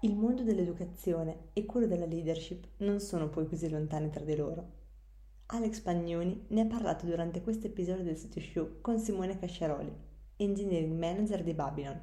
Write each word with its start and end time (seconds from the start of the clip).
Il 0.00 0.14
mondo 0.14 0.42
dell'educazione 0.42 1.48
e 1.52 1.64
quello 1.64 1.86
della 1.86 2.06
leadership 2.06 2.64
non 2.78 3.00
sono 3.00 3.28
poi 3.28 3.48
così 3.48 3.68
lontani 3.68 4.10
tra 4.10 4.22
di 4.22 4.36
loro. 4.36 4.84
Alex 5.46 5.80
Pagnoni 5.80 6.46
ne 6.48 6.60
ha 6.60 6.66
parlato 6.66 7.06
durante 7.06 7.42
questo 7.42 7.66
episodio 7.66 8.04
del 8.04 8.16
sito 8.16 8.40
show 8.40 8.80
con 8.80 8.98
Simone 8.98 9.38
Casciaroli, 9.38 9.92
engineering 10.36 10.96
manager 10.96 11.42
di 11.42 11.54
Babylon, 11.54 12.00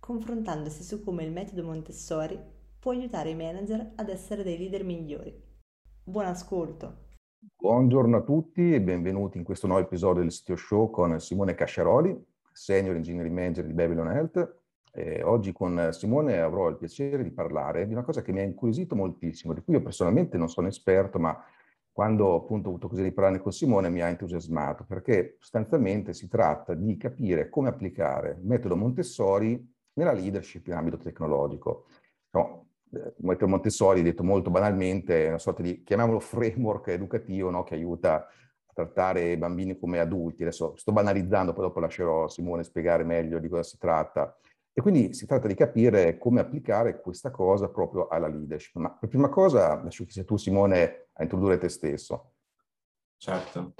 confrontandosi 0.00 0.82
su 0.82 1.02
come 1.04 1.24
il 1.24 1.32
metodo 1.32 1.62
Montessori 1.64 2.38
può 2.78 2.92
aiutare 2.92 3.30
i 3.30 3.36
manager 3.36 3.92
ad 3.96 4.08
essere 4.08 4.42
dei 4.42 4.58
leader 4.58 4.84
migliori. 4.84 5.34
Buon 6.02 6.26
ascolto! 6.26 7.02
Buongiorno 7.56 8.16
a 8.16 8.22
tutti 8.22 8.72
e 8.72 8.80
benvenuti 8.80 9.38
in 9.38 9.44
questo 9.44 9.66
nuovo 9.66 9.82
episodio 9.82 10.22
del 10.22 10.32
sito 10.32 10.56
show 10.56 10.90
con 10.90 11.20
Simone 11.20 11.54
Casciaroli, 11.54 12.33
senior 12.54 12.96
engineering 12.96 13.34
manager 13.34 13.66
di 13.66 13.72
Babylon 13.74 14.10
Health 14.10 14.62
eh, 14.96 15.22
oggi 15.24 15.52
con 15.52 15.88
Simone 15.90 16.38
avrò 16.38 16.68
il 16.68 16.76
piacere 16.76 17.24
di 17.24 17.32
parlare 17.32 17.84
di 17.84 17.92
una 17.92 18.04
cosa 18.04 18.22
che 18.22 18.30
mi 18.30 18.38
ha 18.38 18.44
incuriosito 18.44 18.94
moltissimo, 18.94 19.52
di 19.52 19.60
cui 19.60 19.74
io 19.74 19.82
personalmente 19.82 20.38
non 20.38 20.48
sono 20.48 20.68
esperto, 20.68 21.18
ma 21.18 21.36
quando 21.90 22.36
appunto 22.36 22.68
ho 22.68 22.70
avuto 22.70 22.86
così 22.88 23.02
di 23.02 23.10
parlarne 23.10 23.40
con 23.40 23.50
Simone 23.50 23.90
mi 23.90 24.02
ha 24.02 24.06
entusiasmato, 24.06 24.84
perché 24.84 25.36
sostanzialmente 25.40 26.12
si 26.12 26.28
tratta 26.28 26.74
di 26.74 26.96
capire 26.96 27.48
come 27.48 27.70
applicare 27.70 28.36
il 28.40 28.46
metodo 28.46 28.76
Montessori 28.76 29.68
nella 29.94 30.12
leadership 30.12 30.64
in 30.68 30.74
ambito 30.74 30.98
tecnologico. 30.98 31.86
No, 32.30 32.68
il 32.90 33.14
metodo 33.18 33.50
Montessori, 33.50 34.00
detto 34.00 34.22
molto 34.22 34.50
banalmente, 34.50 35.24
è 35.24 35.28
una 35.28 35.38
sorta 35.38 35.62
di, 35.62 35.82
chiamiamolo 35.82 36.20
framework 36.20 36.86
educativo, 36.88 37.50
no, 37.50 37.64
che 37.64 37.74
aiuta 37.74 38.28
trattare 38.74 39.38
bambini 39.38 39.78
come 39.78 40.00
adulti. 40.00 40.42
Adesso 40.42 40.74
sto 40.76 40.92
banalizzando, 40.92 41.54
poi 41.54 41.64
dopo 41.64 41.80
lascerò 41.80 42.28
Simone 42.28 42.64
spiegare 42.64 43.04
meglio 43.04 43.38
di 43.38 43.48
cosa 43.48 43.62
si 43.62 43.78
tratta. 43.78 44.36
E 44.76 44.82
quindi 44.82 45.14
si 45.14 45.24
tratta 45.24 45.46
di 45.46 45.54
capire 45.54 46.18
come 46.18 46.40
applicare 46.40 47.00
questa 47.00 47.30
cosa 47.30 47.68
proprio 47.68 48.08
alla 48.08 48.26
leadership. 48.26 48.74
Ma 48.74 48.90
per 48.90 49.08
prima 49.08 49.28
cosa 49.28 49.80
lascio 49.80 50.04
che 50.04 50.10
sia 50.10 50.24
tu, 50.24 50.36
Simone, 50.36 51.10
a 51.12 51.22
introdurre 51.22 51.58
te 51.58 51.68
stesso. 51.68 52.32
Certo, 53.16 53.74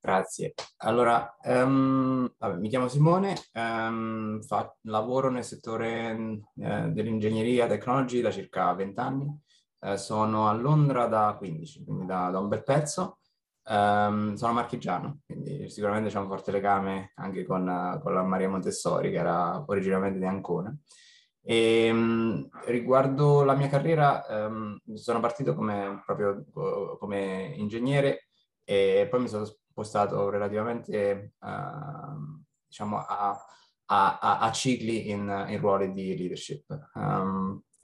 grazie. 0.00 0.54
Allora, 0.78 1.36
um, 1.42 2.32
vabbè, 2.38 2.58
mi 2.58 2.68
chiamo 2.68 2.86
Simone, 2.86 3.34
um, 3.54 4.40
fa, 4.42 4.72
lavoro 4.82 5.30
nel 5.30 5.42
settore 5.42 6.12
uh, 6.12 6.90
dell'ingegneria 6.92 7.66
technology 7.66 8.20
da 8.20 8.30
circa 8.30 8.72
20 8.72 9.00
anni. 9.00 9.40
Uh, 9.80 9.96
sono 9.96 10.48
a 10.48 10.52
Londra 10.52 11.06
da 11.06 11.34
15, 11.36 11.84
quindi 11.84 12.06
da, 12.06 12.30
da 12.30 12.38
un 12.38 12.46
bel 12.46 12.62
pezzo. 12.62 13.18
Um, 13.64 14.34
sono 14.34 14.54
marchigiano, 14.54 15.20
quindi 15.24 15.70
sicuramente 15.70 16.10
c'è 16.10 16.18
un 16.18 16.26
forte 16.26 16.50
legame 16.50 17.12
anche 17.14 17.44
con, 17.44 18.00
con 18.02 18.12
la 18.12 18.22
Maria 18.22 18.48
Montessori, 18.48 19.10
che 19.10 19.18
era 19.18 19.62
originariamente 19.66 20.18
di 20.18 20.24
Ancona. 20.24 20.76
E, 21.44 21.90
um, 21.90 22.48
riguardo 22.66 23.42
la 23.44 23.54
mia 23.54 23.68
carriera, 23.68 24.24
um, 24.28 24.78
sono 24.94 25.20
partito 25.20 25.54
come, 25.54 26.02
proprio 26.04 26.44
come 26.98 27.54
ingegnere 27.56 28.28
e 28.64 29.06
poi 29.10 29.20
mi 29.20 29.28
sono 29.28 29.44
spostato 29.44 30.28
relativamente 30.28 31.34
uh, 31.40 32.40
diciamo 32.66 32.98
a, 32.98 33.44
a, 33.86 34.18
a, 34.18 34.38
a, 34.40 34.52
cicli 34.52 35.10
in, 35.10 35.46
in 35.48 35.58
ruoli 35.58 35.92
di 35.92 36.16
leadership. 36.16 36.64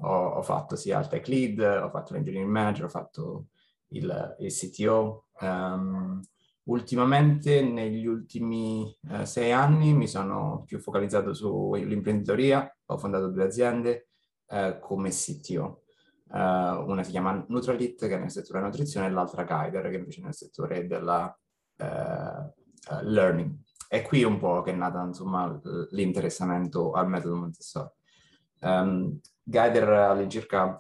Ho, 0.00 0.06
ho, 0.06 0.42
fatto 0.42 0.76
sia 0.76 1.00
il 1.00 1.08
tech 1.08 1.26
lead, 1.26 1.58
ho 1.58 1.91
fatto 1.91 2.12
l'engineering 2.12 2.48
manager, 2.48 2.84
ho 2.84 2.88
fatto 2.88 3.47
il, 3.88 4.36
il 4.38 4.52
CTO. 4.52 5.27
Um, 5.41 5.47
ehm, 5.47 6.21
ultimamente, 6.65 7.62
negli 7.62 8.06
ultimi 8.06 8.97
uh, 9.10 9.25
sei 9.25 9.53
anni, 9.53 9.94
mi 9.94 10.06
sono 10.06 10.65
più 10.66 10.78
focalizzato 10.78 11.32
sull'imprenditoria, 11.32 12.76
ho 12.87 12.99
fondato 12.99 13.28
due 13.28 13.44
aziende 13.44 14.09
uh, 14.49 14.78
come 14.78 15.10
CTO. 15.10 15.82
Uh, 16.31 16.37
eh, 16.37 16.84
una 16.87 17.03
si 17.03 17.10
chiama 17.10 17.43
Nutralit, 17.49 18.06
che 18.06 18.15
è 18.15 18.19
nel 18.19 18.31
settore 18.31 18.59
della 18.59 18.71
nutrizione, 18.71 19.06
e 19.06 19.10
l'altra 19.10 19.44
Guider, 19.44 19.88
che 19.88 19.97
invece 19.97 20.21
è 20.21 20.25
nel 20.25 20.34
settore 20.34 20.87
della 20.87 21.38
learning. 23.03 23.56
E 23.88 24.03
qui 24.03 24.25
un 24.25 24.38
po' 24.38 24.62
che 24.62 24.72
è 24.72 24.75
nata 24.75 25.00
insomma, 25.03 25.59
l'interessamento 25.91 26.91
al 26.93 27.09
metodo 27.09 27.37
Montessori. 27.37 27.88
Um, 28.60 29.20
Guider 29.43 29.88
all'incirca 29.88 30.76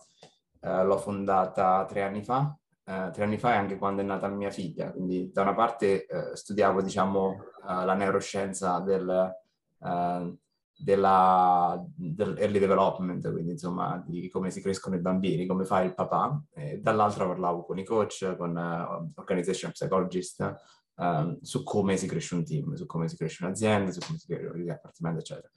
l'ho 0.60 0.98
fondata 0.98 1.86
tre 1.86 2.02
anni 2.02 2.24
fa, 2.24 2.54
eh, 2.88 3.10
tre 3.12 3.24
anni 3.24 3.36
fa 3.36 3.52
e 3.52 3.56
anche 3.56 3.76
quando 3.76 4.00
è 4.00 4.04
nata 4.04 4.28
mia 4.28 4.50
figlia. 4.50 4.90
Quindi 4.92 5.30
da 5.30 5.42
una 5.42 5.54
parte 5.54 6.06
eh, 6.06 6.34
studiavo, 6.34 6.80
diciamo, 6.80 7.28
uh, 7.28 7.84
la 7.84 7.92
neuroscienza 7.92 8.80
del, 8.80 9.36
uh, 9.78 10.38
della, 10.74 11.84
dell'early 11.94 12.58
development, 12.58 13.30
quindi 13.30 13.52
insomma 13.52 14.02
di 14.06 14.30
come 14.30 14.50
si 14.50 14.62
crescono 14.62 14.96
i 14.96 15.00
bambini, 15.00 15.44
come 15.44 15.66
fa 15.66 15.82
il 15.82 15.92
papà, 15.92 16.42
e 16.54 16.78
dall'altra 16.80 17.26
parlavo 17.26 17.64
con 17.66 17.78
i 17.78 17.84
coach, 17.84 18.36
con 18.38 18.56
uh, 18.56 19.20
organization 19.20 19.72
psychologist, 19.72 20.54
um, 20.96 21.38
su 21.42 21.62
come 21.64 21.98
si 21.98 22.06
cresce 22.06 22.36
un 22.36 22.44
team, 22.44 22.72
su 22.74 22.86
come 22.86 23.06
si 23.08 23.16
cresce 23.16 23.44
un'azienda, 23.44 23.90
su 23.90 24.00
come 24.00 24.18
si 24.18 24.26
cresce 24.26 24.46
un 24.46 24.64
dipartimento, 24.64 25.20
eccetera. 25.20 25.50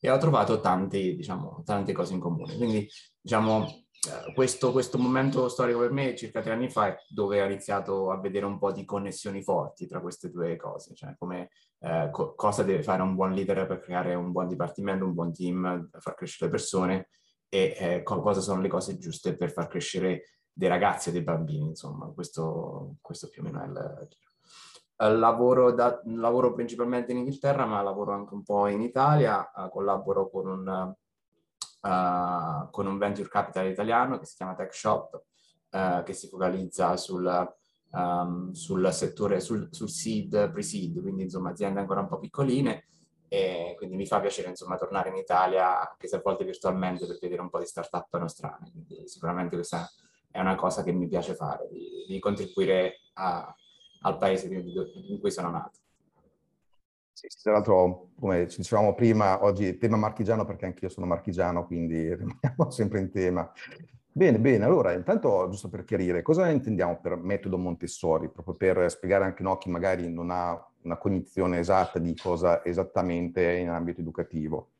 E 0.00 0.10
ho 0.10 0.16
trovato 0.18 0.60
tanti, 0.60 1.16
diciamo, 1.16 1.62
tante 1.64 1.92
cose 1.92 2.14
in 2.14 2.20
comune. 2.20 2.56
Quindi, 2.56 2.88
diciamo, 3.20 3.66
eh, 3.66 3.87
questo, 4.34 4.70
questo, 4.70 4.96
momento 4.96 5.48
storico 5.48 5.80
per 5.80 5.90
me, 5.90 6.14
circa 6.14 6.40
tre 6.40 6.52
anni 6.52 6.70
fa, 6.70 6.86
è 6.86 6.96
dove 7.08 7.42
ho 7.42 7.44
iniziato 7.44 8.10
a 8.10 8.20
vedere 8.20 8.46
un 8.46 8.58
po' 8.58 8.70
di 8.70 8.84
connessioni 8.84 9.42
forti 9.42 9.86
tra 9.86 10.00
queste 10.00 10.30
due 10.30 10.56
cose, 10.56 10.94
cioè 10.94 11.14
come 11.18 11.50
eh, 11.80 12.08
co- 12.12 12.34
cosa 12.34 12.62
deve 12.62 12.82
fare 12.82 13.02
un 13.02 13.14
buon 13.14 13.32
leader 13.32 13.66
per 13.66 13.80
creare 13.80 14.14
un 14.14 14.30
buon 14.30 14.46
dipartimento, 14.46 15.04
un 15.04 15.14
buon 15.14 15.32
team, 15.32 15.90
far 15.98 16.14
crescere 16.14 16.46
le 16.46 16.56
persone 16.56 17.08
e 17.48 17.76
eh, 17.78 18.02
co- 18.02 18.20
cosa 18.20 18.40
sono 18.40 18.60
le 18.60 18.68
cose 18.68 18.98
giuste 18.98 19.36
per 19.36 19.50
far 19.50 19.66
crescere 19.66 20.22
dei 20.52 20.68
ragazzi 20.68 21.08
e 21.08 21.12
dei 21.12 21.22
bambini, 21.22 21.66
insomma, 21.66 22.06
questo, 22.06 22.96
questo 23.00 23.28
più 23.28 23.42
o 23.42 23.44
meno 23.44 23.62
è 23.62 23.66
il 23.66 25.18
lavoro, 25.18 25.72
da, 25.72 26.00
lavoro, 26.06 26.52
principalmente 26.52 27.12
in 27.12 27.18
Inghilterra, 27.18 27.64
ma 27.66 27.82
lavoro 27.82 28.12
anche 28.12 28.34
un 28.34 28.42
po' 28.42 28.66
in 28.66 28.80
Italia, 28.80 29.50
uh, 29.54 29.68
collaboro 29.68 30.28
con 30.28 30.48
un 30.48 30.94
uh, 31.80 32.70
con 32.70 32.86
un 32.86 32.98
venture 32.98 33.28
capital 33.28 33.66
italiano 33.66 34.18
che 34.18 34.26
si 34.26 34.36
chiama 34.36 34.54
Tech 34.54 34.74
Shop, 34.74 35.22
uh, 35.70 36.02
che 36.02 36.12
si 36.12 36.28
focalizza 36.28 36.96
sul, 36.96 37.54
um, 37.90 38.52
sul 38.52 38.92
settore, 38.92 39.40
sul, 39.40 39.68
sul 39.70 39.88
seed, 39.88 40.50
pre-seed, 40.50 41.00
quindi 41.00 41.24
insomma 41.24 41.50
aziende 41.50 41.80
ancora 41.80 42.00
un 42.00 42.08
po' 42.08 42.18
piccoline 42.18 42.84
e 43.28 43.74
quindi 43.76 43.96
mi 43.96 44.06
fa 44.06 44.20
piacere 44.20 44.48
insomma 44.48 44.76
tornare 44.76 45.10
in 45.10 45.16
Italia, 45.16 45.90
anche 45.90 46.08
se 46.08 46.16
a 46.16 46.20
volte 46.22 46.44
virtualmente, 46.44 47.06
per 47.06 47.18
vedere 47.20 47.42
un 47.42 47.50
po' 47.50 47.58
di 47.58 47.66
startup 47.66 48.16
nostrane. 48.16 48.70
Quindi 48.70 49.06
sicuramente 49.06 49.54
questa 49.56 49.88
è 50.30 50.40
una 50.40 50.54
cosa 50.54 50.82
che 50.82 50.92
mi 50.92 51.06
piace 51.06 51.34
fare, 51.34 51.68
di, 51.70 52.06
di 52.08 52.18
contribuire 52.18 53.00
a, 53.14 53.54
al 54.02 54.16
paese 54.16 54.46
in 54.46 55.18
cui 55.20 55.30
sono 55.30 55.50
nato. 55.50 55.78
Sì, 57.18 57.26
tra 57.42 57.50
l'altro, 57.50 58.10
come 58.20 58.48
ci 58.48 58.58
dicevamo 58.58 58.94
prima, 58.94 59.42
oggi 59.42 59.76
tema 59.76 59.96
marchigiano 59.96 60.44
perché 60.44 60.66
anch'io 60.66 60.88
sono 60.88 61.04
marchigiano, 61.04 61.66
quindi 61.66 61.96
rimaniamo 62.14 62.70
sempre 62.70 63.00
in 63.00 63.10
tema. 63.10 63.50
Bene, 64.12 64.38
bene, 64.38 64.64
allora 64.64 64.92
intanto 64.92 65.48
giusto 65.50 65.68
per 65.68 65.82
chiarire, 65.82 66.22
cosa 66.22 66.48
intendiamo 66.48 67.00
per 67.00 67.16
metodo 67.16 67.58
Montessori, 67.58 68.30
proprio 68.30 68.54
per 68.54 68.88
spiegare 68.88 69.24
anche 69.24 69.42
a 69.42 69.58
chi 69.58 69.68
magari 69.68 70.08
non 70.08 70.30
ha 70.30 70.64
una 70.82 70.96
cognizione 70.96 71.58
esatta 71.58 71.98
di 71.98 72.14
cosa 72.14 72.64
esattamente 72.64 73.52
è 73.52 73.58
in 73.58 73.70
ambito 73.70 74.00
educativo? 74.00 74.70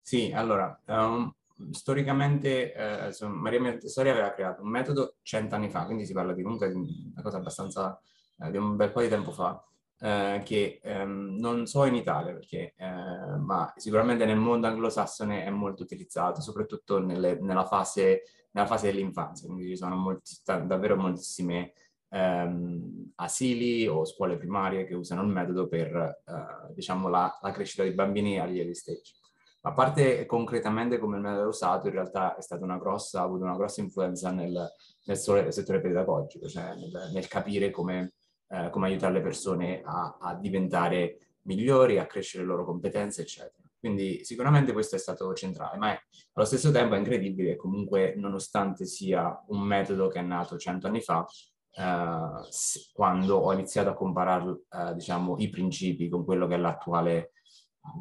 Sì, 0.00 0.32
allora, 0.34 0.76
um, 0.86 1.32
storicamente 1.70 2.72
eh, 2.72 3.26
Maria 3.28 3.60
Montessori 3.60 4.08
aveva 4.08 4.32
creato 4.32 4.60
un 4.60 4.70
metodo 4.70 5.18
cent'anni 5.22 5.70
fa, 5.70 5.84
quindi 5.84 6.04
si 6.04 6.12
parla 6.12 6.32
di 6.32 6.42
comunque 6.42 6.68
di 6.68 6.74
una 7.12 7.22
cosa 7.22 7.36
abbastanza, 7.36 8.00
eh, 8.40 8.50
di 8.50 8.56
un 8.56 8.74
bel 8.74 8.90
po' 8.90 9.02
di 9.02 9.08
tempo 9.08 9.30
fa, 9.30 9.64
eh, 10.00 10.42
che 10.44 10.80
ehm, 10.82 11.36
non 11.38 11.66
so 11.66 11.84
in 11.84 11.94
Italia 11.94 12.32
perché, 12.34 12.74
eh, 12.76 13.36
ma 13.38 13.72
sicuramente 13.76 14.24
nel 14.24 14.36
mondo 14.36 14.66
anglosassone 14.66 15.44
è 15.44 15.50
molto 15.50 15.82
utilizzato, 15.82 16.40
soprattutto 16.40 16.98
nelle, 16.98 17.38
nella, 17.40 17.64
fase, 17.64 18.22
nella, 18.52 18.66
fase, 18.66 18.90
dell'infanzia, 18.90 19.46
quindi 19.46 19.68
ci 19.68 19.76
sono 19.76 19.96
molti, 19.96 20.34
davvero 20.44 20.96
moltissime 20.96 21.72
ehm, 22.10 23.12
asili 23.16 23.86
o 23.86 24.04
scuole 24.04 24.36
primarie 24.36 24.86
che 24.86 24.94
usano 24.94 25.22
il 25.22 25.28
metodo 25.28 25.66
per 25.68 25.94
eh, 26.24 26.72
diciamo 26.74 27.08
la, 27.08 27.38
la, 27.40 27.50
crescita 27.50 27.82
dei 27.82 27.92
bambini 27.92 28.38
agli 28.38 28.58
early 28.58 28.74
stage. 28.74 29.14
A 29.62 29.72
parte 29.72 30.26
concretamente 30.26 30.98
come 30.98 31.16
il 31.16 31.22
metodo 31.22 31.42
è 31.42 31.46
usato, 31.46 31.88
in 31.88 31.94
realtà 31.94 32.36
è 32.36 32.40
stata 32.40 32.62
una 32.64 32.78
grossa, 32.78 33.20
ha 33.20 33.24
avuto 33.24 33.42
una 33.42 33.56
grossa 33.56 33.80
influenza 33.80 34.30
nel, 34.30 34.68
nel 35.06 35.16
settore 35.16 35.80
pedagogico, 35.80 36.46
cioè 36.46 36.74
nel, 36.76 37.10
nel 37.12 37.26
capire 37.26 37.70
come, 37.70 38.15
eh, 38.48 38.70
come, 38.70 38.86
aiutare 38.88 39.14
le 39.14 39.20
persone 39.20 39.82
a, 39.84 40.18
a 40.20 40.34
diventare 40.34 41.36
migliori, 41.42 41.98
a 41.98 42.06
crescere 42.06 42.42
le 42.42 42.48
loro 42.50 42.64
competenze, 42.64 43.22
eccetera. 43.22 43.66
Quindi 43.78 44.24
sicuramente 44.24 44.72
questo 44.72 44.96
è 44.96 44.98
stato 44.98 45.32
centrale, 45.34 45.78
ma 45.78 45.92
è, 45.92 46.00
allo 46.32 46.46
stesso 46.46 46.70
tempo 46.70 46.94
è 46.94 46.98
incredibile 46.98 47.50
che 47.50 47.56
comunque 47.56 48.14
nonostante 48.16 48.84
sia 48.84 49.44
un 49.48 49.60
metodo 49.60 50.08
che 50.08 50.18
è 50.18 50.22
nato 50.22 50.56
cento 50.56 50.86
anni 50.88 51.00
fa, 51.00 51.24
eh, 51.70 52.90
quando 52.92 53.36
ho 53.36 53.52
iniziato 53.52 53.90
a 53.90 53.94
comparare 53.94 54.62
eh, 54.70 54.94
diciamo, 54.94 55.36
i 55.38 55.48
principi 55.50 56.08
con 56.08 56.24
quello 56.24 56.46
che 56.46 56.54
è 56.54 56.58
l'attuale 56.58 57.32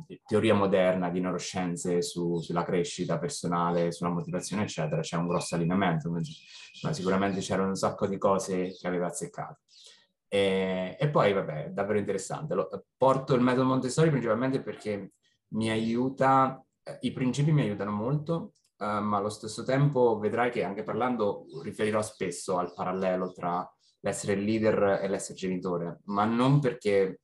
eh, 0.08 0.22
teoria 0.26 0.56
moderna 0.56 1.10
di 1.10 1.20
neuroscienze 1.20 2.02
su, 2.02 2.40
sulla 2.40 2.64
crescita 2.64 3.20
personale, 3.20 3.92
sulla 3.92 4.10
motivazione, 4.10 4.64
eccetera, 4.64 5.02
c'è 5.02 5.18
un 5.18 5.28
grosso 5.28 5.56
allineamento. 5.56 6.10
Ma 6.82 6.94
sicuramente 6.94 7.42
c'erano 7.42 7.70
un 7.70 7.76
sacco 7.76 8.08
di 8.08 8.18
cose 8.18 8.76
che 8.80 8.88
aveva 8.88 9.08
azzeccato. 9.08 9.60
E, 10.28 10.98
e 11.00 11.10
poi, 11.10 11.34
vabbè, 11.34 11.70
davvero 11.72 12.00
interessante. 12.00 12.54
Lo, 12.54 12.70
porto 12.98 13.34
il 13.34 13.42
metodo 13.42 13.68
Montessori 13.68 14.10
principalmente 14.10 14.62
perché 14.62 15.14
mi 15.50 15.70
aiuta, 15.70 16.64
eh, 16.84 16.98
i 17.02 17.12
principi 17.12 17.52
mi 17.52 17.62
aiutano 17.62 17.92
molto, 17.92 18.54
eh, 18.78 19.00
ma 19.00 19.18
allo 19.18 19.30
stesso 19.30 19.64
tempo 19.64 20.20
vedrai 20.20 20.52
che 20.52 20.64
anche 20.64 20.84
parlando 20.84 21.46
riferirò 21.64 22.02
spesso 22.02 22.58
al 22.58 22.74
parallelo 22.74 23.32
tra 23.32 23.70
l'essere 24.02 24.36
leader 24.36 25.00
e 25.02 25.08
l'essere 25.08 25.38
genitore, 25.38 26.02
ma 26.06 26.26
non 26.26 26.60
perché 26.60 27.22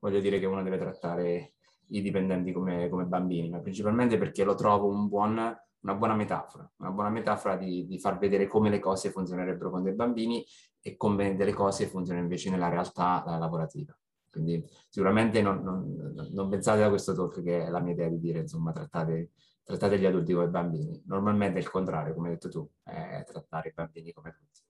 voglio 0.00 0.20
dire 0.20 0.38
che 0.38 0.46
uno 0.46 0.62
deve 0.62 0.78
trattare 0.78 1.52
i 1.88 2.02
dipendenti 2.02 2.52
come, 2.52 2.88
come 2.88 3.04
bambini, 3.04 3.48
ma 3.48 3.60
principalmente 3.60 4.18
perché 4.18 4.44
lo 4.44 4.54
trovo 4.54 4.88
un 4.88 5.08
buon, 5.08 5.36
una 5.80 5.94
buona 5.94 6.14
metafora, 6.14 6.70
una 6.78 6.90
buona 6.90 7.10
metafora 7.10 7.56
di, 7.56 7.86
di, 7.86 7.98
far 7.98 8.18
vedere 8.18 8.46
come 8.46 8.68
le 8.68 8.78
cose 8.78 9.10
funzionerebbero 9.10 9.70
con 9.70 9.82
dei 9.82 9.94
bambini 9.94 10.44
e 10.88 10.96
come 10.96 11.36
delle 11.36 11.52
cose 11.52 11.86
funzionano 11.86 12.24
invece 12.24 12.50
nella 12.50 12.68
realtà 12.68 13.22
lavorativa. 13.38 13.96
Quindi 14.30 14.64
sicuramente 14.88 15.42
non, 15.42 15.62
non, 15.62 16.28
non, 16.32 16.48
pensate 16.48 16.82
a 16.82 16.88
questo 16.88 17.14
talk 17.14 17.42
che 17.42 17.66
è 17.66 17.68
la 17.68 17.80
mia 17.80 17.92
idea 17.92 18.08
di 18.08 18.18
dire, 18.18 18.40
insomma, 18.40 18.72
trattate, 18.72 19.30
trattate 19.64 19.98
gli 19.98 20.04
adulti 20.04 20.32
come 20.32 20.48
bambini. 20.48 21.02
Normalmente 21.06 21.58
è 21.58 21.62
il 21.62 21.70
contrario, 21.70 22.14
come 22.14 22.28
hai 22.28 22.34
detto 22.34 22.48
tu, 22.48 22.68
è 22.82 23.24
trattare 23.26 23.68
i 23.68 23.72
bambini 23.74 24.12
come 24.12 24.30
tutti. 24.32 24.60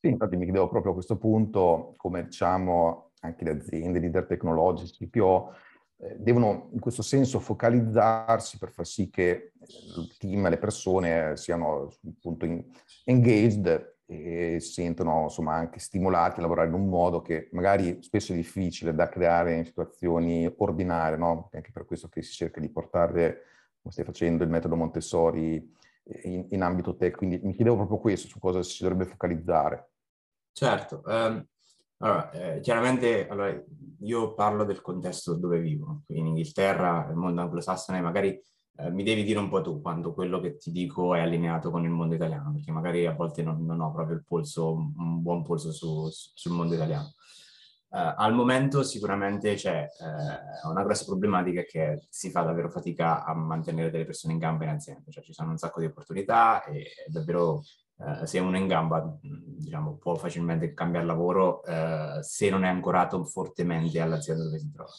Sì, 0.00 0.08
infatti 0.08 0.36
mi 0.36 0.44
chiedevo 0.44 0.68
proprio 0.68 0.90
a 0.90 0.94
questo 0.94 1.16
punto 1.16 1.94
come 1.96 2.24
diciamo 2.24 3.12
anche 3.20 3.44
le 3.44 3.50
aziende, 3.52 3.98
i 3.98 4.00
leader 4.02 4.26
tecnologici, 4.26 5.08
PO, 5.08 5.54
eh, 5.98 6.16
devono 6.18 6.70
in 6.72 6.80
questo 6.80 7.02
senso 7.02 7.38
focalizzarsi 7.38 8.58
per 8.58 8.72
far 8.72 8.84
sì 8.84 9.08
che 9.08 9.52
il 9.60 10.16
team, 10.18 10.48
le 10.48 10.58
persone 10.58 11.36
siano 11.36 11.88
appunto 12.04 12.46
engaged 13.04 13.91
e 14.06 14.60
sentono 14.60 15.22
insomma 15.24 15.54
anche 15.54 15.78
stimolati 15.78 16.38
a 16.38 16.42
lavorare 16.42 16.68
in 16.68 16.74
un 16.74 16.88
modo 16.88 17.22
che 17.22 17.48
magari 17.52 18.02
spesso 18.02 18.32
è 18.32 18.36
difficile 18.36 18.94
da 18.94 19.08
creare 19.08 19.56
in 19.56 19.64
situazioni 19.64 20.52
ordinarie, 20.58 21.16
no? 21.16 21.48
Anche 21.52 21.70
per 21.72 21.84
questo 21.84 22.08
che 22.08 22.22
si 22.22 22.32
cerca 22.32 22.60
di 22.60 22.68
portare, 22.68 23.44
come 23.80 23.92
stai 23.92 24.04
facendo, 24.04 24.44
il 24.44 24.50
metodo 24.50 24.76
Montessori 24.76 25.70
in, 26.24 26.46
in 26.50 26.62
ambito 26.62 26.96
tech. 26.96 27.16
Quindi 27.16 27.40
mi 27.42 27.54
chiedevo 27.54 27.76
proprio 27.76 27.98
questo, 27.98 28.28
su 28.28 28.38
cosa 28.38 28.62
si 28.62 28.82
dovrebbe 28.82 29.06
focalizzare. 29.06 29.90
Certo, 30.52 31.02
um, 31.06 31.46
allora, 31.98 32.30
eh, 32.32 32.60
chiaramente 32.60 33.28
allora, 33.28 33.58
io 34.00 34.34
parlo 34.34 34.64
del 34.64 34.82
contesto 34.82 35.36
dove 35.36 35.60
vivo, 35.60 36.02
in 36.08 36.26
Inghilterra, 36.26 37.06
nel 37.06 37.14
mondo 37.14 37.40
anglosassone, 37.40 38.00
magari 38.00 38.38
eh, 38.82 38.90
mi 38.90 39.02
devi 39.02 39.22
dire 39.22 39.38
un 39.38 39.48
po' 39.48 39.60
tu 39.60 39.80
quando 39.80 40.12
quello 40.12 40.40
che 40.40 40.56
ti 40.56 40.72
dico 40.72 41.14
è 41.14 41.20
allineato 41.20 41.70
con 41.70 41.84
il 41.84 41.90
mondo 41.90 42.14
italiano, 42.14 42.52
perché 42.52 42.72
magari 42.72 43.06
a 43.06 43.12
volte 43.12 43.42
non, 43.42 43.64
non 43.64 43.80
ho 43.80 43.92
proprio 43.92 44.22
polso, 44.26 44.72
un 44.72 45.22
buon 45.22 45.42
polso 45.42 45.72
su, 45.72 46.08
sul 46.10 46.52
mondo 46.52 46.74
italiano. 46.74 47.14
Uh, 47.92 48.14
al 48.16 48.32
momento 48.32 48.82
sicuramente 48.82 49.54
c'è 49.54 49.86
uh, 50.64 50.70
una 50.70 50.82
grossa 50.82 51.04
problematica 51.04 51.62
che 51.62 52.06
si 52.08 52.30
fa 52.30 52.40
davvero 52.40 52.70
fatica 52.70 53.22
a 53.22 53.34
mantenere 53.34 53.90
delle 53.90 54.06
persone 54.06 54.32
in 54.32 54.38
gamba 54.38 54.64
in 54.64 54.70
azienda, 54.70 55.10
cioè 55.10 55.22
ci 55.22 55.34
sono 55.34 55.50
un 55.50 55.58
sacco 55.58 55.78
di 55.78 55.86
opportunità 55.86 56.64
e 56.64 56.86
davvero 57.08 57.62
uh, 57.96 58.24
se 58.24 58.38
uno 58.38 58.56
è 58.56 58.60
in 58.60 58.66
gamba 58.66 59.14
diciamo, 59.20 59.98
può 59.98 60.14
facilmente 60.14 60.72
cambiare 60.72 61.04
lavoro 61.04 61.60
se 62.22 62.48
non 62.48 62.64
è 62.64 62.68
ancorato 62.68 63.22
fortemente 63.24 64.00
all'azienda 64.00 64.44
dove 64.44 64.58
si 64.58 64.72
trova. 64.72 64.90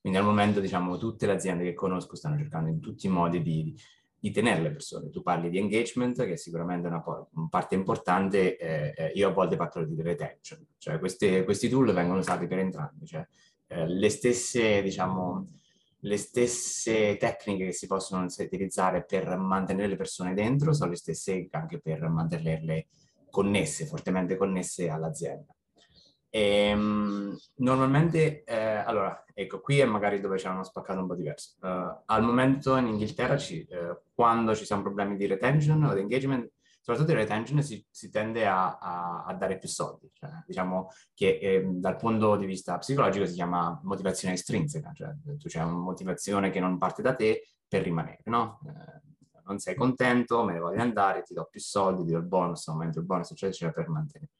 Quindi 0.00 0.18
al 0.18 0.24
momento, 0.24 0.60
diciamo, 0.60 0.96
tutte 0.96 1.26
le 1.26 1.32
aziende 1.32 1.64
che 1.64 1.74
conosco 1.74 2.16
stanno 2.16 2.38
cercando 2.38 2.70
in 2.70 2.80
tutti 2.80 3.06
i 3.06 3.10
modi 3.10 3.42
di, 3.42 3.74
di 4.18 4.30
tenere 4.30 4.62
le 4.62 4.70
persone. 4.70 5.10
Tu 5.10 5.22
parli 5.22 5.50
di 5.50 5.58
engagement, 5.58 6.24
che 6.24 6.32
è 6.32 6.36
sicuramente 6.36 6.88
una, 6.88 7.02
parte 7.48 7.74
importante, 7.74 8.56
eh, 8.56 8.94
eh, 8.96 9.12
io 9.14 9.28
a 9.28 9.32
volte 9.32 9.56
parlo 9.56 9.84
di 9.84 10.00
retention, 10.02 10.64
cioè 10.78 10.98
queste, 10.98 11.44
questi 11.44 11.68
tool 11.68 11.92
vengono 11.92 12.18
usati 12.18 12.46
per 12.46 12.58
entrambi, 12.58 13.06
cioè 13.06 13.26
eh, 13.68 13.86
le 13.86 14.08
stesse, 14.08 14.82
diciamo, 14.82 15.46
le 16.02 16.16
stesse 16.16 17.16
tecniche 17.16 17.66
che 17.66 17.72
si 17.72 17.86
possono 17.86 18.24
utilizzare 18.24 19.04
per 19.04 19.36
mantenere 19.36 19.88
le 19.88 19.96
persone 19.96 20.32
dentro 20.32 20.72
sono 20.72 20.90
le 20.90 20.96
stesse 20.96 21.48
anche 21.50 21.80
per 21.80 22.08
mantenerle 22.08 22.86
connesse, 23.30 23.86
fortemente 23.86 24.36
connesse 24.36 24.88
all'azienda. 24.88 25.52
E, 26.30 26.72
um, 26.74 27.36
normalmente, 27.56 28.44
eh, 28.44 28.56
allora, 28.56 29.24
ecco, 29.32 29.60
qui 29.60 29.78
è 29.80 29.84
magari 29.84 30.20
dove 30.20 30.36
c'è 30.36 30.48
uno 30.48 30.64
spaccato 30.64 31.00
un 31.00 31.06
po' 31.06 31.14
diverso. 31.14 31.56
Uh, 31.60 32.02
al 32.06 32.22
momento 32.22 32.76
in 32.76 32.86
Inghilterra, 32.86 33.36
ci, 33.36 33.66
uh, 33.70 33.98
quando 34.14 34.54
ci 34.54 34.64
sono 34.64 34.82
problemi 34.82 35.16
di 35.16 35.26
retention 35.26 35.82
o 35.84 35.94
di 35.94 36.00
engagement, 36.00 36.50
soprattutto 36.80 37.12
di 37.12 37.18
retention, 37.18 37.62
si, 37.62 37.84
si 37.90 38.10
tende 38.10 38.46
a, 38.46 38.78
a, 38.78 39.24
a, 39.24 39.34
dare 39.34 39.58
più 39.58 39.68
soldi. 39.68 40.10
Cioè, 40.12 40.30
diciamo 40.46 40.88
che 41.14 41.38
eh, 41.40 41.66
dal 41.66 41.96
punto 41.96 42.36
di 42.36 42.46
vista 42.46 42.78
psicologico 42.78 43.26
si 43.26 43.34
chiama 43.34 43.78
motivazione 43.84 44.34
estrinseca, 44.34 44.92
cioè 44.94 45.14
tu 45.38 45.48
c'è 45.48 45.62
una 45.62 45.72
motivazione 45.72 46.50
che 46.50 46.60
non 46.60 46.78
parte 46.78 47.02
da 47.02 47.14
te 47.14 47.46
per 47.68 47.82
rimanere, 47.82 48.20
no? 48.24 48.60
Eh, 48.66 49.06
non 49.44 49.58
sei 49.58 49.74
contento, 49.74 50.44
me 50.44 50.54
ne 50.54 50.58
voglio 50.60 50.80
andare, 50.82 51.22
ti 51.22 51.34
do 51.34 51.46
più 51.50 51.60
soldi, 51.60 52.04
ti 52.04 52.12
do 52.12 52.18
il 52.18 52.24
bonus, 52.24 52.68
aumento 52.68 52.98
il 52.98 53.06
bonus, 53.06 53.30
eccetera, 53.30 53.50
eccetera, 53.50 53.72
per 53.72 53.88
mantenere. 53.88 54.30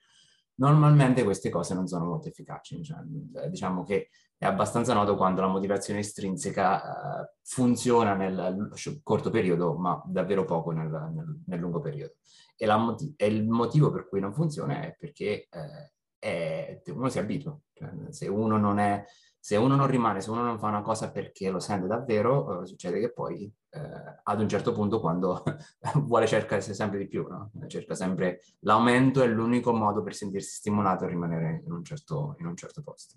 Normalmente 0.59 1.23
queste 1.23 1.51
cose 1.51 1.75
non 1.75 1.87
sono 1.87 2.05
molto 2.05 2.29
efficaci, 2.29 2.83
cioè, 2.83 2.99
eh, 3.43 3.49
diciamo 3.49 3.85
che 3.85 4.11
è 4.37 4.45
abbastanza 4.45 4.93
noto 4.93 5.17
quando 5.17 5.41
la 5.41 5.47
motivazione 5.49 6.01
estrinseca 6.01 6.83
uh, 6.83 7.39
funziona 7.43 8.15
nel 8.15 8.71
corto 9.03 9.31
periodo, 9.31 9.75
ma 9.77 10.01
davvero 10.07 10.45
poco 10.45 10.71
nel, 10.71 10.89
nel, 10.89 11.43
nel 11.47 11.59
lungo 11.59 11.81
periodo. 11.81 12.15
E, 12.57 12.67
moti- 12.77 13.15
e, 13.17 13.27
il 13.27 13.49
motivo 13.49 13.91
per 13.91 14.09
cui 14.09 14.21
non 14.21 14.33
funziona 14.33 14.81
è 14.81 14.97
perché 14.99 15.49
eh, 15.49 15.93
è, 16.19 16.83
uno 16.87 17.09
si 17.09 17.19
abitua. 17.19 17.57
Cioè, 17.73 17.91
se 18.11 18.27
uno 18.29 18.57
non 18.57 18.79
è 18.79 19.05
se 19.41 19.57
uno 19.57 19.77
non 19.77 19.87
rimane, 19.87 20.21
se 20.21 20.31
uno 20.31 20.43
non 20.43 20.59
fa 20.59 20.67
una 20.67 20.83
cosa 20.83 21.11
perché 21.11 21.49
lo 21.51 21.61
sente 21.61 21.87
davvero, 21.87 22.63
eh, 22.63 22.67
succede 22.67 23.01
che 23.01 23.13
poi 23.13 23.51
eh, 23.79 24.21
ad 24.23 24.41
un 24.41 24.49
certo 24.49 24.73
punto 24.73 25.01
quando 25.01 25.43
vuole 26.03 26.27
cercare 26.27 26.61
sempre 26.61 26.99
di 26.99 27.07
più, 27.07 27.27
no? 27.29 27.51
cerca 27.67 27.95
sempre 27.95 28.41
l'aumento 28.61 29.23
è 29.23 29.27
l'unico 29.27 29.73
modo 29.73 30.03
per 30.03 30.15
sentirsi 30.15 30.57
stimolato 30.57 31.05
a 31.05 31.09
rimanere 31.09 31.63
in 31.65 31.73
un 31.73 31.85
certo, 31.85 32.37
in 32.41 32.47
un 32.47 32.57
certo 32.57 32.83
posto. 32.83 33.17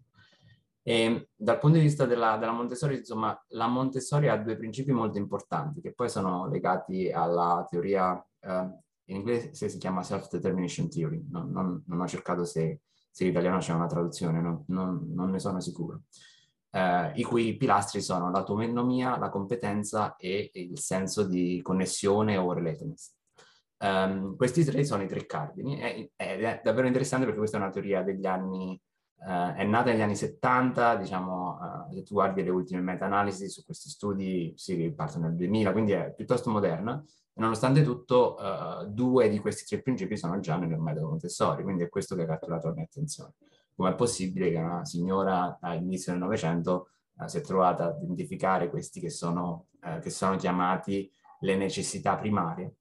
E 0.83 1.29
dal 1.35 1.59
punto 1.59 1.77
di 1.77 1.83
vista 1.83 2.05
della, 2.05 2.37
della, 2.37 2.51
Montessori, 2.53 2.97
insomma, 2.97 3.39
la 3.49 3.67
Montessori 3.67 4.29
ha 4.29 4.37
due 4.37 4.57
principi 4.57 4.91
molto 4.91 5.17
importanti 5.19 5.79
che 5.79 5.93
poi 5.93 6.09
sono 6.09 6.47
legati 6.47 7.11
alla 7.11 7.65
teoria, 7.69 8.23
eh, 8.39 8.79
in 9.05 9.17
inglese 9.17 9.69
si 9.69 9.77
chiama 9.77 10.01
self-determination 10.01 10.89
theory, 10.89 11.23
non, 11.29 11.51
non, 11.51 11.83
non 11.85 12.01
ho 12.01 12.07
cercato 12.07 12.45
se 12.45 12.81
se 13.11 13.25
in 13.25 13.31
italiano 13.31 13.57
c'è 13.57 13.73
una 13.73 13.87
traduzione, 13.87 14.41
non, 14.41 14.63
non, 14.67 15.11
non 15.13 15.29
ne 15.31 15.39
sono 15.39 15.59
sicuro, 15.59 16.03
eh, 16.71 17.11
i 17.15 17.23
cui 17.23 17.55
pilastri 17.57 18.01
sono 18.01 18.31
l'autonomia, 18.31 19.17
la 19.17 19.29
competenza 19.29 20.15
e 20.15 20.49
il 20.53 20.79
senso 20.79 21.23
di 21.23 21.61
connessione 21.61 22.37
o 22.37 22.53
relatedness. 22.53 23.13
Um, 23.83 24.35
questi 24.35 24.63
tre 24.63 24.83
sono 24.85 25.01
i 25.01 25.07
tre 25.07 25.25
cardini 25.25 25.81
ed 25.81 26.11
è 26.15 26.61
davvero 26.63 26.85
interessante 26.85 27.25
perché 27.25 27.39
questa 27.39 27.57
è 27.57 27.61
una 27.61 27.71
teoria 27.71 28.03
degli 28.03 28.27
anni, 28.27 28.79
uh, 29.25 29.53
è 29.55 29.63
nata 29.63 29.89
negli 29.89 30.01
anni 30.01 30.15
70, 30.15 30.97
diciamo, 30.97 31.57
uh, 31.89 31.93
se 31.93 32.03
tu 32.03 32.13
guardi 32.13 32.43
le 32.43 32.51
ultime 32.51 32.81
meta-analisi 32.81 33.49
su 33.49 33.65
questi 33.65 33.89
studi 33.89 34.53
si 34.55 34.91
partono 34.95 35.27
nel 35.27 35.35
2000, 35.35 35.71
quindi 35.71 35.93
è 35.93 36.13
piuttosto 36.15 36.51
moderna 36.51 37.03
Nonostante 37.33 37.81
tutto, 37.83 38.35
uh, 38.35 38.85
due 38.85 39.29
di 39.29 39.39
questi 39.39 39.63
tre 39.65 39.81
principi 39.81 40.17
sono 40.17 40.39
già 40.39 40.57
nel 40.57 40.77
metodo 40.77 41.07
Montessori, 41.07 41.63
quindi 41.63 41.83
è 41.83 41.89
questo 41.89 42.15
che 42.15 42.23
ha 42.23 42.27
catturato 42.27 42.67
la 42.67 42.73
mia 42.73 42.83
attenzione. 42.83 43.33
Com'è 43.81 43.95
possibile 43.95 44.51
che 44.51 44.57
una 44.57 44.85
signora 44.85 45.57
all'inizio 45.59 46.11
del 46.11 46.21
Novecento 46.21 46.89
uh, 47.17 47.25
si 47.25 47.39
è 47.39 47.41
trovata 47.41 47.85
a 47.85 47.97
identificare 47.99 48.69
questi 48.69 48.99
che 48.99 49.09
sono, 49.09 49.69
uh, 49.81 49.99
che 49.99 50.11
sono 50.11 50.35
chiamati 50.35 51.11
le 51.39 51.55
necessità 51.55 52.15
primarie 52.15 52.75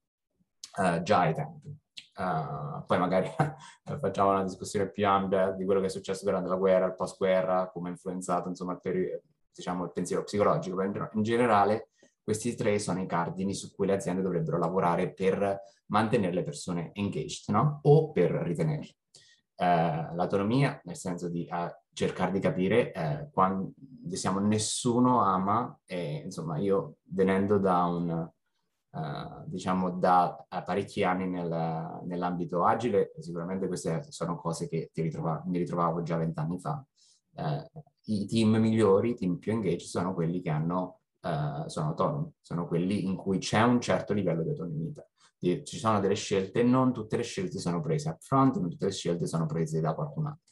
già 1.01 1.21
ai 1.21 1.33
tempi? 1.33 1.75
Uh, 2.15 2.85
poi 2.85 2.99
magari 2.99 3.27
facciamo 3.99 4.29
una 4.29 4.43
discussione 4.43 4.91
più 4.91 5.07
ampia 5.07 5.49
di 5.49 5.65
quello 5.65 5.79
che 5.79 5.87
è 5.87 5.89
successo 5.89 6.23
durante 6.23 6.49
la 6.49 6.55
guerra, 6.55 6.85
il 6.85 6.95
post-guerra, 6.95 7.71
come 7.73 7.87
ha 7.87 7.91
influenzato 7.93 8.47
insomma, 8.47 8.73
il, 8.73 8.79
peri- 8.79 9.19
diciamo, 9.51 9.85
il 9.85 9.91
pensiero 9.91 10.23
psicologico. 10.23 10.83
In, 10.83 11.09
in 11.13 11.23
generale, 11.23 11.89
questi 12.21 12.53
tre 12.53 12.77
sono 12.77 13.01
i 13.01 13.07
cardini 13.07 13.55
su 13.55 13.73
cui 13.73 13.87
le 13.87 13.93
aziende 13.93 14.21
dovrebbero 14.21 14.59
lavorare 14.59 15.11
per 15.11 15.61
mantenere 15.87 16.35
le 16.35 16.43
persone 16.43 16.91
engaged, 16.93 17.45
no? 17.47 17.79
O 17.81 18.11
per 18.11 18.29
ritenerle. 18.29 18.97
Uh, 19.61 20.15
l'autonomia, 20.15 20.81
nel 20.85 20.95
senso 20.95 21.29
di 21.29 21.47
cercare 21.93 22.31
di 22.31 22.39
capire 22.39 22.91
eh, 22.93 23.29
quando 23.31 23.73
diciamo 23.75 24.39
nessuno 24.39 25.21
ama 25.21 25.77
e 25.85 26.21
insomma 26.23 26.57
io 26.57 26.95
venendo 27.03 27.57
da 27.57 27.83
un 27.83 28.29
uh, 28.89 29.43
diciamo 29.45 29.91
da 29.91 30.45
parecchi 30.47 31.03
anni 31.03 31.27
nel, 31.27 32.01
nell'ambito 32.05 32.65
agile 32.65 33.13
sicuramente 33.19 33.67
queste 33.67 34.03
sono 34.09 34.37
cose 34.37 34.67
che 34.67 34.89
ritrova, 34.93 35.43
mi 35.45 35.57
ritrovavo 35.59 36.01
già 36.01 36.17
vent'anni 36.17 36.59
fa 36.59 36.83
uh, 37.35 37.81
i 38.05 38.25
team 38.25 38.55
migliori 38.55 39.11
i 39.11 39.15
team 39.15 39.37
più 39.37 39.51
engaged 39.51 39.81
sono 39.81 40.13
quelli 40.13 40.41
che 40.41 40.49
hanno 40.49 41.01
uh, 41.21 41.67
sono 41.67 41.89
autonomi 41.89 42.33
sono 42.41 42.67
quelli 42.67 43.05
in 43.05 43.15
cui 43.15 43.37
c'è 43.37 43.61
un 43.61 43.79
certo 43.79 44.13
livello 44.13 44.43
di 44.43 44.49
autonomia 44.49 45.05
ci 45.63 45.77
sono 45.77 45.99
delle 45.99 46.15
scelte 46.15 46.63
non 46.63 46.93
tutte 46.93 47.17
le 47.17 47.23
scelte 47.23 47.59
sono 47.59 47.81
prese 47.81 48.09
up 48.09 48.21
front 48.21 48.57
non 48.57 48.69
tutte 48.69 48.85
le 48.85 48.91
scelte 48.91 49.25
sono 49.25 49.45
prese 49.45 49.81
da 49.81 49.93
qualcun 49.93 50.27
altro 50.27 50.51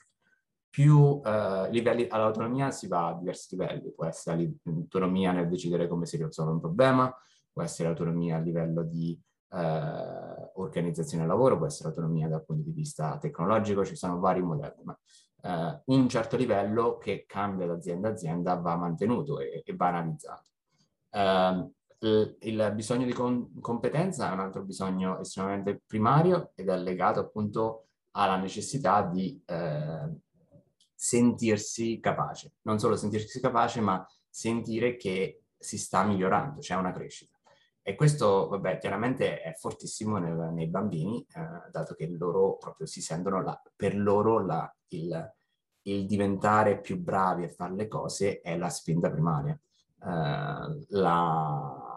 più 0.70 1.20
eh, 1.26 1.68
livelli 1.72 2.08
all'autonomia 2.08 2.72
si 2.72 2.88
va 2.88 3.08
a 3.08 3.14
diversi 3.16 3.56
livelli, 3.56 3.92
può 3.92 4.06
essere 4.06 4.52
l'autonomia 4.64 5.32
nel 5.32 5.50
decidere 5.50 5.88
come 5.88 6.06
si 6.06 6.18
risolve 6.18 6.52
un 6.52 6.60
problema, 6.60 7.14
può 7.52 7.64
essere 7.64 7.90
autonomia 7.90 8.38
a 8.38 8.40
livello 8.40 8.84
di 8.84 9.20
eh, 9.52 10.52
organizzazione 10.54 11.24
del 11.24 11.32
lavoro, 11.32 11.58
può 11.58 11.66
essere 11.66 11.90
autonomia 11.90 12.28
dal 12.28 12.46
punto 12.46 12.64
di 12.64 12.72
vista 12.72 13.18
tecnologico, 13.18 13.84
ci 13.84 13.96
sono 13.96 14.20
vari 14.20 14.42
modelli, 14.42 14.84
ma 14.84 14.98
eh, 15.42 15.82
un 15.86 16.08
certo 16.08 16.38
livello 16.38 16.98
che 16.98 17.26
cambia 17.28 17.66
da 17.66 17.74
azienda 17.74 18.10
a 18.10 18.12
azienda 18.12 18.56
va 18.56 18.76
mantenuto 18.76 19.40
e, 19.40 19.64
e 19.66 19.76
va 19.76 19.88
analizzato. 19.88 20.48
Uh, 21.12 21.74
il, 22.00 22.72
bisogno 22.76 23.06
di 23.06 23.14
com- 23.14 23.60
competenza 23.60 24.30
è 24.30 24.34
un 24.34 24.40
altro 24.40 24.64
bisogno 24.64 25.20
estremamente 25.20 25.82
primario 25.86 26.52
ed 26.56 26.70
è 26.70 26.78
legato 26.78 27.20
appunto 27.20 27.88
alla 28.12 28.38
necessità 28.38 29.04
di 29.04 29.42
eh, 29.46 30.10
sentirsi 30.94 32.00
capace, 32.00 32.54
non 32.64 32.80
solo 32.80 32.96
sentirsi 32.96 33.40
capace, 33.40 33.82
ma 33.82 34.06
sentire 34.30 34.96
che 34.96 35.44
si 35.58 35.78
sta 35.78 36.04
migliorando, 36.04 36.60
c'è 36.60 36.76
una 36.76 36.92
crescita. 36.92 37.38
E 37.82 37.96
questo, 37.96 38.48
vabbè, 38.50 38.78
chiaramente 38.78 39.42
è 39.42 39.54
fortissimo 39.54 40.18
nel, 40.18 40.52
nei 40.54 40.68
bambini, 40.68 41.26
eh, 41.34 41.70
dato 41.72 41.96
che 41.96 42.08
loro 42.08 42.58
proprio 42.58 42.86
si 42.86 43.02
sentono, 43.02 43.42
la, 43.42 43.60
per 43.76 43.98
loro 43.98 44.46
la, 44.46 44.72
il, 44.90 45.34
il, 45.84 46.06
diventare 46.06 46.82
più 46.82 47.00
bravi 47.00 47.46
a 47.46 47.50
fare 47.50 47.74
le 47.74 47.88
cose 47.88 48.42
è 48.42 48.58
la 48.58 48.70
spinta 48.70 49.10
primaria. 49.10 49.60
Uh, 50.02 50.86
la... 50.90 51.89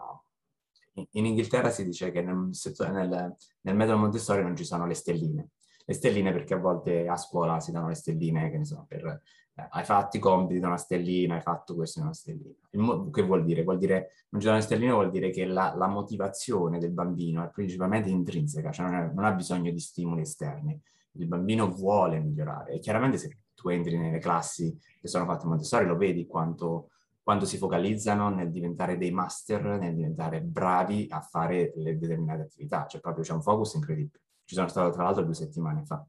In 0.95 1.25
Inghilterra 1.25 1.69
si 1.69 1.85
dice 1.85 2.11
che 2.11 2.21
nel, 2.21 2.49
nel, 2.91 3.35
nel 3.61 3.75
metodo 3.75 3.97
Montessori 3.97 4.43
non 4.43 4.55
ci 4.55 4.63
sono 4.63 4.85
le 4.85 4.93
stelline, 4.93 5.49
le 5.85 5.93
stelline 5.93 6.31
perché 6.31 6.53
a 6.53 6.59
volte 6.59 7.07
a 7.07 7.17
scuola 7.17 7.59
si 7.59 7.71
danno 7.71 7.87
le 7.87 7.95
stelline, 7.95 8.49
che 8.51 8.57
ne 8.57 8.65
so, 8.65 8.85
per 8.87 9.21
eh, 9.55 9.67
hai 9.69 9.83
fatto 9.83 10.17
i 10.17 10.19
compiti 10.19 10.59
da 10.59 10.67
una 10.67 10.77
stellina, 10.77 11.35
hai 11.35 11.41
fatto 11.41 11.75
questo 11.75 11.99
da 11.99 12.05
una 12.05 12.15
stellina. 12.15 12.55
Mo- 12.73 13.09
che 13.09 13.21
vuol 13.21 13.43
dire? 13.43 13.63
Vuol 13.63 13.77
dire, 13.77 14.11
non 14.29 14.41
ci 14.41 14.47
sono 14.47 14.57
le 14.57 14.63
stelline 14.63 14.91
vuol 14.91 15.11
dire 15.11 15.29
che 15.29 15.45
la, 15.45 15.75
la 15.75 15.87
motivazione 15.87 16.79
del 16.79 16.91
bambino 16.91 17.43
è 17.43 17.49
principalmente 17.49 18.09
intrinseca, 18.09 18.71
cioè 18.71 18.85
non, 18.85 18.95
è, 18.95 19.11
non, 19.13 19.25
ha 19.25 19.31
bisogno 19.33 19.71
di 19.71 19.79
stimoli 19.79 20.21
esterni. 20.21 20.79
Il 21.15 21.27
bambino 21.27 21.69
vuole 21.69 22.19
migliorare 22.19 22.73
e 22.73 22.79
chiaramente 22.79 23.17
se 23.17 23.37
tu 23.53 23.69
entri 23.69 23.97
nelle 23.97 24.17
classi 24.17 24.75
che 24.99 25.07
sono 25.07 25.25
fatte 25.25 25.45
Montessori 25.45 25.85
lo 25.85 25.95
vedi 25.95 26.25
quanto, 26.25 26.89
quanto 27.23 27.45
si 27.45 27.57
focalizzano 27.57 28.29
nel 28.29 28.51
diventare 28.51 28.97
dei 28.97 29.11
master, 29.11 29.63
nel 29.79 29.95
diventare 29.95 30.41
bravi 30.41 31.07
a 31.09 31.21
fare 31.21 31.71
le 31.75 31.97
determinate 31.97 32.43
attività, 32.43 32.85
cioè 32.85 32.99
proprio 32.99 33.23
c'è 33.23 33.31
un 33.31 33.41
focus 33.41 33.75
incredibile. 33.75 34.21
Ci 34.43 34.55
sono 34.55 34.67
stato 34.67 34.91
tra 34.91 35.03
l'altro 35.03 35.23
due 35.23 35.33
settimane 35.33 35.85
fa. 35.85 36.05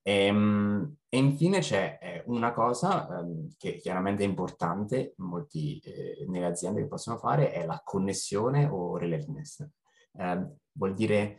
E, 0.00 0.26
ehm, 0.26 0.96
e 1.08 1.18
infine 1.18 1.58
c'è 1.58 1.98
eh, 2.00 2.22
una 2.26 2.52
cosa 2.52 3.06
um, 3.10 3.48
che 3.56 3.76
chiaramente 3.76 4.22
è 4.22 4.26
importante 4.26 5.14
molti, 5.16 5.80
eh, 5.80 6.24
nelle 6.28 6.46
aziende 6.46 6.82
che 6.82 6.88
possono 6.88 7.18
fare, 7.18 7.50
è 7.50 7.66
la 7.66 7.80
connessione 7.84 8.66
o 8.66 8.96
relatedness. 8.96 9.66
Um, 10.12 10.56
vuol 10.72 10.94
dire 10.94 11.38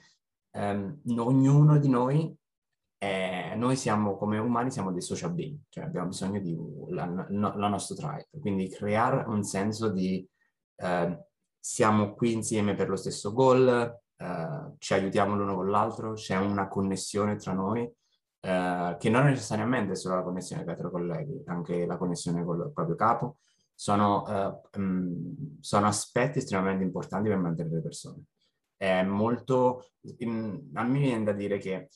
um, 0.52 1.00
ognuno 1.18 1.80
di 1.80 1.90
noi, 1.90 2.36
è, 3.00 3.54
noi 3.56 3.78
siamo 3.78 4.18
come 4.18 4.38
umani, 4.38 4.72
siamo 4.72 4.92
dei 4.92 5.02
social 5.02 5.34
being, 5.34 5.58
cioè 5.70 5.86
abbiamo 5.86 6.10
bisogno 6.10 6.42
di 6.42 6.56
la, 6.90 7.06
la, 7.06 7.56
la 7.56 7.68
nostra 7.70 7.96
tribe, 7.96 8.28
quindi 8.42 8.70
creare 8.70 9.24
un 9.26 9.42
senso 9.44 9.90
di 9.90 10.28
uh, 10.76 11.18
siamo 11.58 12.14
qui 12.14 12.34
insieme 12.34 12.76
per 12.76 12.90
lo 12.90 12.98
stesso 12.98 13.32
goal, 13.32 13.98
uh, 14.18 14.76
ci 14.80 14.94
aiutiamo 14.94 15.34
l'uno 15.34 15.56
con 15.56 15.70
l'altro, 15.70 16.14
c'è 16.14 16.36
una 16.36 16.68
connessione 16.68 17.38
tra 17.38 17.54
noi, 17.54 17.84
uh, 17.84 18.98
che 18.98 19.10
non 19.10 19.28
è 19.28 19.30
necessariamente 19.30 19.96
solo 19.96 20.16
la 20.16 20.24
connessione 20.24 20.66
tra 20.66 20.76
i 20.76 20.92
colleghi, 20.92 21.42
anche 21.46 21.86
la 21.86 21.96
connessione 21.96 22.44
con 22.44 22.60
il 22.60 22.72
proprio 22.74 22.96
capo, 22.96 23.38
sono, 23.74 24.24
uh, 24.24 24.78
um, 24.78 25.58
sono 25.62 25.88
aspetti 25.88 26.40
estremamente 26.40 26.84
importanti 26.84 27.30
per 27.30 27.38
mantenere 27.38 27.76
le 27.76 27.82
persone. 27.82 28.24
È 28.76 29.04
molto, 29.04 29.92
in, 30.18 30.70
a 30.74 30.84
me 30.84 31.00
viene 31.00 31.24
da 31.24 31.32
dire 31.32 31.60
che 31.60 31.88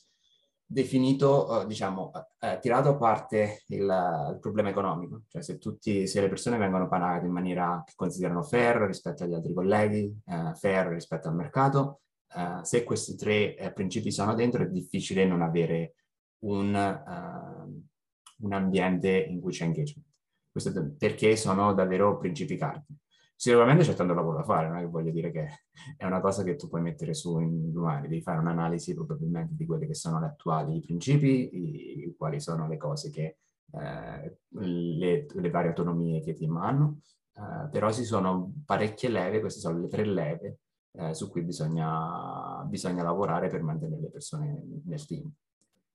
definito, 0.74 1.46
uh, 1.48 1.66
diciamo, 1.66 2.10
uh, 2.12 2.58
tirato 2.60 2.88
a 2.88 2.96
parte 2.96 3.62
il, 3.68 3.82
il, 3.82 4.38
problema 4.40 4.68
economico, 4.68 5.22
cioè 5.28 5.40
se, 5.40 5.58
tutti, 5.58 6.08
se 6.08 6.20
le 6.20 6.28
persone 6.28 6.58
vengono 6.58 6.88
pagate 6.88 7.26
in 7.26 7.32
maniera 7.32 7.80
che 7.86 7.92
considerano 7.94 8.42
fair 8.42 8.78
rispetto 8.82 9.22
agli 9.22 9.34
altri 9.34 9.54
colleghi, 9.54 10.12
uh, 10.24 10.52
fair 10.54 10.88
rispetto 10.88 11.28
al 11.28 11.36
mercato, 11.36 12.00
uh, 12.34 12.62
se 12.62 12.82
questi 12.82 13.14
tre 13.14 13.72
principi 13.72 14.10
sono 14.10 14.34
dentro 14.34 14.64
è 14.64 14.68
difficile 14.68 15.24
non 15.24 15.42
avere 15.42 15.94
un, 16.40 16.74
uh, 16.74 18.44
un 18.44 18.52
ambiente 18.52 19.10
in 19.10 19.40
cui 19.40 19.52
c'è 19.52 19.64
engagement. 19.64 20.08
Questo 20.50 20.94
perché 20.98 21.36
sono 21.36 21.72
davvero 21.72 22.18
principi 22.18 22.56
cardini. 22.56 22.98
Sicuramente 23.36 23.84
c'è 23.84 23.94
tanto 23.94 24.14
lavoro 24.14 24.38
da 24.38 24.44
fare, 24.44 24.68
non 24.68 24.78
è 24.78 24.80
che 24.80 24.86
voglio 24.86 25.10
dire 25.10 25.30
che 25.30 25.48
è 25.96 26.04
una 26.06 26.20
cosa 26.20 26.42
che 26.42 26.56
tu 26.56 26.68
puoi 26.68 26.80
mettere 26.80 27.14
su 27.14 27.38
in 27.40 27.72
domani, 27.72 28.08
devi 28.08 28.22
fare 28.22 28.38
un'analisi 28.38 28.94
probabilmente 28.94 29.54
di 29.54 29.66
quelli 29.66 29.86
che 29.86 29.94
sono 29.94 30.20
gli 30.20 30.24
attuali 30.24 30.80
principi, 30.80 31.50
i, 31.52 32.14
quali 32.16 32.40
sono 32.40 32.68
le 32.68 32.76
cose 32.76 33.10
che, 33.10 33.38
eh, 33.72 34.38
le, 34.48 35.26
le, 35.28 35.50
varie 35.50 35.70
autonomie 35.70 36.22
che 36.22 36.32
ti 36.32 36.46
hanno, 36.46 37.00
eh, 37.34 37.68
però 37.70 37.92
ci 37.92 38.04
sono 38.04 38.52
parecchie 38.64 39.08
leve, 39.08 39.40
queste 39.40 39.60
sono 39.60 39.80
le 39.80 39.88
tre 39.88 40.04
leve 40.04 40.60
eh, 40.92 41.12
su 41.12 41.28
cui 41.28 41.42
bisogna, 41.42 42.64
bisogna, 42.66 43.02
lavorare 43.02 43.48
per 43.48 43.62
mantenere 43.62 44.00
le 44.00 44.10
persone 44.10 44.62
nel 44.84 45.04
team. 45.04 45.30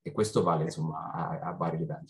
E 0.01 0.11
questo 0.11 0.43
vale 0.43 0.63
insomma 0.63 1.11
a, 1.11 1.39
a 1.39 1.51
vari 1.53 1.77
livelli. 1.77 2.07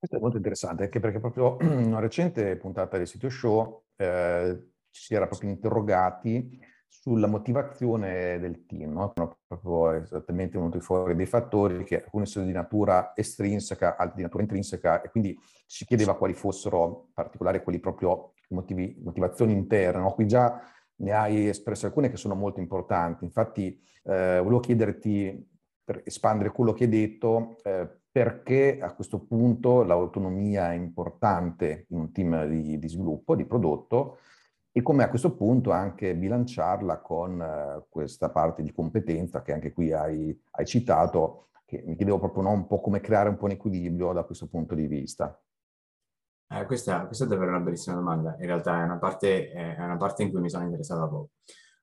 Questo 0.00 0.16
è 0.16 0.20
molto 0.20 0.38
interessante, 0.38 0.84
anche 0.84 0.98
perché 0.98 1.20
proprio 1.20 1.58
in 1.60 1.84
una 1.84 2.00
recente 2.00 2.56
puntata 2.56 2.96
del 2.96 3.06
sito 3.06 3.28
show 3.28 3.82
eh, 3.96 4.68
si 4.88 5.14
era 5.14 5.26
proprio 5.26 5.50
interrogati 5.50 6.58
sulla 6.86 7.26
motivazione 7.26 8.38
del 8.38 8.64
team, 8.64 8.92
no? 8.92 9.12
Proprio 9.46 9.92
esattamente 9.92 10.56
venuti 10.56 10.80
fuori 10.80 11.14
dei 11.14 11.26
fattori 11.26 11.84
che 11.84 12.02
alcuni 12.02 12.24
sono 12.24 12.46
di 12.46 12.52
natura 12.52 13.12
estrinseca, 13.14 13.96
altri 13.98 14.16
di 14.16 14.22
natura 14.22 14.42
intrinseca, 14.42 15.02
e 15.02 15.10
quindi 15.10 15.38
ci 15.66 15.84
chiedeva 15.84 16.16
quali 16.16 16.32
fossero 16.32 17.04
in 17.08 17.12
particolare 17.12 17.62
quelli 17.62 17.78
proprio 17.78 18.32
motivi, 18.48 18.98
motivazioni 19.04 19.52
interne. 19.52 20.00
No? 20.00 20.14
Qui 20.14 20.26
già 20.26 20.62
ne 20.96 21.12
hai 21.12 21.46
espresso 21.46 21.84
alcune 21.84 22.08
che 22.08 22.16
sono 22.16 22.34
molto 22.34 22.58
importanti. 22.58 23.24
Infatti 23.26 23.78
eh, 24.04 24.40
volevo 24.42 24.60
chiederti, 24.60 25.46
per 25.84 26.00
espandere 26.06 26.52
quello 26.52 26.72
che 26.72 26.84
hai 26.84 26.90
detto, 26.90 27.58
eh, 27.64 27.99
perché 28.10 28.80
a 28.80 28.92
questo 28.94 29.20
punto 29.20 29.82
l'autonomia 29.82 30.72
è 30.72 30.74
importante 30.74 31.86
in 31.90 31.98
un 31.98 32.12
team 32.12 32.46
di, 32.46 32.78
di 32.78 32.88
sviluppo, 32.88 33.34
di 33.34 33.44
prodotto, 33.44 34.18
e 34.72 34.82
come 34.82 35.02
a 35.02 35.08
questo 35.08 35.34
punto 35.34 35.72
anche 35.72 36.14
bilanciarla 36.14 36.98
con 36.98 37.40
eh, 37.40 37.84
questa 37.88 38.30
parte 38.30 38.62
di 38.62 38.72
competenza 38.72 39.42
che 39.42 39.52
anche 39.52 39.72
qui 39.72 39.92
hai, 39.92 40.38
hai 40.52 40.66
citato, 40.66 41.48
che 41.64 41.82
mi 41.84 41.96
chiedevo 41.96 42.18
proprio 42.18 42.44
no, 42.44 42.50
un 42.50 42.66
po' 42.66 42.80
come 42.80 43.00
creare 43.00 43.28
un 43.28 43.36
po' 43.36 43.46
un 43.46 43.52
equilibrio 43.52 44.12
da 44.12 44.24
questo 44.24 44.48
punto 44.48 44.74
di 44.74 44.86
vista. 44.86 45.40
Eh, 46.52 46.66
questa, 46.66 47.06
questa, 47.06 47.24
è 47.24 47.28
davvero 47.28 47.50
una 47.50 47.60
bellissima 47.60 47.96
domanda. 47.96 48.36
In 48.38 48.46
realtà 48.46 48.80
è 48.80 48.82
una, 48.82 48.98
parte, 48.98 49.50
è 49.52 49.82
una 49.82 49.96
parte 49.96 50.24
in 50.24 50.30
cui 50.30 50.40
mi 50.40 50.50
sono 50.50 50.64
interessato 50.64 51.08
poco. 51.08 51.30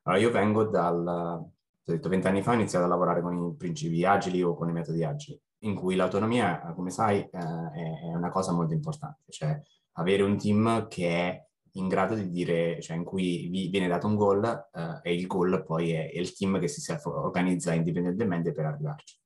Allora, 0.03 0.21
io 0.21 0.31
vengo 0.31 0.63
dal, 0.65 1.07
ho 1.07 1.51
detto, 1.83 2.09
vent'anni 2.09 2.41
fa 2.41 2.51
ho 2.51 2.55
iniziato 2.55 2.85
a 2.85 2.89
lavorare 2.89 3.21
con 3.21 3.35
i 3.35 3.55
principi 3.55 4.03
agili 4.03 4.41
o 4.41 4.55
con 4.55 4.67
i 4.69 4.73
metodi 4.73 5.03
agili, 5.03 5.41
in 5.59 5.75
cui 5.75 5.95
l'autonomia, 5.95 6.73
come 6.75 6.89
sai, 6.89 7.19
eh, 7.19 7.29
è 7.31 8.13
una 8.15 8.29
cosa 8.29 8.51
molto 8.53 8.73
importante, 8.73 9.31
cioè 9.31 9.59
avere 9.93 10.23
un 10.23 10.37
team 10.37 10.87
che 10.87 11.09
è 11.09 11.47
in 11.73 11.87
grado 11.87 12.15
di 12.15 12.29
dire, 12.29 12.81
cioè 12.81 12.97
in 12.97 13.03
cui 13.03 13.47
vi 13.49 13.69
viene 13.69 13.87
dato 13.87 14.07
un 14.07 14.15
goal 14.15 14.43
eh, 14.71 14.99
e 15.03 15.13
il 15.13 15.27
goal 15.27 15.63
poi 15.63 15.91
è, 15.91 16.11
è 16.11 16.17
il 16.17 16.33
team 16.35 16.59
che 16.59 16.67
si 16.67 16.95
organizza 17.05 17.73
indipendentemente 17.73 18.51
per 18.51 18.65
arrivarci. 18.65 19.19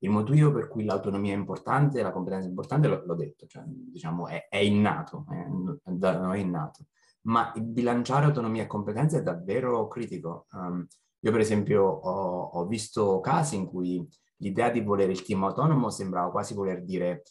Il 0.00 0.10
motivo 0.10 0.52
per 0.52 0.68
cui 0.68 0.84
l'autonomia 0.84 1.32
è 1.32 1.36
importante, 1.36 2.02
la 2.02 2.12
competenza 2.12 2.46
è 2.46 2.50
importante, 2.50 2.88
l'ho, 2.88 3.02
l'ho 3.04 3.14
detto, 3.14 3.46
cioè, 3.46 3.62
diciamo, 3.66 4.28
è, 4.28 4.46
è 4.48 4.58
innato, 4.58 5.24
è, 5.30 5.90
da 5.90 6.18
noi 6.18 6.40
è 6.40 6.42
innato. 6.42 6.84
Ma 7.22 7.52
bilanciare 7.56 8.26
autonomia 8.26 8.62
e 8.62 8.66
competenza 8.66 9.16
è 9.18 9.22
davvero 9.22 9.88
critico. 9.88 10.46
Um, 10.52 10.86
io 11.20 11.30
per 11.32 11.40
esempio 11.40 11.82
ho, 11.82 12.42
ho, 12.52 12.66
visto 12.66 13.20
casi 13.20 13.56
in 13.56 13.66
cui 13.66 14.06
l'idea 14.38 14.70
di 14.70 14.80
volere 14.80 15.12
il 15.12 15.22
team 15.22 15.44
autonomo 15.44 15.90
sembrava 15.90 16.30
quasi 16.30 16.54
voler 16.54 16.82
dire 16.82 17.22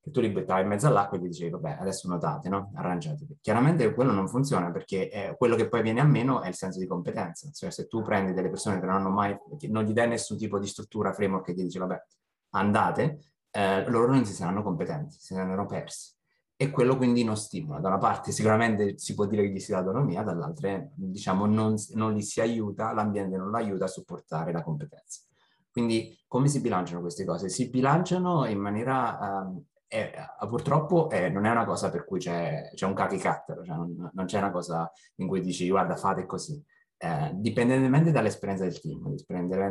che 0.00 0.10
tu 0.10 0.20
li 0.20 0.30
buttavi 0.30 0.62
in 0.62 0.68
mezzo 0.68 0.86
all'acqua 0.86 1.18
e 1.18 1.20
gli 1.20 1.26
dicevi, 1.26 1.50
vabbè, 1.50 1.76
adesso 1.78 2.08
notate, 2.08 2.48
no? 2.48 2.72
Arrangiatevi. 2.74 3.38
Chiaramente 3.40 3.92
quello 3.92 4.12
non 4.12 4.28
funziona 4.28 4.70
perché 4.70 5.10
eh, 5.10 5.34
quello 5.36 5.56
che 5.56 5.68
poi 5.68 5.82
viene 5.82 6.00
a 6.00 6.04
meno 6.04 6.40
è 6.40 6.48
il 6.48 6.54
senso 6.54 6.78
di 6.78 6.86
competenza. 6.86 7.50
Cioè 7.52 7.70
se 7.70 7.86
tu 7.86 8.00
prendi 8.02 8.32
delle 8.32 8.48
persone 8.48 8.80
che 8.80 8.86
non 8.86 8.94
hanno 8.94 9.10
mai, 9.10 9.36
non 9.68 9.84
gli 9.84 9.92
dai 9.92 10.08
nessun 10.08 10.38
tipo 10.38 10.58
di 10.58 10.66
struttura, 10.66 11.12
framework 11.12 11.44
che 11.44 11.52
gli 11.52 11.62
dici, 11.64 11.78
vabbè, 11.78 12.02
andate, 12.50 13.18
eh, 13.50 13.84
loro 13.90 14.12
non 14.12 14.24
si 14.24 14.32
saranno 14.32 14.62
competenti, 14.62 15.16
si 15.18 15.34
saranno 15.34 15.66
persi. 15.66 16.14
E 16.56 16.70
quello 16.70 16.96
quindi 16.96 17.22
non 17.24 17.36
stimola. 17.36 17.80
Da 17.80 17.88
una 17.88 17.98
parte 17.98 18.32
sicuramente 18.32 18.98
si 18.98 19.14
può 19.14 19.26
dire 19.26 19.42
che 19.42 19.50
gli 19.50 19.58
si 19.58 19.72
dà 19.72 19.78
autonomia, 19.78 20.22
dall'altra 20.22 20.82
diciamo 20.94 21.46
non, 21.46 21.74
non 21.94 22.14
li 22.14 22.22
si 22.22 22.40
aiuta, 22.40 22.92
l'ambiente 22.92 23.36
non 23.36 23.50
lo 23.50 23.56
aiuta 23.56 23.84
a 23.84 23.88
supportare 23.88 24.52
la 24.52 24.62
competenza. 24.62 25.22
Quindi 25.80 26.14
come 26.26 26.48
si 26.48 26.60
bilanciano 26.60 27.00
queste 27.00 27.24
cose? 27.24 27.48
Si 27.48 27.70
bilanciano 27.70 28.44
in 28.44 28.58
maniera 28.58 29.46
um, 29.46 29.64
eh, 29.88 30.12
purtroppo 30.46 31.08
eh, 31.08 31.30
non 31.30 31.46
è 31.46 31.50
una 31.50 31.64
cosa 31.64 31.90
per 31.90 32.04
cui 32.04 32.18
c'è, 32.18 32.70
c'è 32.74 32.86
un 32.86 32.94
cookie 32.94 33.18
cutter, 33.18 33.62
cioè 33.64 33.76
non, 33.76 34.10
non, 34.12 34.26
c'è 34.26 34.38
una 34.38 34.50
cosa 34.50 34.90
in 35.16 35.26
cui 35.26 35.40
dici 35.40 35.68
guarda 35.70 35.96
fate 35.96 36.26
così. 36.26 36.62
Eh, 36.98 37.30
dipendentemente 37.34 38.12
dall'esperienza 38.12 38.64
del 38.64 38.78
team, 38.78 39.16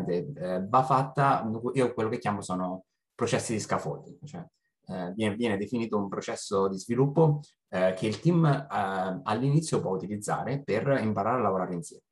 eh, 0.07 0.65
va 0.67 0.83
fatta, 0.83 1.47
io 1.73 1.93
quello 1.93 2.09
che 2.09 2.17
chiamo 2.17 2.41
sono 2.41 2.85
processi 3.13 3.53
di 3.53 3.59
scaffolding, 3.59 4.17
cioè 4.25 4.43
eh, 4.87 5.13
viene, 5.13 5.35
viene, 5.35 5.57
definito 5.57 5.95
un 5.97 6.09
processo 6.09 6.67
di 6.67 6.79
sviluppo 6.79 7.41
eh, 7.69 7.93
che 7.95 8.07
il 8.07 8.19
team 8.19 8.65
all'inizio 8.67 9.79
può 9.79 9.91
utilizzare 9.91 10.63
per 10.63 10.99
imparare 11.01 11.37
a 11.37 11.43
lavorare 11.43 11.75
insieme. 11.75 12.03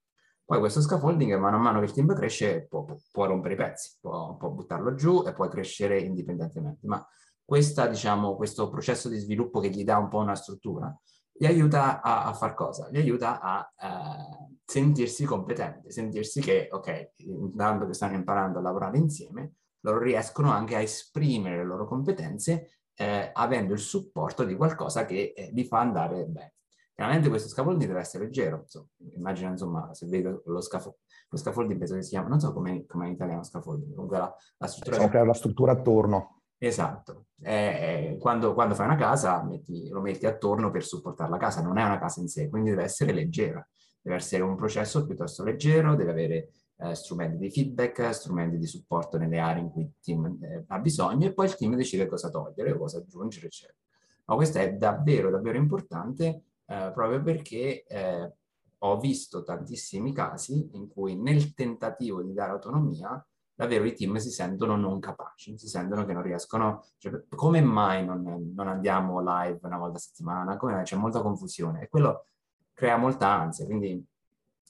Poi 0.48 0.60
questo 0.60 0.80
scaffolding, 0.80 1.36
mano 1.36 1.58
a 1.58 1.60
mano 1.60 1.80
che 1.80 1.88
il 1.88 1.92
team 1.92 2.16
cresce, 2.16 2.68
può, 2.68 2.86
può 3.12 3.26
rompere 3.26 3.56
i 3.56 3.58
pezzi, 3.58 3.98
può, 4.00 4.38
può, 4.38 4.48
buttarlo 4.48 4.94
giù 4.94 5.26
e 5.28 5.34
può 5.34 5.46
crescere 5.50 6.00
indipendentemente. 6.00 6.88
Ma 6.88 7.06
questa, 7.44 7.86
diciamo, 7.86 8.38
questo 8.38 8.70
processo 8.70 9.10
di 9.10 9.18
sviluppo 9.18 9.60
che 9.60 9.68
gli 9.68 9.84
dà 9.84 9.98
un 9.98 10.08
po' 10.08 10.20
una 10.20 10.36
struttura, 10.36 10.98
gli 11.34 11.46
aiuta 11.46 12.00
a, 12.02 12.24
a 12.28 12.34
far 12.34 12.54
cosa? 12.54 12.88
Gli 12.90 12.96
aiuta 12.96 13.42
a 13.42 13.70
uh, 13.78 14.58
sentirsi 14.64 15.26
competenti, 15.26 15.92
sentirsi 15.92 16.40
che, 16.40 16.70
ok, 16.72 17.16
intanto 17.18 17.86
che 17.86 17.94
stanno 17.94 18.16
imparando 18.16 18.60
a 18.60 18.62
lavorare 18.62 18.98
insieme, 18.98 19.56
loro 19.82 20.00
riescono 20.00 20.50
anche 20.50 20.78
a 20.78 20.80
esprimere 20.80 21.58
le 21.58 21.66
loro 21.66 21.86
competenze 21.86 22.84
eh, 22.96 23.32
avendo 23.34 23.74
il 23.74 23.80
supporto 23.80 24.46
di 24.46 24.56
qualcosa 24.56 25.06
che 25.06 25.34
eh, 25.36 25.52
li 25.52 25.66
fa 25.66 25.80
andare 25.80 26.24
bene. 26.24 26.54
Chiaramente 26.98 27.30
questo 27.30 27.48
scaffolding 27.50 27.86
deve 27.86 28.00
essere 28.00 28.24
leggero, 28.24 28.62
insomma, 28.64 28.88
immagina 29.16 29.52
insomma 29.52 29.94
se 29.94 30.08
vedo 30.08 30.42
lo, 30.48 30.60
scafo- 30.62 30.98
lo 31.30 31.38
scaffolding 31.38 31.78
penso 31.78 31.94
che 31.94 32.02
si 32.02 32.10
chiama, 32.10 32.28
non 32.28 32.40
so 32.40 32.52
come 32.52 32.72
in 32.72 33.12
italiano 33.12 33.44
scaffolding, 33.44 33.94
comunque 33.94 34.18
la, 34.18 34.36
la 34.58 34.66
struttura... 34.66 35.06
Diciamo 35.06 35.24
la 35.26 35.34
struttura 35.34 35.72
attorno. 35.74 36.42
Esatto, 36.58 37.28
eh, 37.44 38.14
eh, 38.14 38.18
quando, 38.20 38.56
quando, 38.56 38.74
fai 38.74 38.88
una 38.88 38.96
casa 38.96 39.44
metti, 39.44 39.90
lo 39.90 40.02
metti 40.02 40.26
attorno 40.26 40.72
per 40.72 40.84
supportare 40.84 41.30
la 41.30 41.38
casa, 41.38 41.62
non 41.62 41.78
è 41.78 41.84
una 41.84 42.00
casa 42.00 42.20
in 42.20 42.30
sé, 42.30 42.50
quindi 42.50 42.72
deve 42.72 42.86
essere 42.86 43.12
leggera, 43.14 43.64
deve 44.02 44.16
essere 44.16 44.42
un 44.42 44.56
processo 44.56 45.06
piuttosto 45.06 45.44
leggero, 45.44 45.94
deve 45.94 46.10
avere 46.10 46.50
eh, 46.78 46.96
strumenti 46.96 47.38
di 47.38 47.52
feedback, 47.52 48.12
strumenti 48.12 48.58
di 48.58 48.66
supporto 48.66 49.20
nelle 49.20 49.38
aree 49.38 49.62
in 49.62 49.70
cui 49.70 49.84
il 49.84 49.94
team 50.02 50.36
eh, 50.42 50.64
ha 50.66 50.80
bisogno 50.80 51.28
e 51.28 51.34
poi 51.34 51.46
il 51.46 51.56
team 51.56 51.76
decide 51.76 52.08
cosa 52.08 52.32
togliere, 52.32 52.76
cosa 52.76 52.98
aggiungere, 52.98 53.46
eccetera. 53.46 53.78
Ma 54.26 54.34
questo 54.34 54.58
è 54.58 54.74
davvero, 54.74 55.30
davvero 55.30 55.58
importante 55.58 56.42
eh, 56.68 56.92
proprio 56.94 57.22
perché 57.22 57.84
eh, 57.86 58.34
ho 58.80 59.00
visto 59.00 59.44
tantissimi 59.44 60.14
casi 60.14 60.70
in 60.74 60.88
cui 60.88 61.16
nel 61.16 61.54
tentativo 61.54 62.22
di 62.22 62.34
dare 62.34 62.52
autonomia 62.52 63.26
davvero 63.58 63.86
i 63.86 63.96
team 63.96 64.18
si 64.18 64.30
sentono 64.30 64.76
non 64.76 65.00
capaci, 65.00 65.58
si 65.58 65.68
sentono 65.68 66.06
che 66.06 66.14
non 66.14 66.22
riescono, 66.22 66.86
cioè, 67.00 67.24
come 67.28 67.60
mai 67.60 68.06
non, 68.06 68.22
non, 68.54 68.68
andiamo 68.68 69.20
live 69.20 69.60
una 69.64 69.80
volta 69.80 69.98
a 69.98 70.02
settimana, 70.02 70.58
come 70.58 70.74
mai? 70.74 70.84
C'è 70.84 70.96
molta 70.96 71.22
confusione 71.22 71.82
e 71.82 71.90
quello 71.90 72.28
crea 72.72 72.98
molta 72.98 73.30
ansia, 73.32 73.66
quindi 73.66 74.06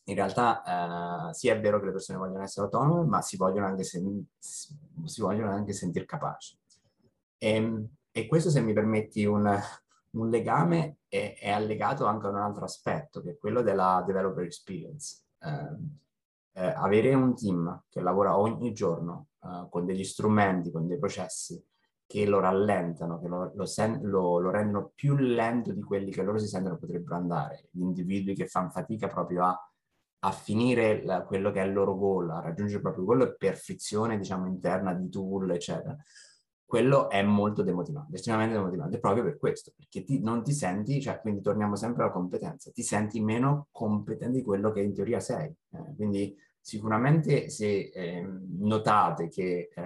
in 0.05 0.15
realtà 0.15 1.29
eh, 1.29 1.33
sì 1.33 1.49
è 1.49 1.59
vero 1.59 1.79
che 1.79 1.87
le 1.87 1.91
persone 1.91 2.17
vogliono 2.17 2.43
essere 2.43 2.67
autonome, 2.67 3.05
ma 3.09 3.21
si 3.21 3.35
vogliono 3.35 3.65
anche, 3.65 3.83
sen- 3.83 4.25
si 4.39 5.19
vogliono 5.19 5.51
anche 5.51 5.73
sentire 5.73 6.05
capaci. 6.05 6.57
E, 7.37 7.49
ehm, 7.49 7.87
e, 8.11 8.27
questo, 8.27 8.49
se 8.49 8.61
mi 8.61 8.71
permetti, 8.71 9.25
un, 9.25 9.59
un 10.19 10.29
legame 10.29 10.97
è, 11.07 11.37
è, 11.39 11.49
allegato 11.49 12.05
anche 12.05 12.27
a 12.27 12.29
un 12.29 12.37
altro 12.37 12.65
aspetto, 12.65 13.21
che 13.21 13.31
è 13.31 13.37
quello 13.37 13.61
della 13.61 14.03
developer 14.05 14.43
experience. 14.43 15.23
Eh, 15.39 16.05
eh, 16.57 16.73
avere 16.75 17.13
un 17.13 17.35
team 17.35 17.83
che 17.87 18.01
lavora 18.01 18.37
ogni 18.37 18.73
giorno 18.73 19.27
eh, 19.43 19.67
con 19.69 19.85
degli 19.85 20.03
strumenti, 20.03 20.71
con 20.71 20.87
dei 20.87 20.97
processi 20.97 21.63
che 22.07 22.25
lo 22.25 22.39
rallentano, 22.39 23.19
che 23.19 23.27
lo, 23.27 23.51
lo, 23.53 23.65
sen- 23.65 24.01
lo, 24.01 24.39
lo, 24.39 24.49
rendono 24.49 24.91
più 24.95 25.15
lento 25.17 25.73
di 25.73 25.81
quelli 25.81 26.09
che 26.09 26.23
loro 26.23 26.37
si 26.39 26.47
sentono 26.47 26.77
potrebbero 26.77 27.15
andare, 27.15 27.67
gli 27.71 27.81
individui 27.81 28.33
che 28.33 28.47
fanno 28.47 28.69
fatica 28.69 29.07
proprio 29.07 29.43
a, 29.43 29.71
a 30.19 30.31
finire 30.31 31.03
la, 31.03 31.23
quello 31.23 31.51
che 31.51 31.61
è 31.61 31.65
il 31.65 31.73
loro 31.73 31.95
goal, 31.97 32.31
a 32.31 32.39
raggiungere 32.39 32.81
proprio 32.81 33.03
quello 33.03 33.25
è 33.25 33.35
perfezione, 33.35 34.17
diciamo, 34.17 34.47
interna 34.47 34.93
di 34.93 35.09
tool, 35.09 35.51
eccetera. 35.51 35.95
Quello 36.67 37.09
è 37.09 37.23
molto 37.23 37.63
demotivante, 37.63 38.17
estremamente 38.17 38.55
demotivante, 38.55 38.99
proprio 38.99 39.23
per 39.23 39.37
questo, 39.37 39.71
perché 39.73 40.03
ti, 40.03 40.21
non 40.21 40.43
ti 40.43 40.51
senti, 40.51 41.01
cioè, 41.01 41.21
quindi 41.21 41.41
torniamo 41.41 41.77
sempre 41.77 42.03
alla 42.03 42.11
competenza, 42.11 42.71
ti 42.71 42.83
senti 42.83 43.21
meno 43.21 43.69
competente 43.71 44.37
di 44.39 44.43
quello 44.43 44.71
che 44.71 44.81
in 44.81 44.93
teoria 44.93 45.21
sei. 45.21 45.47
Eh, 45.71 45.95
quindi 45.95 46.35
Sicuramente 46.67 47.47
se 47.47 47.91
eh, 47.93 48.21
notate 48.57 49.29
che 49.29 49.69
eh, 49.73 49.81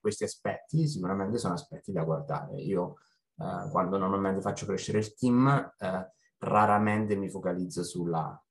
questi 0.00 0.24
aspetti 0.24 0.88
sicuramente 0.88 1.36
sono 1.36 1.52
aspetti 1.52 1.92
da 1.92 2.02
guardare. 2.02 2.56
Io 2.62 2.94
eh, 3.36 3.68
quando 3.70 3.98
normalmente 3.98 4.40
faccio 4.40 4.64
crescere 4.64 5.00
il 5.00 5.12
team 5.12 5.46
eh, 5.76 6.12
raramente 6.38 7.14
mi 7.14 7.28
focalizzo 7.28 7.84
sulla 7.84 8.42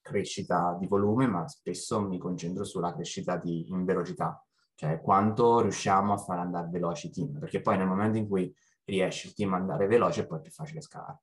crescita 0.00 0.74
di 0.80 0.86
volume, 0.86 1.26
ma 1.26 1.46
spesso 1.46 2.00
mi 2.00 2.16
concentro 2.16 2.64
sulla 2.64 2.94
crescita 2.94 3.36
di, 3.36 3.68
in 3.68 3.84
velocità, 3.84 4.42
cioè 4.74 5.00
quanto 5.00 5.60
riusciamo 5.60 6.12
a 6.12 6.16
far 6.16 6.38
andare 6.38 6.68
veloci 6.68 7.06
i 7.06 7.10
team, 7.10 7.38
perché 7.38 7.60
poi 7.60 7.76
nel 7.76 7.86
momento 7.86 8.18
in 8.18 8.28
cui 8.28 8.54
riesce 8.84 9.28
il 9.28 9.34
team 9.34 9.54
ad 9.54 9.60
andare 9.60 9.86
veloce 9.86 10.26
poi 10.26 10.38
è 10.38 10.42
più 10.42 10.50
facile 10.50 10.80
scalare. 10.80 11.20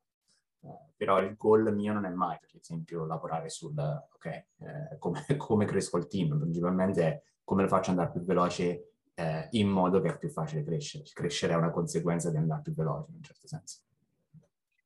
Eh, 0.64 0.94
però 0.96 1.20
il 1.20 1.36
goal 1.36 1.74
mio 1.74 1.94
non 1.94 2.06
è 2.06 2.10
mai, 2.10 2.38
per 2.40 2.56
esempio, 2.56 3.06
lavorare 3.06 3.50
sul, 3.50 3.78
ok, 3.78 4.26
eh, 4.26 4.98
come, 5.00 5.26
come, 5.38 5.66
cresco 5.66 5.98
il 5.98 6.08
team, 6.08 6.38
principalmente 6.40 7.04
è 7.04 7.22
come 7.44 7.64
lo 7.64 7.68
faccio 7.68 7.90
andare 7.90 8.12
più 8.12 8.22
veloce 8.22 8.94
eh, 9.16 9.48
in 9.52 9.68
modo 9.68 10.00
che 10.00 10.10
è 10.10 10.18
più 10.18 10.30
facile 10.30 10.64
crescere. 10.64 11.04
Crescere 11.12 11.54
è 11.54 11.58
una 11.58 11.72
conseguenza 11.72 12.30
di 12.30 12.38
andare 12.38 12.62
più 12.62 12.74
veloce, 12.74 13.10
in 13.10 13.18
un 13.18 13.24
certo 13.24 13.48
senso. 13.48 13.80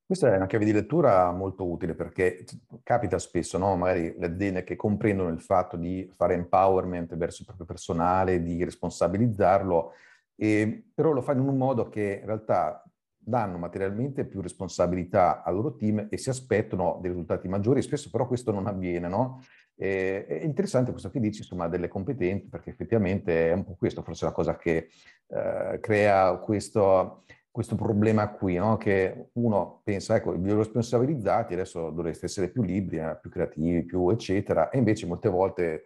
Questa 0.08 0.32
è 0.32 0.36
una 0.36 0.46
chiave 0.46 0.66
di 0.66 0.72
lettura 0.72 1.32
molto 1.32 1.68
utile 1.68 1.96
perché 1.96 2.46
capita 2.84 3.18
spesso, 3.18 3.58
no? 3.58 3.76
magari 3.76 4.14
le 4.16 4.28
aziende 4.28 4.64
che 4.64 4.76
comprendono 4.76 5.30
il 5.30 5.42
fatto 5.42 5.78
di 5.78 6.08
fare 6.16 6.36
empowerment 6.36 7.16
verso 7.16 7.38
il 7.40 7.48
proprio 7.48 7.66
personale, 7.66 8.44
di 8.44 8.64
responsabilizzarlo, 8.64 9.94
e, 10.36 10.90
però 10.94 11.12
lo 11.12 11.24
fanno 11.24 11.42
in 11.42 11.48
un 11.48 11.58
modo 11.58 11.90
che 11.90 12.20
in 12.22 12.26
realtà 12.28 12.84
danno 13.18 13.58
materialmente 13.58 14.26
più 14.26 14.42
responsabilità 14.42 15.42
al 15.42 15.56
loro 15.56 15.76
team 15.76 16.06
e 16.12 16.18
si 16.18 16.30
aspettano 16.30 17.00
dei 17.02 17.10
risultati 17.10 17.48
maggiori, 17.48 17.82
spesso 17.82 18.12
però 18.12 18.28
questo 18.28 18.52
non 18.52 18.68
avviene, 18.68 19.08
no? 19.08 19.42
E, 19.76 20.28
è 20.28 20.44
interessante 20.44 20.92
questo 20.92 21.10
che 21.10 21.20
dici, 21.20 21.40
insomma, 21.40 21.68
delle 21.68 21.88
competenze, 21.88 22.48
perché 22.48 22.70
effettivamente 22.70 23.50
è 23.50 23.54
un 23.54 23.64
po' 23.64 23.76
questo, 23.76 24.04
forse 24.04 24.26
la 24.26 24.32
cosa 24.32 24.56
che 24.56 24.90
eh, 25.28 25.80
crea 25.82 26.38
questo, 26.38 27.24
questo 27.56 27.76
problema 27.76 28.32
qui, 28.32 28.56
no? 28.56 28.76
Che 28.76 29.30
uno 29.36 29.80
pensa, 29.86 30.18
ecco, 30.18 30.34
vi 30.34 30.52
responsabilizzati, 30.52 31.54
adesso 31.54 31.90
dovreste 31.90 32.26
essere 32.26 32.50
più 32.50 32.64
liberi, 32.64 32.98
eh, 32.98 33.18
più 33.22 33.30
creativi, 33.30 33.86
più 33.86 34.10
eccetera, 34.10 34.70
e 34.70 34.78
invece 34.78 35.06
molte 35.06 35.30
volte 35.30 35.84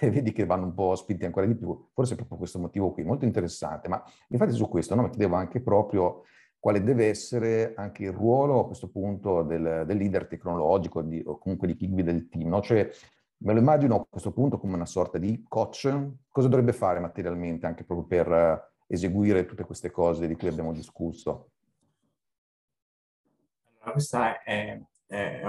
vedi 0.00 0.32
che 0.32 0.44
vanno 0.44 0.64
un 0.64 0.74
po' 0.74 0.96
spinti 0.96 1.24
ancora 1.24 1.46
di 1.46 1.54
più, 1.54 1.90
forse 1.92 2.16
proprio 2.16 2.38
questo 2.38 2.58
motivo 2.58 2.90
qui, 2.90 3.04
molto 3.04 3.24
interessante, 3.24 3.88
ma 3.88 4.02
infatti 4.30 4.50
su 4.50 4.68
questo 4.68 4.96
no, 4.96 5.02
mi 5.02 5.10
chiedevo 5.10 5.36
anche 5.36 5.60
proprio 5.60 6.24
quale 6.58 6.82
deve 6.82 7.06
essere 7.06 7.74
anche 7.76 8.02
il 8.02 8.12
ruolo 8.12 8.58
a 8.58 8.66
questo 8.66 8.90
punto 8.90 9.44
del, 9.44 9.84
del 9.86 9.96
leader 9.96 10.26
tecnologico 10.26 11.02
di, 11.02 11.22
o 11.24 11.38
comunque 11.38 11.68
di 11.68 11.76
chi 11.76 11.88
guida 11.88 12.10
il 12.10 12.28
team. 12.28 12.48
No? 12.48 12.60
Cioè, 12.60 12.90
me 13.44 13.52
lo 13.52 13.60
immagino 13.60 13.94
a 13.94 14.06
questo 14.10 14.32
punto 14.32 14.58
come 14.58 14.74
una 14.74 14.86
sorta 14.86 15.18
di 15.18 15.44
coach. 15.48 15.88
Cosa 16.28 16.48
dovrebbe 16.48 16.72
fare 16.72 16.98
materialmente 16.98 17.66
anche 17.66 17.84
proprio 17.84 18.06
per 18.06 18.32
eh, 18.32 18.71
eseguire 18.92 19.46
tutte 19.46 19.64
queste 19.64 19.90
cose 19.90 20.26
di 20.26 20.36
cui 20.36 20.48
abbiamo 20.48 20.72
discusso? 20.72 21.50
Allora, 23.78 23.92
questa 23.92 24.42
è, 24.42 24.78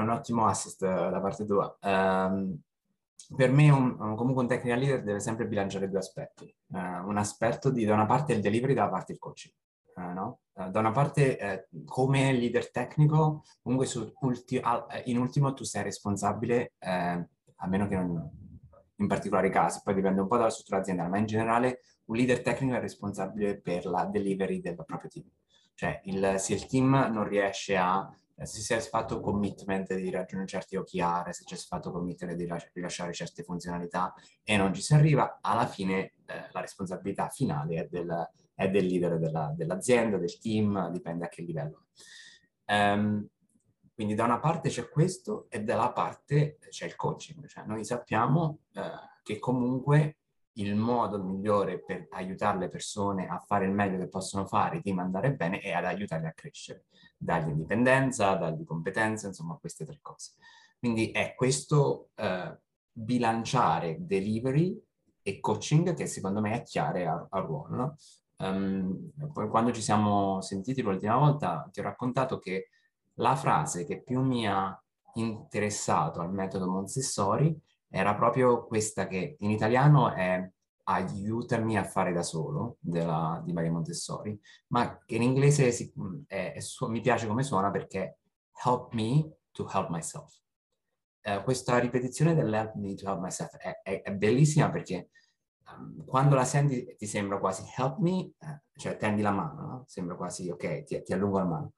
ottimo 0.10 0.45
assist 0.45 0.82
da 0.82 1.19
parte 1.19 1.45
tua. 1.45 1.77
Um, 1.82 2.58
per 3.36 3.51
me 3.51 3.69
un, 3.69 4.15
comunque 4.15 4.43
un 4.43 4.47
technical 4.47 4.79
leader 4.79 5.03
deve 5.03 5.19
sempre 5.19 5.45
bilanciare 5.45 5.89
due 5.89 5.99
aspetti. 5.99 6.53
Uh, 6.67 7.06
un 7.08 7.17
aspetto 7.17 7.69
di 7.69 7.84
da 7.84 7.93
una 7.93 8.06
parte 8.06 8.34
il 8.34 8.41
delivery, 8.41 8.73
da 8.73 8.84
una 8.84 8.91
parte 8.91 9.12
il 9.12 9.19
coaching. 9.19 9.53
Uh, 9.95 10.13
no? 10.13 10.39
uh, 10.53 10.69
da 10.69 10.79
una 10.79 10.91
parte 10.91 11.67
come 11.86 12.32
leader 12.32 12.71
tecnico, 12.71 13.43
comunque 13.62 13.88
ulti- 14.21 14.62
in 15.06 15.17
ultimo 15.17 15.53
tu 15.53 15.63
sei 15.65 15.84
responsabile, 15.84 16.73
a 16.79 17.67
meno 17.67 17.88
che 17.88 17.95
non 17.95 18.43
in 19.04 19.08
particolari 19.08 19.50
casi, 19.50 19.82
poi 19.84 19.94
dipende 19.94 20.22
un 20.22 20.28
po' 20.28 20.38
dalla 20.38 20.50
struttura 20.50 20.80
aziendale, 20.80 21.10
ma 21.10 21.18
in 21.18 21.26
generale 21.26 21.82
un 22.06 22.16
leader 22.16 22.42
tecnico 22.42 22.76
è 22.76 22.80
responsabile 22.80 23.60
per 23.60 23.86
la 23.86 24.06
delivery 24.06 24.60
del 24.60 24.76
proprio 24.76 25.10
team. 25.10 25.26
Cioè 25.76 26.02
il, 26.06 26.36
se 26.38 26.54
il 26.54 26.66
team 26.66 27.10
non 27.12 27.28
riesce 27.28 27.78
a 27.78 28.10
se 28.36 28.62
si 28.62 28.74
è 28.74 28.80
fatto 28.80 29.20
commitment 29.20 29.94
di 29.94 30.10
raggiungere 30.10 30.48
certi 30.48 30.76
OKR, 30.76 31.32
se 31.32 31.44
c'è 31.44 31.56
fatto 31.56 31.92
commitment 31.92 32.34
di 32.34 32.50
rilasciare 32.74 33.13
certe 33.13 33.44
funzionalità 33.44 34.13
e 34.44 34.58
non 34.58 34.74
ci 34.74 34.82
si 34.82 34.94
arriva, 34.94 35.38
alla 35.42 35.68
fine 35.68 36.13
eh, 36.26 36.50
la 36.52 36.60
responsabilità 36.60 37.30
finale 37.30 37.76
è 37.76 37.88
del, 37.89 38.30
è 38.56 38.70
del 38.70 38.86
leader 38.88 39.20
della, 39.20 39.54
dell'azienda, 39.56 40.18
del 40.18 40.39
team, 40.39 40.89
dipende 40.92 41.26
a 41.26 41.28
che 41.28 41.44
livello. 41.44 41.86
Um, 42.66 43.28
quindi 44.04 44.16
da 44.22 44.26
una 44.26 44.39
parte 44.39 44.68
c'è 44.68 44.89
questo 44.89 45.46
e 45.50 45.63
dalla 45.63 45.94
parte 45.94 46.58
c'è 46.68 46.86
il 46.86 46.98
coaching, 46.98 47.48
cioè 47.48 47.63
noi 47.63 47.86
sappiamo 47.86 48.60
eh, 48.74 48.82
che 49.24 49.39
comunque 49.39 50.18
il 50.58 50.76
modo 50.76 51.24
migliore 51.24 51.82
per 51.82 52.08
aiutare 52.12 52.58
le 52.58 52.68
persone 52.68 53.30
a 53.30 53.39
fare 53.39 53.63
il 53.63 53.72
meglio 53.72 53.98
che 53.98 54.10
possono 54.10 54.46
fare, 54.46 54.82
di 54.82 54.92
mandare 54.92 55.34
bene, 55.36 55.60
è 55.60 55.72
ad 55.72 55.86
aiutarle 55.86 56.28
a 56.28 56.34
crescere, 56.34 56.88
dargli 57.18 57.52
indipendenza, 57.52 58.36
dargli 58.36 58.66
competenza, 58.66 59.28
insomma 59.28 59.56
queste 59.56 59.86
tre 59.86 60.00
cose. 60.02 60.34
Quindi 60.78 61.12
è 61.12 61.34
questo 61.34 62.10
eh, 62.16 62.58
bilanciare 62.92 63.96
delivery 64.02 64.78
e 65.22 65.39
coaching 65.39 65.94
che 65.94 66.08
secondo 66.08 66.42
me 66.42 66.56
è 66.56 66.63
chiaro 66.63 67.10
al, 67.10 67.28
al 67.30 67.46
ruolo. 67.46 67.76
No? 67.76 67.96
Um, 68.36 69.12
quando 69.50 69.72
ci 69.72 69.82
siamo 69.82 70.42
sentiti 70.42 70.82
l'ultima 70.82 71.16
volta 71.16 71.70
ti 71.72 71.80
ho 71.80 71.84
raccontato 71.84 72.39
che 72.39 72.68
la 73.15 73.36
frase 73.36 73.86
che 73.86 74.02
più 74.02 74.21
mi 74.21 74.47
ha 74.47 74.78
interessato 75.15 76.21
al 76.21 76.34
metodo 76.34 76.69
Montessori 76.69 77.56
era 77.88 78.15
proprio 78.15 78.65
questa 78.65 79.08
che 79.08 79.36
in 79.39 79.52
italiano 79.52 80.12
è 80.12 80.49
aiutami 80.86 81.78
a 81.78 81.84
fare 81.84 82.12
da 82.12 82.23
solo 82.23 82.78
della, 82.80 83.41
di 83.45 83.54
Maria 83.54 83.71
Montessori, 83.71 84.38
ma 84.67 84.97
che 85.06 85.15
in 85.15 85.21
inglese 85.21 85.71
si, 85.71 85.93
è, 86.28 86.54
è, 86.54 86.86
mi 86.88 87.02
piace 87.02 87.28
come 87.28 87.43
suona 87.43 87.71
perché 87.71 88.17
help 88.65 88.93
me 88.93 89.38
to 89.52 89.67
help 89.71 89.89
myself. 89.89 90.41
Uh, 91.23 91.41
questa 91.43 91.78
ripetizione 91.78 92.36
dell'help 92.36 92.73
me 92.76 92.95
to 92.95 93.08
help 93.08 93.21
myself 93.21 93.56
è, 93.56 93.80
è, 93.82 94.02
è 94.02 94.12
bellissima 94.12 94.69
perché 94.69 95.12
um, 95.69 96.04
quando 96.04 96.36
la 96.36 96.43
senti 96.43 96.95
ti 96.97 97.06
sembra 97.06 97.39
quasi 97.39 97.63
help 97.78 97.99
me, 97.99 98.32
uh, 98.39 98.60
cioè 98.76 98.97
tendi 98.97 99.21
la 99.21 99.32
mano, 99.32 99.62
no? 99.62 99.84
sembra 99.88 100.15
quasi 100.15 100.49
ok, 100.49 100.84
ti, 100.84 101.02
ti 101.02 101.13
allungo 101.13 101.38
la 101.38 101.45
mano. 101.45 101.73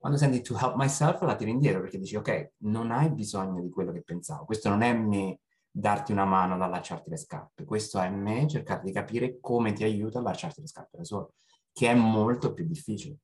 Quando 0.00 0.16
senti 0.16 0.40
to 0.40 0.56
help 0.56 0.76
myself 0.76 1.20
la 1.20 1.36
tiri 1.36 1.50
indietro 1.50 1.82
perché 1.82 1.98
dici 1.98 2.16
ok, 2.16 2.52
non 2.60 2.90
hai 2.90 3.10
bisogno 3.10 3.60
di 3.60 3.68
quello 3.68 3.92
che 3.92 4.00
pensavo, 4.00 4.46
questo 4.46 4.70
non 4.70 4.80
è 4.80 4.94
me 4.94 5.40
darti 5.70 6.10
una 6.10 6.24
mano 6.24 6.54
ad 6.54 6.62
allacciarti 6.62 7.10
le 7.10 7.18
scarpe. 7.18 7.66
Questo 7.66 8.00
è 8.00 8.08
me 8.08 8.48
cercare 8.48 8.80
di 8.82 8.92
capire 8.92 9.38
come 9.40 9.74
ti 9.74 9.84
aiuta 9.84 10.16
a 10.16 10.20
allacciarti 10.22 10.62
le 10.62 10.68
scarpe 10.68 10.96
da 10.96 11.04
solo, 11.04 11.34
che 11.70 11.88
è 11.88 11.94
molto 11.94 12.54
più 12.54 12.64
difficile. 12.64 13.18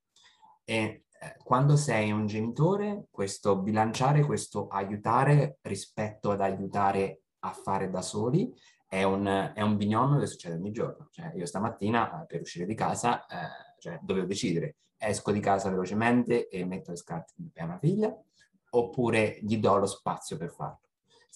E 0.65 1.05
eh, 1.19 1.37
quando 1.43 1.77
sei 1.77 2.11
un 2.11 2.27
genitore, 2.27 3.07
questo 3.11 3.57
bilanciare, 3.57 4.27
questo 4.27 4.69
aiutare 4.69 5.57
rispetto 5.63 6.31
ad 6.31 6.43
aiutare 6.43 7.23
a 7.39 7.53
fare 7.53 7.89
da 7.89 8.03
soli 8.03 8.53
è 8.87 9.03
un, 9.03 9.53
è 9.55 9.63
un 9.63 9.79
binomio 9.79 10.19
che 10.19 10.27
succede 10.27 10.57
ogni 10.57 10.73
giorno. 10.73 11.09
Cioè, 11.11 11.33
io 11.35 11.47
stamattina 11.47 12.21
eh, 12.21 12.27
per 12.27 12.43
uscire 12.43 12.67
di 12.67 12.75
casa 12.75 13.25
eh, 13.25 13.79
cioè, 13.79 13.99
dovevo 14.03 14.27
decidere 14.27 14.77
esco 15.07 15.33
di 15.33 15.41
casa 15.41 15.71
velocemente 15.71 16.49
e 16.49 16.65
metto 16.65 16.91
le 16.91 16.97
scarpe 16.97 17.33
per 17.53 17.67
mia 17.67 17.79
figlia 17.79 18.17
oppure 18.71 19.39
gli 19.43 19.59
do 19.59 19.77
lo 19.77 19.87
spazio 19.87 20.37
per 20.37 20.51
farlo 20.51 20.81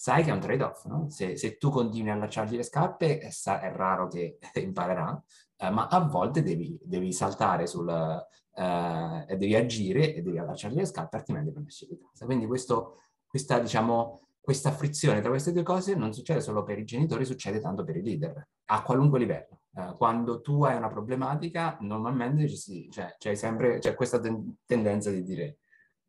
sai 0.01 0.23
che 0.23 0.31
è 0.31 0.33
un 0.33 0.39
trade-off, 0.39 0.85
no? 0.85 1.09
se, 1.11 1.37
se, 1.37 1.59
tu 1.59 1.69
continui 1.69 2.09
a 2.09 2.13
allacciargli 2.13 2.55
le 2.55 2.63
scarpe 2.63 3.19
è, 3.19 3.29
è 3.29 3.71
raro 3.71 4.07
che 4.07 4.39
imparerà, 4.55 5.23
eh, 5.57 5.69
ma 5.69 5.89
a 5.89 5.99
volte 5.99 6.41
devi, 6.41 6.75
devi 6.81 7.13
saltare 7.13 7.67
sul, 7.67 7.87
eh, 7.87 9.35
devi 9.37 9.55
agire 9.55 10.15
e 10.15 10.23
devi 10.23 10.39
allacciargli 10.39 10.77
le 10.77 10.85
scarpe 10.85 11.17
altrimenti 11.17 11.51
non 11.53 11.65
esci 11.67 11.85
di 11.85 11.99
casa. 11.99 12.25
Quindi 12.25 12.47
questo, 12.47 13.01
questa, 13.27 13.59
diciamo, 13.59 14.21
questa 14.41 14.71
frizione 14.71 15.21
tra 15.21 15.29
queste 15.29 15.51
due 15.51 15.61
cose 15.61 15.93
non 15.93 16.13
succede 16.13 16.41
solo 16.41 16.63
per 16.63 16.79
i 16.79 16.83
genitori, 16.83 17.23
succede 17.23 17.59
tanto 17.59 17.83
per 17.83 17.95
i 17.97 18.01
leader, 18.01 18.47
a 18.65 18.81
qualunque 18.81 19.19
livello. 19.19 19.59
Eh, 19.73 19.93
quando 19.97 20.41
tu 20.41 20.63
hai 20.63 20.75
una 20.75 20.89
problematica, 20.89 21.77
normalmente 21.81 22.47
ci, 22.49 22.89
cioè, 22.91 23.15
c'è 23.17 23.35
sempre 23.35 23.79
c'è 23.79 23.93
questa 23.95 24.19
ten- 24.19 24.57
tendenza 24.65 25.09
di 25.11 25.23
dire, 25.23 25.59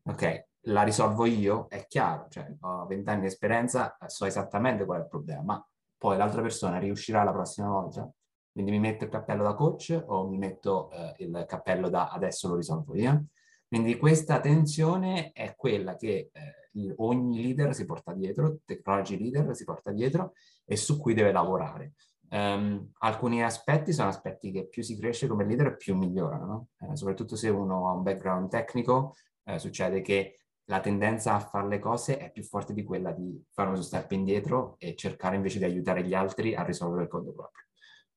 ok, 0.04 0.46
la 0.66 0.82
risolvo 0.82 1.26
io, 1.26 1.66
è 1.68 1.86
chiaro, 1.86 2.26
cioè 2.28 2.52
ho 2.60 2.86
vent'anni 2.86 3.20
di 3.20 3.26
esperienza, 3.26 3.96
so 4.06 4.24
esattamente 4.26 4.84
qual 4.84 5.00
è 5.00 5.02
il 5.02 5.08
problema, 5.08 5.42
ma 5.42 5.68
poi 5.96 6.16
l'altra 6.16 6.42
persona 6.42 6.78
riuscirà 6.78 7.22
la 7.22 7.32
prossima 7.32 7.68
volta? 7.68 8.10
Quindi 8.50 8.70
mi 8.72 8.80
metto 8.80 9.04
il 9.04 9.10
cappello 9.10 9.42
da 9.44 9.54
coach 9.54 10.02
o 10.06 10.28
mi 10.28 10.36
metto 10.38 10.90
eh, 10.90 11.14
il 11.18 11.44
cappello 11.48 11.88
da 11.88 12.10
adesso 12.10 12.48
lo 12.48 12.56
risolvo 12.56 12.94
io? 12.96 13.26
Quindi 13.66 13.96
questa 13.96 14.40
tensione 14.40 15.30
è 15.32 15.54
quella 15.56 15.96
che 15.96 16.30
eh, 16.32 16.94
ogni 16.96 17.42
leader 17.42 17.74
si 17.74 17.84
porta 17.86 18.12
dietro, 18.12 18.58
technology 18.64 19.16
leader 19.18 19.54
si 19.56 19.64
porta 19.64 19.90
dietro 19.92 20.32
e 20.64 20.76
su 20.76 20.98
cui 21.00 21.14
deve 21.14 21.32
lavorare. 21.32 21.92
Um, 22.32 22.92
alcuni 23.00 23.44
aspetti 23.44 23.92
sono 23.92 24.08
aspetti 24.08 24.50
che 24.52 24.66
più 24.66 24.82
si 24.82 24.98
cresce 24.98 25.26
come 25.26 25.44
leader 25.44 25.76
più 25.76 25.94
migliorano, 25.94 26.46
no? 26.46 26.68
eh, 26.80 26.96
soprattutto 26.96 27.36
se 27.36 27.50
uno 27.50 27.88
ha 27.88 27.92
un 27.92 28.02
background 28.02 28.48
tecnico, 28.48 29.16
eh, 29.44 29.58
succede 29.58 30.00
che 30.00 30.38
la 30.70 30.80
tendenza 30.80 31.34
a 31.34 31.40
fare 31.40 31.68
le 31.68 31.78
cose 31.78 32.16
è 32.16 32.30
più 32.30 32.42
forte 32.42 32.72
di 32.72 32.84
quella 32.84 33.12
di 33.12 33.38
fare 33.50 33.68
uno 33.68 33.82
step 33.82 34.12
indietro 34.12 34.76
e 34.78 34.94
cercare 34.96 35.36
invece 35.36 35.58
di 35.58 35.64
aiutare 35.64 36.04
gli 36.04 36.14
altri 36.14 36.54
a 36.54 36.62
risolvere 36.62 37.02
il 37.02 37.08
conto 37.08 37.32
proprio. 37.32 37.64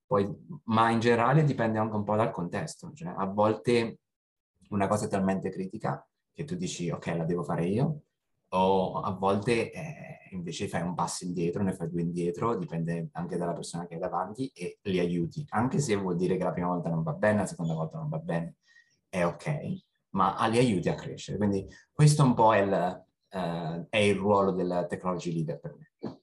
Poi, 0.05 0.61
ma 0.65 0.91
in 0.91 1.01
generale 1.01 1.43
dipende 1.43 1.77
anche 1.77 1.95
un 1.97 2.05
po' 2.05 2.15
dal 2.15 2.31
contesto. 2.31 2.93
Cioè, 2.93 3.13
a 3.17 3.25
volte 3.25 3.99
una 4.69 4.87
cosa 4.87 5.07
è 5.07 5.09
talmente 5.09 5.49
critica 5.49 6.07
che 6.31 6.45
tu 6.45 6.55
dici 6.55 6.89
ok, 6.89 7.07
la 7.07 7.25
devo 7.25 7.43
fare 7.43 7.65
io, 7.65 8.03
o 8.49 8.99
a 9.01 9.11
volte 9.11 9.71
eh, 9.71 10.04
invece 10.31 10.67
fai 10.67 10.81
un 10.81 10.95
passo 10.95 11.25
indietro, 11.25 11.63
ne 11.63 11.73
fai 11.73 11.89
due 11.89 12.01
indietro, 12.01 12.55
dipende 12.55 13.09
anche 13.13 13.37
dalla 13.37 13.53
persona 13.53 13.87
che 13.87 13.95
hai 13.95 13.99
davanti 13.99 14.51
e 14.53 14.79
li 14.83 14.99
aiuti, 14.99 15.45
anche 15.49 15.79
se 15.79 15.95
vuol 15.95 16.15
dire 16.15 16.37
che 16.37 16.43
la 16.43 16.51
prima 16.51 16.67
volta 16.67 16.89
non 16.89 17.03
va 17.03 17.13
bene, 17.13 17.39
la 17.39 17.45
seconda 17.45 17.73
volta 17.73 17.97
non 17.97 18.09
va 18.09 18.19
bene, 18.19 18.55
è 19.09 19.25
ok 19.25 19.83
ma 20.15 20.35
li 20.47 20.57
aiuti 20.57 20.89
a 20.89 20.95
crescere. 20.95 21.37
Quindi 21.37 21.67
questo 21.93 22.23
un 22.23 22.33
po' 22.33 22.53
è 22.53 22.61
il, 22.61 23.05
uh, 23.29 23.85
è 23.89 23.97
il 23.97 24.15
ruolo 24.15 24.51
del 24.51 24.87
technology 24.89 25.31
leader 25.31 25.59
per 25.59 25.75
me. 25.77 26.19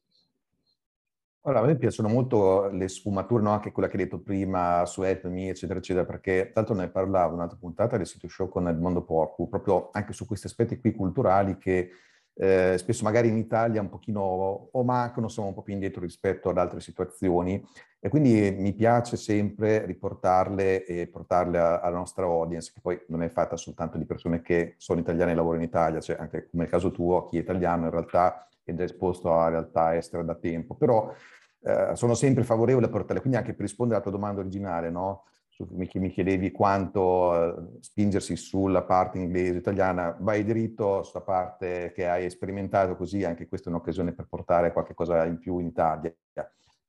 Allora, 1.44 1.60
a 1.60 1.66
me 1.66 1.76
piacciono 1.76 2.08
molto 2.08 2.68
le 2.68 2.86
sfumature, 2.86 3.42
no? 3.42 3.50
anche 3.50 3.72
quella 3.72 3.88
che 3.88 3.96
hai 3.96 4.04
detto 4.04 4.20
prima 4.20 4.86
su 4.86 5.02
Help 5.02 5.24
eccetera, 5.24 5.80
eccetera, 5.80 6.06
perché 6.06 6.52
tanto 6.54 6.72
ne 6.72 6.88
parlavo 6.88 7.34
un'altra 7.34 7.58
puntata 7.58 7.96
del 7.96 8.06
sito 8.06 8.28
show 8.28 8.48
con 8.48 8.68
Edmondo 8.68 9.02
Porcu, 9.02 9.48
proprio 9.48 9.90
anche 9.90 10.12
su 10.12 10.24
questi 10.24 10.46
aspetti 10.46 10.78
qui 10.78 10.92
culturali 10.92 11.58
che 11.58 11.90
eh, 12.34 12.76
spesso 12.78 13.04
magari 13.04 13.28
in 13.28 13.36
Italia 13.36 13.80
un 13.80 13.88
pochino 13.88 14.68
o 14.70 14.84
mancano, 14.84 15.28
siamo 15.28 15.48
un 15.48 15.54
po' 15.54 15.62
più 15.62 15.74
indietro 15.74 16.00
rispetto 16.00 16.48
ad 16.48 16.58
altre 16.58 16.80
situazioni 16.80 17.62
e 18.00 18.08
quindi 18.08 18.54
mi 18.58 18.72
piace 18.72 19.16
sempre 19.16 19.86
riportarle 19.86 20.84
e 20.84 21.06
portarle 21.06 21.58
alla 21.58 21.96
nostra 21.96 22.24
audience, 22.24 22.72
che 22.74 22.80
poi 22.80 23.00
non 23.08 23.22
è 23.22 23.28
fatta 23.28 23.56
soltanto 23.56 23.96
di 23.96 24.04
persone 24.04 24.42
che 24.42 24.74
sono 24.78 25.00
italiane 25.00 25.32
e 25.32 25.34
lavorano 25.34 25.62
in 25.62 25.68
Italia, 25.68 26.00
cioè 26.00 26.16
anche 26.18 26.48
come 26.50 26.64
nel 26.64 26.72
caso 26.72 26.90
tuo, 26.90 27.28
chi 27.28 27.36
è 27.36 27.40
italiano 27.40 27.84
in 27.84 27.90
realtà 27.90 28.48
è 28.64 28.74
già 28.74 28.84
esposto 28.84 29.32
a 29.32 29.48
realtà 29.48 29.96
estere 29.96 30.24
da 30.24 30.34
tempo, 30.34 30.74
però 30.74 31.14
eh, 31.62 31.90
sono 31.94 32.14
sempre 32.14 32.42
favorevole 32.42 32.86
a 32.86 32.88
portarle, 32.88 33.20
quindi 33.20 33.38
anche 33.38 33.52
per 33.52 33.62
rispondere 33.62 34.00
alla 34.00 34.08
tua 34.08 34.18
domanda 34.18 34.40
originale, 34.40 34.90
no? 34.90 35.24
Mi, 35.70 35.88
mi 35.94 36.10
chiedevi 36.10 36.50
quanto 36.50 37.00
uh, 37.30 37.78
spingersi 37.80 38.36
sulla 38.36 38.82
parte 38.82 39.18
inglese 39.18 39.58
italiana, 39.58 40.16
vai 40.20 40.44
diritto 40.44 41.02
sulla 41.02 41.22
parte 41.22 41.92
che 41.94 42.08
hai 42.08 42.28
sperimentato 42.30 42.96
così, 42.96 43.24
anche 43.24 43.48
questa 43.48 43.68
è 43.68 43.72
un'occasione 43.72 44.12
per 44.12 44.26
portare 44.26 44.72
qualche 44.72 44.94
cosa 44.94 45.24
in 45.24 45.38
più 45.38 45.58
in 45.58 45.66
Italia. 45.66 46.14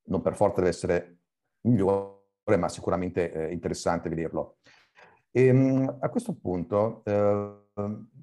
Non 0.06 0.22
per 0.22 0.36
forza 0.36 0.58
deve 0.58 0.70
essere 0.70 1.18
migliore, 1.62 2.58
ma 2.58 2.68
sicuramente 2.70 3.32
eh, 3.32 3.54
interessante 3.54 4.10
vederlo. 4.10 4.58
E, 5.32 5.50
um, 5.50 5.98
a 6.00 6.10
questo 6.10 6.36
punto, 6.36 7.02
uh, 7.06 7.64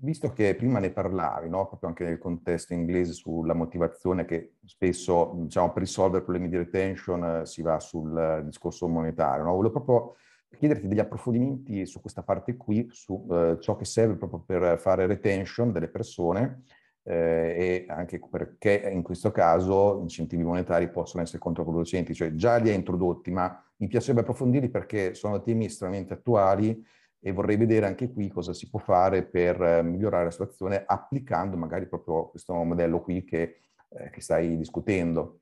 visto 0.00 0.32
che 0.32 0.54
prima 0.54 0.78
ne 0.78 0.90
parlavi, 0.92 1.48
no? 1.48 1.66
proprio 1.66 1.88
anche 1.88 2.04
nel 2.04 2.18
contesto 2.18 2.72
inglese, 2.72 3.12
sulla 3.12 3.54
motivazione 3.54 4.24
che 4.24 4.54
spesso, 4.64 5.32
diciamo, 5.34 5.72
per 5.72 5.82
risolvere 5.82 6.22
problemi 6.22 6.48
di 6.48 6.56
retention 6.56 7.44
si 7.44 7.62
va 7.62 7.80
sul 7.80 8.42
discorso 8.44 8.86
monetario, 8.86 9.44
no? 9.44 9.56
volevo 9.56 9.82
proprio 9.82 10.14
chiederti 10.56 10.88
degli 10.88 10.98
approfondimenti 10.98 11.86
su 11.86 12.00
questa 12.00 12.22
parte 12.22 12.56
qui, 12.56 12.88
su 12.90 13.26
eh, 13.30 13.58
ciò 13.60 13.76
che 13.76 13.84
serve 13.84 14.16
proprio 14.16 14.40
per 14.40 14.78
fare 14.78 15.06
retention 15.06 15.72
delle 15.72 15.88
persone 15.88 16.64
eh, 17.02 17.84
e 17.86 17.92
anche 17.92 18.20
perché 18.28 18.88
in 18.92 19.02
questo 19.02 19.30
caso 19.30 19.98
incentivi 20.00 20.42
monetari 20.42 20.90
possono 20.90 21.22
essere 21.22 21.38
controproducenti, 21.38 22.14
cioè 22.14 22.34
già 22.34 22.56
li 22.56 22.70
ha 22.70 22.74
introdotti, 22.74 23.30
ma 23.30 23.62
mi 23.76 23.88
piacerebbe 23.88 24.20
approfondirli 24.20 24.68
perché 24.68 25.14
sono 25.14 25.40
temi 25.42 25.64
estremamente 25.66 26.14
attuali 26.14 26.84
e 27.22 27.32
vorrei 27.32 27.56
vedere 27.56 27.86
anche 27.86 28.10
qui 28.10 28.28
cosa 28.28 28.52
si 28.52 28.68
può 28.68 28.78
fare 28.78 29.24
per 29.24 29.60
eh, 29.62 29.82
migliorare 29.82 30.24
la 30.24 30.30
situazione 30.30 30.84
applicando 30.86 31.56
magari 31.56 31.86
proprio 31.86 32.28
questo 32.28 32.54
modello 32.54 33.00
qui 33.00 33.24
che, 33.24 33.60
eh, 33.88 34.10
che 34.10 34.20
stai 34.20 34.56
discutendo. 34.56 35.40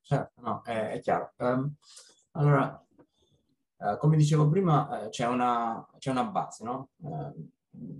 Certo, 0.00 0.40
no, 0.40 0.62
è, 0.64 0.92
è 0.92 1.00
chiaro. 1.00 1.32
Um, 1.38 1.74
allora, 2.32 2.85
uh, 3.78 3.96
come 3.98 4.16
dicevo 4.16 4.48
prima, 4.48 5.04
uh, 5.04 5.08
c'è, 5.08 5.26
una, 5.26 5.86
c'è, 5.98 6.10
una, 6.10 6.24
base, 6.24 6.64
no? 6.64 6.90
Uh, 6.98 7.48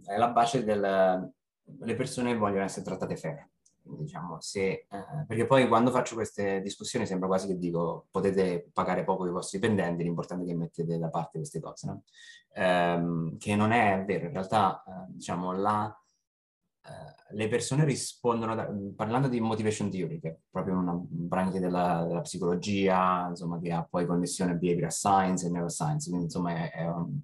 è 0.04 0.16
la 0.16 0.28
base 0.28 0.64
del... 0.64 1.32
le 1.78 1.94
persone 1.94 2.36
vogliono 2.36 2.64
essere 2.64 2.84
trattate 2.84 3.16
fair 3.16 3.48
diciamo, 3.94 4.40
se, 4.40 4.68
eh, 4.68 4.86
perché 5.26 5.46
poi 5.46 5.68
quando 5.68 5.90
faccio 5.90 6.14
queste 6.14 6.60
discussioni 6.60 7.06
sembra 7.06 7.28
quasi 7.28 7.46
che 7.46 7.58
dico 7.58 8.06
potete 8.10 8.68
pagare 8.72 9.04
poco 9.04 9.26
i 9.26 9.30
vostri 9.30 9.58
dipendenti, 9.58 10.02
l'importante 10.02 10.44
è 10.44 10.46
che 10.48 10.54
mettete 10.54 10.98
da 10.98 11.08
parte 11.08 11.38
queste 11.38 11.60
cose, 11.60 11.86
no? 11.86 12.02
ehm, 12.54 13.36
che 13.38 13.54
non 13.54 13.72
è 13.72 14.02
vero, 14.04 14.26
in 14.26 14.32
realtà 14.32 14.82
eh, 14.86 15.12
diciamo 15.12 15.52
la, 15.52 15.86
eh, 15.88 16.05
le 17.30 17.48
persone 17.48 17.84
rispondono, 17.84 18.54
da, 18.54 18.68
parlando 18.94 19.28
di 19.28 19.40
motivation 19.40 19.90
theory, 19.90 20.20
che 20.20 20.28
è 20.28 20.36
proprio 20.50 20.78
una 20.78 20.94
branca 20.96 21.58
della, 21.58 22.04
della, 22.06 22.20
psicologia, 22.20 23.26
insomma, 23.28 23.58
che 23.60 23.72
ha 23.72 23.84
poi 23.84 24.06
connessione 24.06 24.52
a 24.52 24.54
behavioral 24.54 24.92
science 24.92 25.46
e 25.46 25.50
neuroscience, 25.50 26.08
quindi 26.08 26.26
insomma 26.26 26.54
è, 26.54 26.70
è, 26.72 26.86
un, 26.86 27.18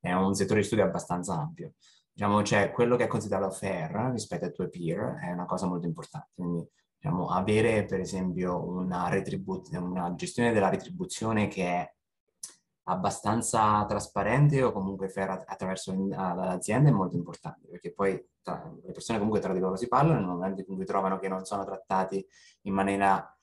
è 0.00 0.12
un 0.12 0.34
settore 0.34 0.60
di 0.60 0.66
studio 0.66 0.84
abbastanza 0.84 1.34
ampio 1.34 1.72
diciamo, 2.14 2.42
cioè 2.44 2.70
quello 2.70 2.96
che 2.96 3.04
è 3.04 3.08
considerato 3.08 3.50
fair 3.50 4.10
rispetto 4.12 4.44
ai 4.44 4.52
tuoi 4.52 4.70
peer 4.70 5.18
è 5.20 5.32
una 5.32 5.46
cosa 5.46 5.66
molto 5.66 5.86
importante. 5.86 6.30
Quindi, 6.34 6.66
diciamo, 6.96 7.28
avere 7.28 7.84
per 7.84 8.00
esempio 8.00 8.64
una, 8.64 9.08
retribu- 9.08 9.68
una 9.72 10.14
gestione 10.14 10.52
della 10.52 10.68
retribuzione 10.70 11.48
che 11.48 11.64
è 11.66 11.94
abbastanza 12.84 13.84
trasparente 13.86 14.62
o 14.62 14.72
comunque 14.72 15.08
fair 15.08 15.44
attraverso 15.46 15.94
l'azienda 16.08 16.90
è 16.90 16.92
molto 16.92 17.16
importante 17.16 17.66
perché 17.68 17.92
poi 17.92 18.22
tra, 18.42 18.70
le 18.82 18.92
persone 18.92 19.18
comunque 19.18 19.40
tra 19.40 19.52
di 19.52 19.58
loro 19.58 19.76
si 19.76 19.88
parlano 19.88 20.18
nel 20.18 20.28
momento 20.28 20.62
in 20.66 20.76
cui 20.76 20.84
trovano 20.84 21.18
che 21.18 21.28
non 21.28 21.44
sono 21.44 21.64
trattati 21.64 22.24
in 22.62 22.74
maniera 22.74 23.34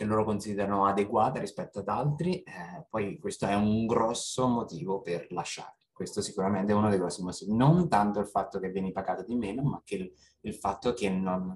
che 0.00 0.06
loro 0.06 0.24
considerano 0.24 0.86
adeguata 0.86 1.40
rispetto 1.40 1.80
ad 1.80 1.88
altri, 1.88 2.42
eh, 2.42 2.86
poi 2.88 3.18
questo 3.18 3.44
è 3.44 3.54
un 3.54 3.86
grosso 3.86 4.48
motivo 4.48 5.02
per 5.02 5.30
lasciare. 5.32 5.74
Questo 5.92 6.22
sicuramente 6.22 6.72
è 6.72 6.74
uno 6.74 6.88
dei 6.88 6.96
grossi 6.98 7.22
motivi. 7.22 7.54
Non 7.54 7.86
tanto 7.86 8.18
il 8.18 8.26
fatto 8.26 8.58
che 8.58 8.70
vieni 8.70 8.92
pagato 8.92 9.22
di 9.24 9.36
meno, 9.36 9.62
ma 9.62 9.82
che 9.84 9.96
il, 9.96 10.12
il 10.40 10.54
fatto 10.54 10.94
che 10.94 11.10
non... 11.10 11.54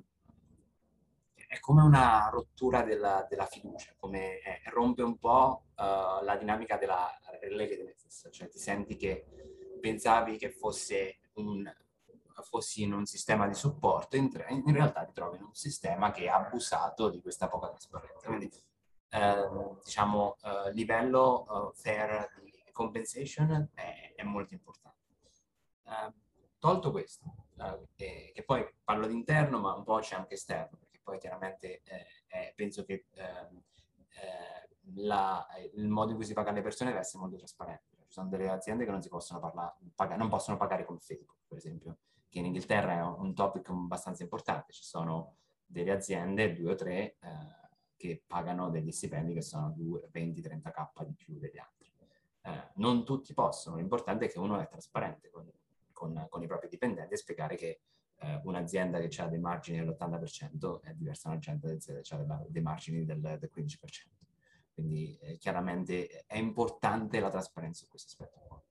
È 1.54 1.60
come 1.60 1.82
una 1.82 2.30
rottura 2.32 2.82
della, 2.82 3.24
della 3.28 3.46
fiducia, 3.46 3.94
come 3.96 4.40
è, 4.40 4.62
rompe 4.70 5.02
un 5.02 5.16
po' 5.18 5.66
uh, 5.76 6.24
la 6.24 6.36
dinamica 6.36 6.76
della 6.76 7.08
relatedness, 7.40 8.28
cioè 8.32 8.48
ti 8.48 8.58
senti 8.58 8.96
che 8.96 9.24
pensavi 9.80 10.36
che 10.36 10.50
fosse 10.50 11.20
un, 11.34 11.72
fossi 12.42 12.82
in 12.82 12.92
un 12.92 13.06
sistema 13.06 13.46
di 13.46 13.54
supporto, 13.54 14.16
in, 14.16 14.30
in, 14.48 14.72
realtà 14.72 15.04
ti 15.04 15.12
trovi 15.12 15.36
in 15.36 15.44
un 15.44 15.54
sistema 15.54 16.10
che 16.10 16.28
ha 16.28 16.44
abusato 16.44 17.08
di 17.08 17.20
questa 17.20 17.46
poca 17.46 17.68
trasparenza. 17.68 18.26
Quindi, 18.26 18.50
eh, 19.10 19.48
diciamo, 19.84 20.36
eh, 20.42 20.72
livello 20.72 21.44
uh, 21.48 21.72
fair 21.72 22.32
di 22.42 22.72
compensation 22.72 23.70
è, 23.74 24.12
è 24.16 24.24
molto 24.24 24.54
importante. 24.54 24.98
Uh, 25.84 26.12
tolto 26.58 26.90
questo, 26.90 27.32
uh, 27.58 27.86
che, 27.94 28.42
poi 28.44 28.68
parlo 28.82 29.06
di 29.06 29.14
interno, 29.14 29.60
ma 29.60 29.72
un 29.74 29.84
po' 29.84 30.00
c'è 30.00 30.16
anche 30.16 30.34
esterno, 30.34 30.78
poi 31.04 31.18
chiaramente 31.18 31.82
eh, 31.84 32.06
eh, 32.26 32.52
penso 32.56 32.84
che 32.84 33.06
ehm, 33.12 33.62
eh, 34.08 34.68
la, 34.96 35.46
il 35.74 35.88
modo 35.88 36.10
in 36.10 36.16
cui 36.16 36.24
si 36.24 36.32
paga 36.32 36.50
le 36.50 36.62
persone 36.62 36.90
deve 36.90 37.02
essere 37.02 37.20
molto 37.20 37.36
trasparente. 37.36 37.96
Ci 38.06 38.12
sono 38.12 38.28
delle 38.28 38.48
aziende 38.48 38.84
che 38.84 38.90
non, 38.90 39.02
si 39.02 39.08
possono 39.08 39.38
parlare, 39.38 39.74
pagare, 39.94 40.18
non 40.18 40.28
possono 40.28 40.56
pagare 40.56 40.84
come 40.84 40.98
Facebook, 40.98 41.38
per 41.46 41.58
esempio, 41.58 41.98
che 42.28 42.38
in 42.38 42.46
Inghilterra 42.46 42.92
è 42.94 43.02
un, 43.02 43.14
un 43.18 43.34
topic 43.34 43.68
abbastanza 43.68 44.22
importante. 44.22 44.72
Ci 44.72 44.84
sono 44.84 45.36
delle 45.64 45.92
aziende, 45.92 46.52
due 46.54 46.72
o 46.72 46.74
tre, 46.74 46.94
eh, 46.94 47.16
che 47.96 48.22
pagano 48.26 48.70
degli 48.70 48.90
stipendi 48.90 49.32
che 49.32 49.42
sono 49.42 49.74
20-30k 50.12 51.04
di 51.04 51.14
più 51.14 51.38
degli 51.38 51.58
altri. 51.58 51.92
Eh, 52.42 52.72
non 52.74 53.04
tutti 53.04 53.32
possono, 53.32 53.76
l'importante 53.76 54.26
è 54.26 54.28
che 54.28 54.38
uno 54.38 54.58
è 54.58 54.68
trasparente 54.68 55.30
con, 55.30 55.50
con, 55.92 56.26
con 56.28 56.42
i 56.42 56.46
propri 56.46 56.68
dipendenti 56.68 57.14
e 57.14 57.16
spiegare 57.16 57.56
che 57.56 57.80
eh, 58.24 58.40
un'azienda 58.44 58.98
che 58.98 59.22
ha 59.22 59.28
dei 59.28 59.38
margini 59.38 59.78
dell'80% 59.78 60.80
è 60.80 60.92
diversa 60.94 61.28
da 61.28 61.34
un'azienda 61.34 62.00
che 62.00 62.14
ha 62.14 62.46
dei 62.48 62.62
margini 62.62 63.04
del, 63.04 63.20
del 63.20 63.50
15%. 63.54 63.76
Quindi 64.72 65.16
eh, 65.18 65.37
chiaramente 65.37 66.24
è 66.26 66.37
importante 66.37 67.20
la 67.20 67.30
trasparenza 67.30 67.84
su 67.84 67.88
questo 67.88 68.08
aspetto. 68.08 68.62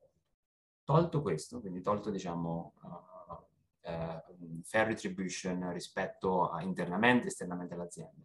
Tolto 0.84 1.22
questo, 1.22 1.62
quindi 1.62 1.82
tolto 1.82 2.10
diciamo 2.10 2.74
uh, 2.82 3.90
uh, 3.90 4.62
fair 4.64 4.88
retribution 4.88 5.72
rispetto 5.72 6.50
a 6.50 6.62
internamente 6.62 7.26
e 7.26 7.28
esternamente 7.28 7.74
all'azienda, 7.74 8.22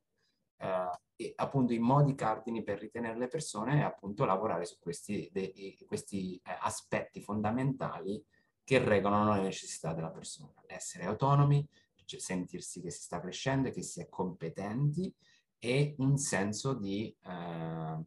uh, 0.57 0.99
e 1.15 1.33
appunto 1.37 1.73
i 1.73 1.79
modi 1.79 2.17
cardini 2.17 2.65
per 2.65 2.81
ritenere 2.81 3.17
le 3.17 3.29
persone 3.29 3.79
è 3.79 3.83
appunto 3.83 4.25
lavorare 4.25 4.65
su 4.65 4.81
questi, 4.81 5.31
de, 5.33 5.77
questi 5.87 6.41
aspetti 6.43 7.23
fondamentali 7.23 8.21
che 8.69 8.85
regolano 8.85 9.33
le 9.33 9.41
necessità 9.41 9.95
della 9.95 10.11
persona. 10.11 10.53
Essere 10.67 11.07
autonomi, 11.07 11.67
cioè 12.05 12.21
sentirsi 12.21 12.83
che 12.83 12.91
si 12.91 13.01
sta 13.01 13.19
crescendo 13.19 13.69
e 13.69 13.71
che 13.71 13.81
si 13.81 14.03
è 14.03 14.11
competenti 14.11 15.11
e 15.59 15.95
un 15.97 16.19
senso 16.19 16.75
di 16.75 17.17
uh, 17.23 18.05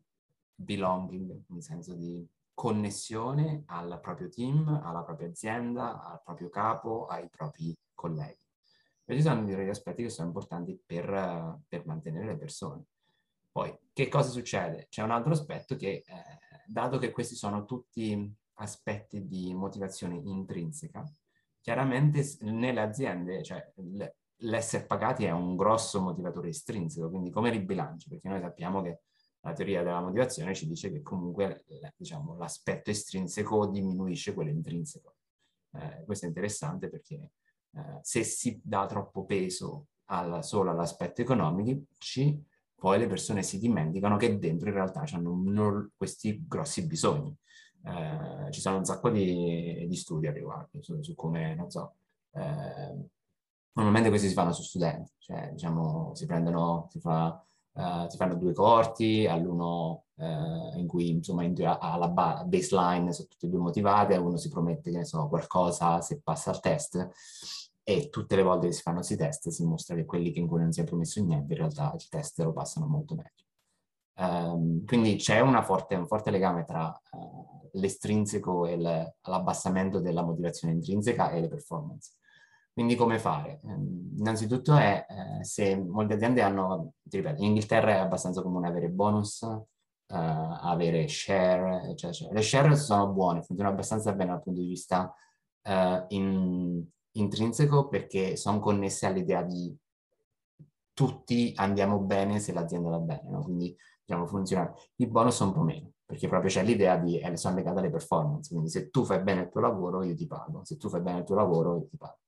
belonging, 0.54 1.46
un 1.48 1.62
senso 1.62 1.96
di 1.96 2.24
connessione 2.54 3.64
al 3.66 4.00
proprio 4.04 4.30
team, 4.30 4.68
alla 4.84 5.02
propria 5.02 5.30
azienda, 5.30 6.06
al 6.06 6.22
proprio 6.24 6.50
capo, 6.50 7.08
ai 7.08 7.28
propri 7.28 7.76
colleghi. 7.96 8.46
Questi 9.04 9.24
sono 9.24 9.44
degli 9.44 9.68
aspetti 9.68 10.04
che 10.04 10.10
sono 10.10 10.28
importanti 10.28 10.80
per, 10.86 11.60
per 11.68 11.88
mantenere 11.88 12.28
le 12.28 12.38
persone. 12.38 12.84
Poi, 13.52 13.76
che 13.94 14.08
cosa 14.10 14.30
succede? 14.30 14.86
C'è 14.90 15.02
un 15.02 15.10
altro 15.10 15.32
aspetto 15.32 15.76
che, 15.76 16.04
eh, 16.06 16.06
dato 16.68 17.00
che 17.00 17.10
questi 17.10 17.34
sono 17.34 17.66
tutti 17.66 18.32
aspetti 18.56 19.28
di 19.28 19.54
motivazione 19.54 20.16
intrinseca, 20.16 21.04
chiaramente 21.60 22.24
nelle 22.42 22.82
aziende, 22.82 23.44
cioè 23.44 23.72
l'essere 24.38 24.86
pagati 24.86 25.26
è 25.26 25.32
un 25.32 25.56
grosso 25.56 26.02
motivatore 26.02 26.50
estrinseco, 26.50 27.10
quindi 27.10 27.30
come 27.30 27.50
ribilanci? 27.50 28.10
Perché 28.10 28.28
noi 28.28 28.42
sappiamo 28.42 28.82
che 28.82 29.02
la 29.42 29.54
teoria 29.54 29.84
della 29.84 30.02
motivazione 30.02 30.54
ci 30.54 30.68
dice 30.68 30.92
che 30.92 31.02
comunque 31.02 31.66
diciamo, 31.96 32.38
l'aspetto 32.38 32.92
estrinseco 32.92 33.68
diminuisce 33.68 34.34
quello 34.34 34.52
intrinseco. 34.52 35.16
Eh, 35.74 36.04
questo 36.06 36.26
è 36.26 36.28
interessante 36.28 36.90
perché 36.90 37.32
eh, 37.74 38.00
se 38.02 38.24
si 38.24 38.60
dà 38.64 38.86
troppo 38.86 39.26
peso 39.26 39.88
al, 40.06 40.44
solo 40.44 40.70
all'aspetto 40.72 41.22
economico, 41.22 41.86
poi 42.76 42.98
le 42.98 43.08
persone 43.08 43.44
si 43.44 43.60
dimenticano 43.60 44.18
che 44.18 44.38
dentro 44.38 44.68
in 44.68 44.74
realtà 44.74 45.04
hanno 45.12 45.92
questi 45.96 46.44
grossi 46.48 46.86
bisogni. 46.86 47.36
Eh, 47.84 48.52
ci 48.52 48.62
sono 48.62 48.78
un 48.78 48.86
sacco 48.86 49.10
di, 49.10 49.86
di 49.88 49.96
studi 49.96 50.28
a 50.28 50.32
riguardo 50.32 50.82
su, 50.82 51.02
su, 51.02 51.16
come, 51.16 51.56
non 51.56 51.70
so, 51.70 51.96
eh, 52.34 53.10
normalmente 53.74 54.10
questi 54.10 54.28
si 54.28 54.34
fanno 54.34 54.52
su 54.52 54.62
studenti, 54.62 55.12
cioè 55.18 55.50
diciamo 55.52 56.14
si 56.14 56.26
prendono, 56.26 56.88
si, 56.92 57.00
fa, 57.00 57.44
uh, 57.74 58.08
si 58.10 58.18
fanno 58.18 58.36
due 58.36 58.54
corti, 58.54 59.26
all'uno 59.26 60.06
uh, 60.16 60.78
in 60.78 60.86
cui 60.88 61.10
insomma 61.10 61.44
alla 61.44 62.10
baseline 62.46 63.14
sono 63.14 63.28
tutti 63.30 63.46
e 63.46 63.50
due 63.50 63.60
motivati, 63.60 64.14
a 64.14 64.22
uno 64.22 64.38
si 64.38 64.50
promette 64.50 64.92
che 64.92 64.98
ne 64.98 65.06
so, 65.06 65.28
qualcosa 65.28 66.02
se 66.02 66.20
passa 66.22 66.52
al 66.52 66.60
test 66.60 67.10
e 67.84 68.10
tutte 68.10 68.36
le 68.36 68.44
volte 68.44 68.68
che 68.68 68.74
si 68.74 68.82
fanno 68.82 68.98
questi 68.98 69.16
test 69.16 69.50
si 69.50 69.64
mostra 69.66 69.96
che 69.96 70.06
quelli 70.06 70.32
che 70.32 70.40
in 70.40 70.48
cui 70.48 70.60
non 70.60 70.72
si 70.72 70.82
è 70.82 70.84
promesso 70.84 71.24
niente 71.24 71.54
in 71.54 71.60
realtà 71.60 71.92
il 71.96 72.08
test 72.10 72.40
lo 72.42 72.54
passano 72.54 72.86
molto 72.88 73.16
meglio. 73.16 73.41
Um, 74.22 74.86
quindi 74.86 75.16
c'è 75.16 75.42
forte, 75.64 75.96
un 75.96 76.06
forte 76.06 76.30
legame 76.30 76.64
tra 76.64 76.96
uh, 77.12 77.70
l'estrinseco 77.74 78.68
e 78.68 78.78
le, 78.78 79.16
l'abbassamento 79.24 80.00
della 80.00 80.22
motivazione 80.22 80.76
intrinseca 80.76 81.32
e 81.32 81.42
le 81.42 81.48
performance. 81.48 82.18
Quindi 82.72 82.96
come 82.96 83.18
fare? 83.18 83.62
Um, 83.64 84.14
innanzitutto 84.20 84.76
è 84.76 85.06
uh, 85.10 85.42
se 85.42 85.76
molte 85.76 86.14
aziende 86.14 86.44
hanno, 86.44 86.94
ti 87.02 87.18
ripeto, 87.18 87.42
in 87.42 87.48
Inghilterra 87.48 87.94
è 87.94 87.98
abbastanza 87.98 88.44
comune 88.44 88.68
avere 88.68 88.90
bonus, 88.90 89.42
uh, 89.42 89.64
avere 90.08 91.08
share, 91.08 91.90
eccetera. 91.90 92.32
Le 92.32 92.42
share 92.44 92.76
sono 92.76 93.08
buone, 93.08 93.42
funzionano 93.42 93.74
abbastanza 93.74 94.14
bene 94.14 94.32
dal 94.32 94.44
punto 94.44 94.62
di 94.62 94.68
vista 94.68 95.16
in, 96.08 96.84
intrinseco 97.12 97.88
perché 97.88 98.36
sono 98.36 98.60
connesse 98.60 99.06
all'idea 99.06 99.44
di 99.44 99.76
tutti 100.94 101.54
andiamo 101.56 102.00
bene 102.00 102.40
se 102.40 102.52
l'azienda 102.52 102.90
va 102.90 103.00
bene, 103.00 103.30
no? 103.30 103.44
quindi 103.44 103.76
diciamo 104.06 104.28
funziona. 104.28 104.74
I 104.98 105.08
bonus 105.08 105.40
un 105.40 105.54
po' 105.54 105.62
meno, 105.62 105.94
perché 106.06 106.28
proprio 106.28 106.50
c'è 106.50 106.64
l'idea 106.64 106.98
di, 106.98 107.20
eh, 107.20 107.38
sono 107.38 107.56
legate 107.56 107.80
alle 107.80 107.90
performance, 107.90 108.50
quindi 108.50 108.70
se 108.70 108.90
tu 108.90 109.04
fai 109.06 109.22
bene 109.22 109.42
il 109.42 109.50
tuo 109.50 109.62
lavoro 109.62 110.04
io 110.04 110.16
ti 110.16 110.28
pago, 110.28 110.64
se 110.66 110.78
tu 110.78 110.90
fai 110.90 111.02
bene 111.02 111.20
il 111.20 111.26
tuo 111.26 111.36
lavoro 111.36 111.78
io 111.78 111.88
ti 111.88 111.98
pago. 111.98 112.20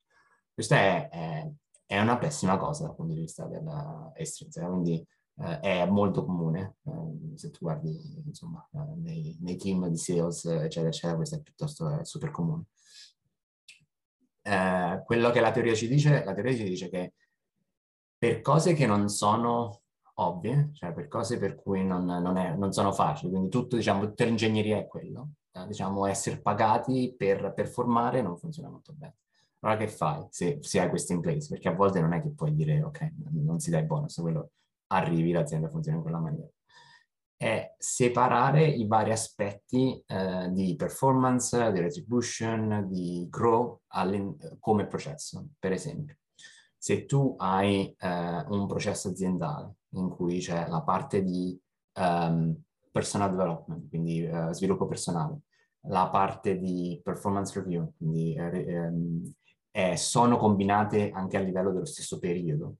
Questa 0.52 0.76
è, 0.76 1.08
è, 1.10 1.50
è, 1.86 2.00
una 2.00 2.16
pessima 2.16 2.56
cosa 2.56 2.84
dal 2.86 2.94
punto 2.94 3.12
di 3.14 3.20
vista 3.20 3.44
dell'estrinseca, 3.46 4.68
quindi 4.68 5.06
eh, 5.40 5.60
è 5.60 5.86
molto 5.86 6.24
comune, 6.24 6.76
eh, 6.84 7.36
se 7.36 7.50
tu 7.50 7.60
guardi 7.60 8.22
insomma, 8.24 8.66
eh, 8.72 8.94
nei, 8.96 9.36
nei, 9.40 9.56
team 9.56 9.88
di 9.88 9.96
sales, 9.96 10.44
eccetera, 10.44 10.88
eccetera, 10.88 11.16
questo 11.16 11.36
è 11.36 11.42
piuttosto 11.42 11.88
è 11.88 12.04
super 12.04 12.30
comune. 12.30 12.66
Eh, 14.42 15.02
quello 15.04 15.30
che 15.30 15.40
la 15.40 15.50
teoria 15.50 15.74
ci 15.74 15.88
dice, 15.88 16.22
la 16.24 16.34
teoria 16.34 16.54
ci 16.54 16.64
dice 16.64 16.88
che 16.88 17.14
per 18.16 18.40
cose 18.40 18.74
che 18.74 18.86
non 18.86 19.08
sono 19.08 19.82
ovvie, 20.14 20.70
cioè 20.74 20.92
per 20.92 21.08
cose 21.08 21.38
per 21.38 21.56
cui 21.56 21.84
non, 21.84 22.04
non, 22.04 22.36
è, 22.36 22.54
non 22.54 22.72
sono 22.72 22.92
facili, 22.92 23.30
quindi 23.30 23.48
tutto, 23.48 23.76
diciamo, 23.76 24.00
tutta 24.00 24.24
l'ingegneria 24.24 24.78
è 24.78 24.86
quello, 24.86 25.30
eh, 25.52 25.66
diciamo, 25.66 26.06
essere 26.06 26.40
pagati 26.40 27.14
per 27.16 27.52
performare 27.54 28.22
non 28.22 28.36
funziona 28.36 28.68
molto 28.68 28.92
bene. 28.92 29.16
Allora 29.60 29.78
che 29.78 29.88
fai 29.88 30.26
se, 30.30 30.58
se 30.60 30.80
hai 30.80 30.88
questo 30.90 31.14
in 31.14 31.20
place? 31.20 31.48
Perché 31.48 31.68
a 31.68 31.74
volte 31.74 32.00
non 32.00 32.12
è 32.12 32.20
che 32.20 32.28
puoi 32.30 32.54
dire 32.54 32.82
ok, 32.82 33.12
non 33.30 33.58
si 33.60 33.70
dà 33.70 33.78
il 33.78 33.86
bonus, 33.86 34.16
quello 34.16 34.50
arrivi, 34.88 35.32
l'azienda 35.32 35.68
funziona 35.68 35.96
in 35.96 36.02
quella 36.02 36.18
maniera. 36.18 36.48
È 37.36 37.74
separare 37.78 38.66
i 38.66 38.86
vari 38.86 39.10
aspetti 39.10 40.02
eh, 40.06 40.50
di 40.52 40.76
performance, 40.76 41.72
di 41.72 41.80
retribution, 41.80 42.86
di 42.88 43.26
grow 43.30 43.80
come 44.60 44.86
processo. 44.86 45.48
Per 45.58 45.72
esempio, 45.72 46.16
se 46.84 47.06
tu 47.06 47.34
hai 47.38 47.96
eh, 47.98 48.44
un 48.48 48.66
processo 48.66 49.08
aziendale 49.08 49.76
in 49.92 50.10
cui 50.10 50.38
c'è 50.40 50.68
la 50.68 50.82
parte 50.82 51.22
di 51.22 51.58
um, 51.98 52.54
personal 52.90 53.30
development, 53.30 53.88
quindi 53.88 54.22
uh, 54.22 54.52
sviluppo 54.52 54.86
personale, 54.86 55.38
la 55.88 56.10
parte 56.10 56.58
di 56.58 57.00
performance 57.02 57.58
review, 57.58 57.90
quindi 57.96 58.34
eh, 58.34 58.92
eh, 59.70 59.96
sono 59.96 60.36
combinate 60.36 61.10
anche 61.10 61.38
a 61.38 61.40
livello 61.40 61.72
dello 61.72 61.86
stesso 61.86 62.18
periodo. 62.18 62.74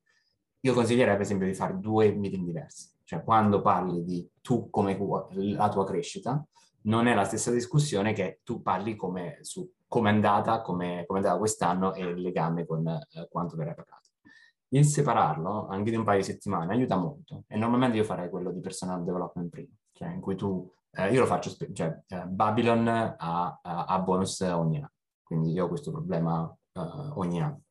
Io 0.61 0.75
consiglierei 0.75 1.15
per 1.15 1.23
esempio 1.23 1.47
di 1.47 1.55
fare 1.55 1.79
due 1.79 2.13
meeting 2.13 2.45
diversi, 2.45 2.91
cioè 3.05 3.25
quando 3.25 3.63
parli 3.63 4.05
di 4.05 4.29
tu 4.43 4.69
come 4.69 4.99
la 5.31 5.71
tua 5.71 5.87
crescita, 5.87 6.47
non 6.87 7.07
è 7.07 7.15
la 7.15 7.25
stessa 7.25 7.51
discussione 7.51 8.13
che 8.13 8.41
tu 8.43 8.63
parli 8.63 8.97
come 8.97 9.39
su 9.43 9.71
come 9.95 10.11
è 10.11 10.13
andata, 10.13 10.61
come, 10.61 11.03
è 11.03 11.07
andata 11.09 11.39
quest'anno 11.39 11.95
e 11.95 12.03
il 12.03 12.21
legame 12.21 12.67
con 12.67 12.85
eh, 12.89 13.29
quanto 13.31 13.55
verrà 13.55 13.75
pagato. 13.75 14.09
Il 14.71 14.85
separarlo 14.85 15.69
anche 15.69 15.91
di 15.91 15.97
un 15.97 16.03
paio 16.03 16.19
di 16.19 16.25
settimane 16.25 16.73
aiuta 16.73 16.97
molto. 16.97 17.45
E 17.47 17.57
normalmente 17.57 17.97
io 17.97 18.03
farei 18.03 18.29
quello 18.29 18.51
di 18.51 18.59
personal 18.59 19.05
development 19.05 19.51
prima, 19.51 19.73
cioè 19.93 20.09
in 20.09 20.21
cui 20.21 20.35
tu, 20.35 20.69
eh, 20.91 21.13
io 21.13 21.21
lo 21.21 21.27
faccio, 21.27 21.55
cioè 21.73 21.97
eh, 22.09 22.25
Babylon 22.27 22.89
ha, 22.89 23.61
ha, 23.63 23.99
bonus 24.01 24.41
ogni 24.41 24.79
anno, 24.79 24.91
quindi 25.23 25.53
io 25.53 25.67
ho 25.67 25.69
questo 25.69 25.93
problema 25.93 26.43
uh, 26.43 27.19
ogni 27.21 27.41
anno. 27.41 27.63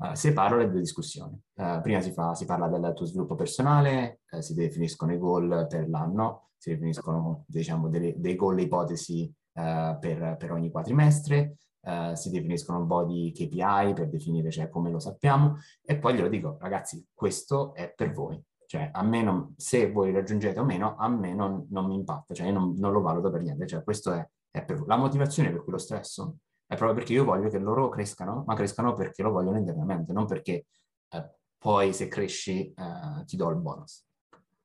Uh, 0.00 0.14
separo 0.14 0.56
le 0.56 0.70
due 0.70 0.80
discussioni. 0.80 1.40
Uh, 1.54 1.80
prima 1.80 2.00
si, 2.00 2.12
fa, 2.12 2.34
si, 2.34 2.44
parla 2.44 2.68
del 2.68 2.92
tuo 2.94 3.04
sviluppo 3.04 3.34
personale, 3.34 4.20
si 4.38 4.54
definiscono 4.54 5.12
i 5.12 5.18
goal 5.18 5.66
per 5.68 5.88
l'anno, 5.88 6.50
si 6.56 6.70
definiscono 6.70 7.44
diciamo, 7.46 7.88
dei, 7.88 8.14
dei 8.16 8.36
goal 8.36 8.60
ipotesi 8.60 9.32
per, 9.52 10.36
per 10.38 10.52
ogni 10.52 10.70
quadrimestre, 10.70 11.56
Uh, 11.80 12.14
si 12.14 12.28
definiscono 12.28 12.80
un 12.80 12.86
po' 12.88 13.04
di 13.04 13.32
KPI 13.32 13.94
per 13.94 14.08
definire 14.10 14.50
cioè, 14.50 14.68
come 14.68 14.90
lo 14.90 14.98
sappiamo 14.98 15.58
e 15.82 15.96
poi 15.96 16.14
glielo 16.14 16.28
dico, 16.28 16.58
ragazzi, 16.60 17.06
questo 17.14 17.72
è 17.72 17.92
per 17.94 18.12
voi. 18.12 18.38
Cioè, 18.66 18.90
a 18.92 19.02
me 19.02 19.22
non, 19.22 19.54
se 19.56 19.90
voi 19.90 20.12
raggiungete 20.12 20.60
o 20.60 20.64
meno, 20.64 20.96
a 20.98 21.08
me 21.08 21.32
non, 21.32 21.66
non 21.70 21.86
mi 21.86 21.94
impatta, 21.94 22.34
cioè 22.34 22.48
io 22.48 22.52
non, 22.52 22.74
non, 22.76 22.92
lo 22.92 23.00
valuto 23.00 23.30
per 23.30 23.40
niente, 23.40 23.66
cioè 23.66 23.82
questo 23.82 24.12
è, 24.12 24.28
è 24.50 24.62
per 24.62 24.76
voi. 24.76 24.88
La 24.88 24.98
motivazione 24.98 25.50
per 25.50 25.62
cui 25.62 25.72
lo 25.72 25.78
stresso 25.78 26.36
è 26.68 26.76
proprio 26.76 26.98
perché 26.98 27.14
io 27.14 27.24
voglio 27.24 27.48
che 27.48 27.58
loro 27.58 27.88
crescano, 27.88 28.44
ma 28.46 28.54
crescano 28.54 28.92
perché 28.92 29.22
lo 29.22 29.30
vogliono 29.30 29.56
internamente, 29.56 30.12
non 30.12 30.26
perché 30.26 30.66
eh, 31.08 31.34
poi 31.56 31.94
se 31.94 32.08
cresci 32.08 32.72
eh, 32.74 33.24
ti 33.24 33.36
do 33.36 33.48
il 33.48 33.56
bonus. 33.56 34.04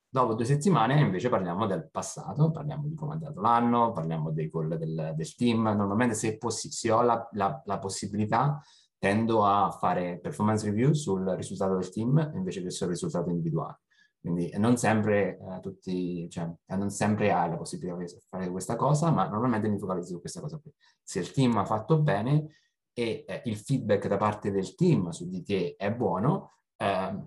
Dopo 0.10 0.34
due 0.34 0.44
settimane 0.44 1.00
invece 1.00 1.30
parliamo 1.30 1.66
del 1.66 1.90
passato, 1.90 2.52
parliamo 2.52 2.88
di 2.88 2.94
come 2.94 3.12
è 3.12 3.16
andato 3.16 3.40
l'anno, 3.40 3.94
parliamo 3.94 4.32
dei 4.32 4.50
goal 4.50 4.78
del, 4.78 5.14
del 5.16 5.36
team. 5.36 5.64
Normalmente 5.64 6.14
se, 6.14 6.38
possi- 6.38 6.70
se 6.70 6.92
ho 6.92 7.02
la, 7.02 7.26
la, 7.32 7.62
la, 7.66 7.80
possibilità 7.80 8.62
tendo 8.98 9.46
a 9.46 9.72
fare 9.72 10.20
performance 10.20 10.66
review 10.66 10.92
sul 10.92 11.26
risultato 11.38 11.76
del 11.76 11.90
team 11.90 12.32
invece 12.36 12.62
che 12.62 12.70
sul 12.70 12.90
risultato 12.90 13.30
individuale. 13.30 13.80
Quindi 14.24 14.54
non 14.56 14.78
sempre, 14.78 15.38
eh, 15.38 15.60
tutti, 15.60 16.30
cioè, 16.30 16.50
non 16.78 16.90
sempre 16.90 17.34
hai 17.34 17.50
la 17.50 17.58
possibilità 17.58 17.98
di 17.98 18.06
fare 18.30 18.50
questa 18.50 18.78
cosa, 18.78 19.12
ma 19.12 19.28
normalmente 19.28 19.68
mi 19.68 19.78
focalizzo 19.78 20.14
su 20.14 20.22
questa 20.22 20.40
cosa 20.40 20.58
qui. 20.60 20.72
Se 21.04 21.20
il 21.20 21.34
team 21.34 21.58
ha 21.58 21.66
fatto 21.66 22.00
bene 22.00 22.48
e 22.94 23.26
eh, 23.28 23.42
il 23.44 23.58
feedback 23.58 24.08
da 24.08 24.16
parte 24.16 24.50
del 24.50 24.76
team 24.76 25.10
su 25.10 25.28
di 25.28 25.44
te 25.44 25.76
è 25.78 25.92
buono, 25.92 26.54
eh, 26.78 27.20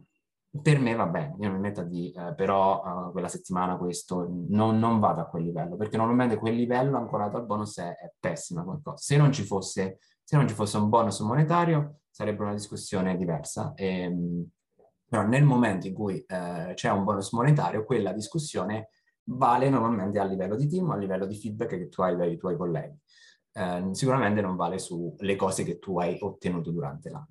per 0.62 0.78
me 0.78 0.94
va 0.94 1.04
bene, 1.04 1.36
io 1.38 1.50
mi 1.50 1.58
metto 1.58 1.80
a 1.80 1.84
dire, 1.84 2.28
eh, 2.28 2.34
però 2.34 2.82
uh, 2.82 3.12
quella 3.12 3.28
settimana 3.28 3.76
questo 3.76 4.26
non, 4.48 4.78
non, 4.78 4.98
vado 4.98 5.20
a 5.20 5.26
quel 5.26 5.42
livello, 5.42 5.76
perché 5.76 5.98
normalmente 5.98 6.36
quel 6.36 6.54
livello 6.54 6.96
ancorato 6.96 7.36
al 7.36 7.44
bonus 7.44 7.78
è, 7.78 7.90
è 7.90 8.10
pessima 8.18 8.64
come 8.64 8.80
cosa. 8.82 8.96
Se 8.96 9.18
non 9.18 9.32
ci 9.32 9.42
fosse, 9.42 9.98
se 10.24 10.34
non 10.34 10.48
ci 10.48 10.54
fosse 10.54 10.78
un 10.78 10.88
bonus 10.88 11.20
monetario 11.20 11.98
sarebbe 12.08 12.42
una 12.42 12.54
discussione 12.54 13.18
diversa, 13.18 13.74
e, 13.74 14.00
ehm, 14.00 14.48
però 15.08 15.22
nel 15.22 15.44
momento 15.44 15.86
in 15.86 15.94
cui 15.94 16.24
uh, 16.28 16.74
c'è 16.74 16.90
un 16.90 17.04
bonus 17.04 17.32
monetario, 17.32 17.84
quella 17.84 18.12
discussione 18.12 18.90
vale 19.28 19.68
normalmente 19.68 20.18
a 20.18 20.24
livello 20.24 20.56
di 20.56 20.68
team, 20.68 20.90
a 20.90 20.96
livello 20.96 21.26
di 21.26 21.36
feedback 21.36 21.70
che 21.70 21.88
tu 21.88 22.02
hai 22.02 22.16
dai 22.16 22.36
tuoi 22.36 22.56
colleghi. 22.56 22.98
Uh, 23.52 23.92
sicuramente 23.92 24.40
non 24.40 24.56
vale 24.56 24.78
sulle 24.78 25.36
cose 25.36 25.64
che 25.64 25.78
tu 25.78 25.98
hai 25.98 26.18
ottenuto 26.20 26.70
durante 26.70 27.08
l'anno. 27.10 27.30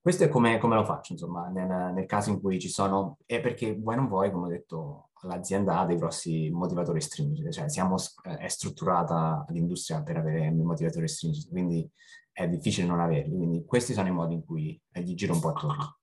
Questo 0.00 0.24
è 0.24 0.28
come, 0.28 0.58
come 0.58 0.74
lo 0.74 0.84
faccio, 0.84 1.12
insomma, 1.12 1.48
nel, 1.48 1.92
nel, 1.94 2.06
caso 2.06 2.30
in 2.30 2.40
cui 2.40 2.58
ci 2.58 2.68
sono, 2.68 3.18
è 3.24 3.40
perché 3.40 3.74
vuoi 3.74 3.94
non 3.96 4.08
vuoi, 4.08 4.32
come 4.32 4.46
ho 4.46 4.50
detto, 4.50 5.10
l'azienda 5.22 5.78
ha 5.78 5.86
dei 5.86 5.96
grossi 5.96 6.50
motivatori 6.50 7.00
stringenti, 7.00 7.52
cioè 7.52 7.68
siamo, 7.68 7.94
è 8.36 8.48
strutturata 8.48 9.44
l'industria 9.50 10.02
per 10.02 10.16
avere 10.16 10.50
motivatori 10.50 11.06
stringenti, 11.06 11.48
quindi 11.48 11.88
è 12.32 12.48
difficile 12.48 12.86
non 12.88 12.98
averli, 12.98 13.36
quindi 13.36 13.64
questi 13.64 13.92
sono 13.92 14.08
i 14.08 14.12
modi 14.12 14.34
in 14.34 14.44
cui 14.44 14.80
gli 14.90 15.14
giro 15.14 15.34
un 15.34 15.40
po' 15.40 15.50
attorno. 15.50 16.01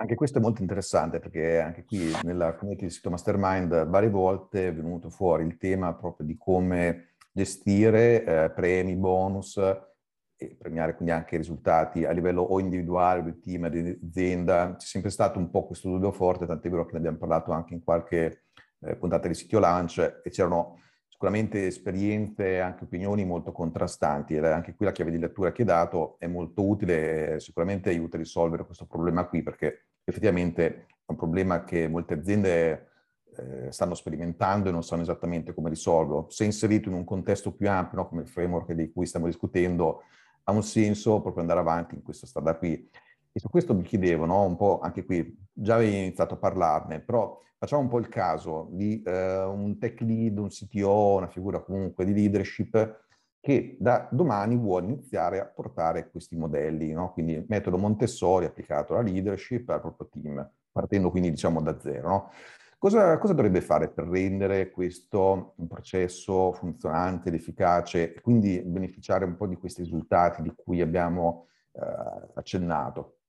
Anche 0.00 0.14
questo 0.14 0.38
è 0.38 0.40
molto 0.40 0.62
interessante 0.62 1.18
perché 1.18 1.60
anche 1.60 1.84
qui 1.84 2.10
nella 2.22 2.54
community 2.54 2.86
di 2.86 2.90
sito 2.90 3.10
Mastermind 3.10 3.86
varie 3.86 4.08
volte 4.08 4.68
è 4.68 4.74
venuto 4.74 5.10
fuori 5.10 5.44
il 5.44 5.58
tema 5.58 5.92
proprio 5.92 6.26
di 6.26 6.38
come 6.38 7.16
gestire 7.30 8.24
eh, 8.24 8.50
premi, 8.50 8.96
bonus, 8.96 9.58
e 9.58 10.56
premiare 10.58 10.94
quindi 10.94 11.12
anche 11.12 11.34
i 11.34 11.38
risultati 11.38 12.06
a 12.06 12.12
livello 12.12 12.40
o 12.40 12.58
individuale, 12.60 13.22
del 13.22 13.40
team, 13.40 13.68
di 13.68 14.00
azienda. 14.02 14.74
C'è 14.78 14.86
sempre 14.86 15.10
stato 15.10 15.38
un 15.38 15.50
po' 15.50 15.66
questo 15.66 15.90
dubbio 15.90 16.12
forte, 16.12 16.46
tant'è 16.46 16.70
vero 16.70 16.86
che 16.86 16.92
ne 16.92 16.98
abbiamo 16.98 17.18
parlato 17.18 17.52
anche 17.52 17.74
in 17.74 17.84
qualche 17.84 18.44
eh, 18.80 18.96
puntata 18.96 19.28
di 19.28 19.34
sito 19.34 19.58
launch 19.58 20.22
e 20.24 20.30
c'erano 20.30 20.80
sicuramente 21.08 21.66
esperienze 21.66 22.52
e 22.52 22.58
anche 22.60 22.84
opinioni 22.84 23.26
molto 23.26 23.52
contrastanti 23.52 24.34
e 24.34 24.46
anche 24.46 24.74
qui 24.74 24.86
la 24.86 24.92
chiave 24.92 25.10
di 25.10 25.18
lettura 25.18 25.52
che 25.52 25.60
hai 25.60 25.68
dato 25.68 26.16
è 26.18 26.26
molto 26.26 26.66
utile 26.66 27.34
e 27.34 27.40
sicuramente 27.40 27.90
aiuta 27.90 28.16
a 28.16 28.20
risolvere 28.20 28.64
questo 28.64 28.86
problema 28.86 29.26
qui 29.26 29.42
perché 29.42 29.89
effettivamente 30.10 30.66
è 30.66 30.86
un 31.06 31.16
problema 31.16 31.64
che 31.64 31.88
molte 31.88 32.14
aziende 32.14 32.90
eh, 33.36 33.72
stanno 33.72 33.94
sperimentando 33.94 34.68
e 34.68 34.72
non 34.72 34.82
sanno 34.82 35.02
esattamente 35.02 35.54
come 35.54 35.70
risolverlo. 35.70 36.26
Se 36.28 36.44
inserito 36.44 36.88
in 36.88 36.94
un 36.94 37.04
contesto 37.04 37.52
più 37.52 37.68
ampio, 37.68 37.98
no, 37.98 38.08
come 38.08 38.22
il 38.22 38.28
framework 38.28 38.72
di 38.72 38.90
cui 38.92 39.06
stiamo 39.06 39.26
discutendo, 39.26 40.02
ha 40.44 40.52
un 40.52 40.62
senso 40.62 41.20
proprio 41.20 41.42
andare 41.42 41.60
avanti 41.60 41.94
in 41.94 42.02
questa 42.02 42.26
strada 42.26 42.56
qui. 42.56 42.88
E 43.32 43.38
su 43.38 43.48
questo 43.48 43.74
mi 43.74 43.82
chiedevo, 43.82 44.24
no? 44.24 44.44
un 44.44 44.56
po' 44.56 44.80
anche 44.80 45.04
qui, 45.04 45.36
già 45.52 45.76
avevi 45.76 45.96
iniziato 45.96 46.34
a 46.34 46.38
parlarne, 46.38 47.00
però 47.00 47.40
facciamo 47.56 47.82
un 47.82 47.88
po' 47.88 47.98
il 47.98 48.08
caso 48.08 48.68
di 48.72 49.00
eh, 49.02 49.42
un 49.44 49.78
tech 49.78 50.00
lead, 50.00 50.38
un 50.38 50.48
CTO, 50.48 51.16
una 51.16 51.28
figura 51.28 51.60
comunque 51.60 52.04
di 52.04 52.12
leadership 52.12 53.08
che 53.40 53.76
da 53.78 54.06
domani 54.10 54.56
vuole 54.56 54.86
iniziare 54.86 55.40
a 55.40 55.46
portare 55.46 56.10
questi 56.10 56.36
modelli, 56.36 56.92
no? 56.92 57.12
quindi 57.12 57.44
metodo 57.48 57.78
Montessori 57.78 58.44
applicato 58.44 58.94
alla 58.94 59.08
leadership 59.08 59.68
al 59.70 59.80
proprio 59.80 60.08
team, 60.10 60.50
partendo 60.70 61.10
quindi 61.10 61.30
diciamo 61.30 61.62
da 61.62 61.78
zero. 61.80 62.08
No? 62.08 62.30
Cosa, 62.78 63.18
cosa, 63.18 63.34
dovrebbe 63.34 63.60
fare 63.60 63.90
per 63.90 64.06
rendere 64.06 64.70
questo 64.70 65.52
un 65.56 65.66
processo 65.66 66.52
funzionante 66.52 67.28
ed 67.28 67.34
efficace 67.34 68.14
e 68.14 68.20
quindi 68.20 68.62
beneficiare 68.62 69.26
un 69.26 69.36
po' 69.36 69.46
di 69.46 69.56
questi 69.56 69.82
risultati 69.82 70.40
di 70.40 70.52
cui 70.54 70.80
abbiamo 70.80 71.48
eh, 71.72 72.30
accennato? 72.34 73.19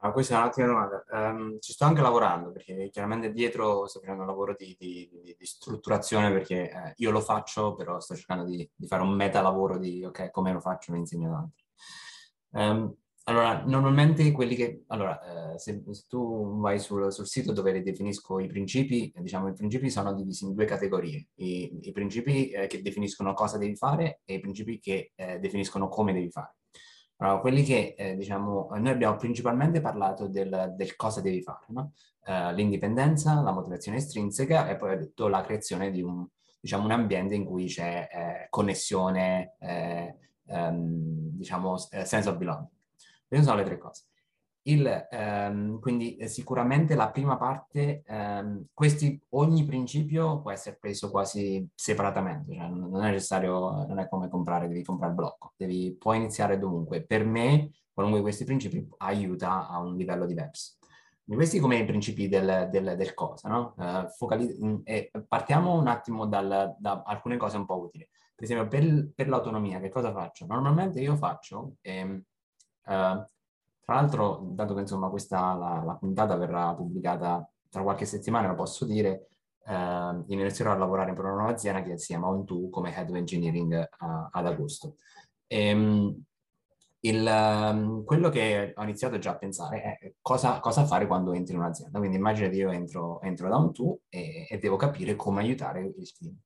Ah, 0.00 0.12
questa 0.12 0.36
è 0.36 0.38
un'ottima 0.38 0.66
domanda. 0.66 1.04
Um, 1.10 1.58
ci 1.58 1.72
sto 1.72 1.84
anche 1.84 2.02
lavorando 2.02 2.52
perché 2.52 2.88
chiaramente 2.92 3.32
dietro 3.32 3.86
sto 3.88 3.98
facendo 3.98 4.22
un 4.22 4.28
lavoro 4.28 4.54
di, 4.56 4.76
di, 4.78 5.08
di, 5.10 5.34
di 5.36 5.44
strutturazione 5.44 6.30
perché 6.30 6.70
eh, 6.70 6.92
io 6.98 7.10
lo 7.10 7.20
faccio, 7.20 7.74
però 7.74 7.98
sto 7.98 8.14
cercando 8.14 8.44
di, 8.44 8.68
fare 8.86 9.02
un 9.02 9.10
meta 9.10 9.40
lavoro 9.40 9.76
di 9.76 10.04
ok, 10.04 10.30
come 10.30 10.52
lo 10.52 10.60
faccio, 10.60 10.92
lo 10.92 10.98
insegno 10.98 11.28
ad 11.30 11.34
altri. 11.42 11.64
Um, 12.50 12.94
allora, 13.24 13.64
normalmente 13.66 14.30
quelli 14.30 14.54
che... 14.54 14.84
Allora, 14.86 15.52
eh, 15.54 15.58
se, 15.58 15.82
se, 15.90 16.04
tu 16.08 16.60
vai 16.60 16.78
sul, 16.78 17.12
sul, 17.12 17.26
sito 17.26 17.52
dove 17.52 17.82
definisco 17.82 18.38
i 18.38 18.46
principi, 18.46 19.12
diciamo 19.14 19.48
i 19.48 19.52
principi 19.52 19.90
sono 19.90 20.14
divisi 20.14 20.44
in 20.44 20.54
due 20.54 20.64
categorie. 20.64 21.26
I, 21.34 21.76
i 21.82 21.92
principi 21.92 22.50
eh, 22.50 22.68
che 22.68 22.82
definiscono 22.82 23.34
cosa 23.34 23.58
devi 23.58 23.74
fare 23.74 24.20
e 24.24 24.34
i 24.34 24.40
principi 24.40 24.78
che 24.78 25.12
eh, 25.16 25.40
definiscono 25.40 25.88
come 25.88 26.12
devi 26.12 26.30
fare. 26.30 26.57
Allora, 27.20 27.40
quelli 27.40 27.64
che, 27.64 27.94
eh, 27.98 28.16
diciamo, 28.16 28.68
noi 28.74 28.90
abbiamo 28.90 29.16
principalmente 29.16 29.80
parlato 29.80 30.28
del, 30.28 30.74
del 30.76 30.94
cosa 30.94 31.20
devi 31.20 31.42
fare, 31.42 31.64
no? 31.68 31.92
uh, 32.26 32.52
l'indipendenza, 32.54 33.40
la 33.40 33.50
motivazione 33.50 33.98
estrinseca 33.98 34.68
e 34.68 34.76
poi 34.76 34.92
ho 34.94 34.98
detto 34.98 35.26
la 35.26 35.42
creazione 35.42 35.90
di 35.90 36.00
un, 36.00 36.24
diciamo, 36.60 36.84
un 36.84 36.92
ambiente 36.92 37.34
in 37.34 37.44
cui 37.44 37.66
c'è 37.66 38.08
eh, 38.10 38.46
connessione, 38.50 39.56
eh, 39.58 40.16
um, 40.44 41.30
diciamo, 41.36 41.76
sense 41.76 42.28
of 42.28 42.36
belonging. 42.36 42.70
Queste 43.26 43.44
sono 43.46 43.58
le 43.58 43.64
tre 43.64 43.78
cose. 43.78 44.04
Il, 44.68 45.08
um, 45.10 45.80
quindi 45.80 46.16
eh, 46.16 46.28
sicuramente 46.28 46.94
la 46.94 47.10
prima 47.10 47.38
parte, 47.38 48.02
um, 48.06 48.66
questi, 48.74 49.18
ogni 49.30 49.64
principio 49.64 50.40
può 50.42 50.50
essere 50.50 50.76
preso 50.78 51.10
quasi 51.10 51.66
separatamente, 51.74 52.54
cioè 52.54 52.68
non 52.68 53.02
è 53.02 53.10
necessario, 53.10 53.86
non 53.86 53.98
è 53.98 54.08
come 54.08 54.28
comprare, 54.28 54.68
devi 54.68 54.82
comprare 54.82 55.12
il 55.12 55.18
blocco, 55.18 55.54
devi, 55.56 55.96
puoi 55.98 56.18
iniziare 56.18 56.58
dovunque. 56.58 57.02
Per 57.02 57.24
me, 57.24 57.70
qualunque 57.94 58.20
di 58.20 58.26
questi 58.26 58.44
principi 58.44 58.86
aiuta 58.98 59.68
a 59.68 59.78
un 59.78 59.96
livello 59.96 60.26
diverso. 60.26 60.74
Questi 61.24 61.60
come 61.60 61.78
i 61.78 61.84
principi 61.86 62.28
del, 62.28 62.68
del, 62.70 62.94
del 62.96 63.14
cosa, 63.14 63.48
no? 63.48 63.74
Uh, 63.76 64.08
focali- 64.16 64.58
mm, 64.62 64.76
e 64.84 65.10
partiamo 65.26 65.78
un 65.78 65.86
attimo 65.86 66.26
dal, 66.26 66.74
da 66.78 67.02
alcune 67.06 67.38
cose 67.38 67.56
un 67.56 67.64
po' 67.66 67.78
utili. 67.80 68.06
Per 68.34 68.44
esempio, 68.44 68.68
per, 68.68 69.10
per, 69.14 69.28
l'autonomia, 69.28 69.80
che 69.80 69.88
cosa 69.88 70.12
faccio? 70.12 70.44
Normalmente 70.46 71.00
io 71.00 71.16
faccio... 71.16 71.76
Ehm, 71.80 72.22
uh, 72.84 73.26
tra 73.88 73.96
l'altro, 73.96 74.50
dato 74.50 74.74
che 74.74 74.82
insomma 74.82 75.08
questa, 75.08 75.54
la, 75.54 75.82
la, 75.82 75.94
puntata 75.94 76.36
verrà 76.36 76.74
pubblicata 76.74 77.50
tra 77.70 77.82
qualche 77.82 78.04
settimana, 78.04 78.48
lo 78.48 78.54
posso 78.54 78.84
dire, 78.84 79.28
eh, 79.64 80.24
inizierò 80.26 80.72
a 80.72 80.76
lavorare 80.76 81.14
per 81.14 81.24
una 81.24 81.36
nuova 81.36 81.52
azienda 81.52 81.80
che 81.80 81.96
si 81.96 82.08
chiama 82.08 82.28
On2 82.28 82.68
come 82.68 82.94
Head 82.94 83.08
of 83.08 83.16
Engineering 83.16 83.88
uh, 83.98 84.28
ad 84.30 84.46
agosto. 84.46 84.96
E, 85.46 85.68
ehm, 85.68 86.22
il, 87.00 87.26
um, 87.26 88.04
quello 88.04 88.28
che 88.28 88.74
ho 88.76 88.82
iniziato 88.82 89.16
già 89.18 89.30
a 89.30 89.38
pensare 89.38 89.80
è 89.80 90.12
cosa, 90.20 90.60
cosa, 90.60 90.84
fare 90.84 91.06
quando 91.06 91.32
entri 91.32 91.54
in 91.54 91.60
un'azienda. 91.60 91.98
Quindi 91.98 92.18
immagina 92.18 92.50
che 92.50 92.56
io 92.56 92.70
entro, 92.70 93.22
entro 93.22 93.48
da 93.48 93.56
un 93.56 93.72
tu 93.72 93.98
e, 94.10 94.46
e, 94.50 94.58
devo 94.58 94.76
capire 94.76 95.16
come 95.16 95.40
aiutare 95.40 95.80
il 95.80 96.12
team. 96.12 96.36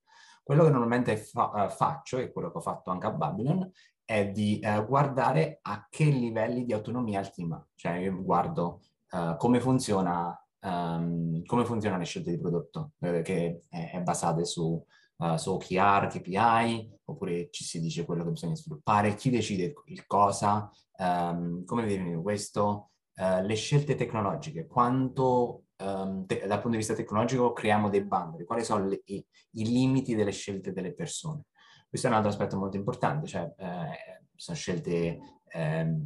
Quello 0.45 0.63
che 0.63 0.71
normalmente 0.71 1.17
fa, 1.17 1.51
uh, 1.53 1.69
faccio, 1.71 2.19
e 2.19 2.31
quello 2.31 2.53
che 2.53 2.59
ho 2.59 2.61
fatto 2.61 2.91
anche 2.93 3.07
a 3.07 3.11
Babylon, 3.11 3.69
è 4.05 4.29
di 4.31 4.61
uh, 4.63 4.85
guardare 4.87 5.59
a 5.63 5.87
che 5.89 6.05
livelli 6.05 6.65
di 6.65 6.73
autonomia 6.73 7.21
il 7.21 7.31
team. 7.31 7.67
Cioè 7.75 7.93
io 7.95 8.23
guardo 8.23 8.83
uh, 9.11 9.37
come 9.37 9.61
funziona 9.61 10.37
um, 10.63 11.45
come 11.45 11.65
funzionano 11.65 12.01
le 12.01 12.07
scelte 12.07 12.31
di 12.31 12.39
prodotto, 12.39 12.93
eh, 13.01 13.23
che 13.23 13.63
è, 13.69 13.93
è 13.93 14.01
basate 14.01 14.45
su, 14.45 14.85
uh, 15.17 15.37
su 15.37 15.53
OKR, 15.53 16.07
KPI, 16.09 16.99
oppure 17.05 17.49
ci 17.51 17.65
si 17.65 17.81
dice 17.81 18.05
quello 18.05 18.25
che 18.25 18.31
bisogna 18.31 18.55
sviluppare, 18.55 19.15
chi 19.15 19.31
decide 19.31 19.73
il 19.87 20.07
cosa, 20.07 20.71
um, 20.99 21.65
come 21.65 21.87
definire 21.87 22.21
questo, 22.21 22.91
uh, 23.17 23.45
le 23.45 23.55
scelte 23.55 23.95
tecnologiche, 23.95 24.67
quanto 24.67 25.65
um, 25.79 26.27
te- 26.27 26.41
dal 26.47 26.61
punto 26.61 26.71
di 26.71 26.77
vista 26.77 26.95
tecnologico 26.95 27.53
creiamo 27.53 27.89
dei 27.89 28.05
boundary, 28.05 28.45
quali 28.45 28.65
sono 28.65 28.87
le, 28.87 29.03
i, 29.07 29.25
i 29.53 29.65
limiti 29.65 30.15
delle 30.15 30.33
scelte 30.33 30.73
delle 30.73 30.95
persone. 30.95 31.45
Questo 31.93 32.09
è 32.09 32.11
un 32.11 32.17
altro 32.17 32.33
aspetto 32.33 32.57
molto 32.57 32.79
importante, 32.79 33.27
cioè 33.27 33.53
eh, 33.55 34.25
sono 34.35 34.57
scelte, 34.57 35.19
eh, 35.47 35.97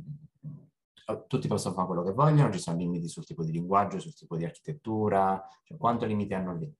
tutti 1.29 1.47
possono 1.47 1.75
fare 1.75 1.87
quello 1.87 2.03
che 2.03 2.11
vogliono, 2.11 2.51
ci 2.51 2.59
sono 2.59 2.77
limiti 2.77 3.07
sul 3.07 3.25
tipo 3.25 3.45
di 3.45 3.53
linguaggio, 3.53 4.01
sul 4.01 4.13
tipo 4.13 4.37
di 4.37 4.45
architettura, 4.45 5.41
cioè 5.63 5.79
quanto 5.79 6.05
limiti 6.05 6.35
hanno 6.35 6.57
lì. 6.57 6.75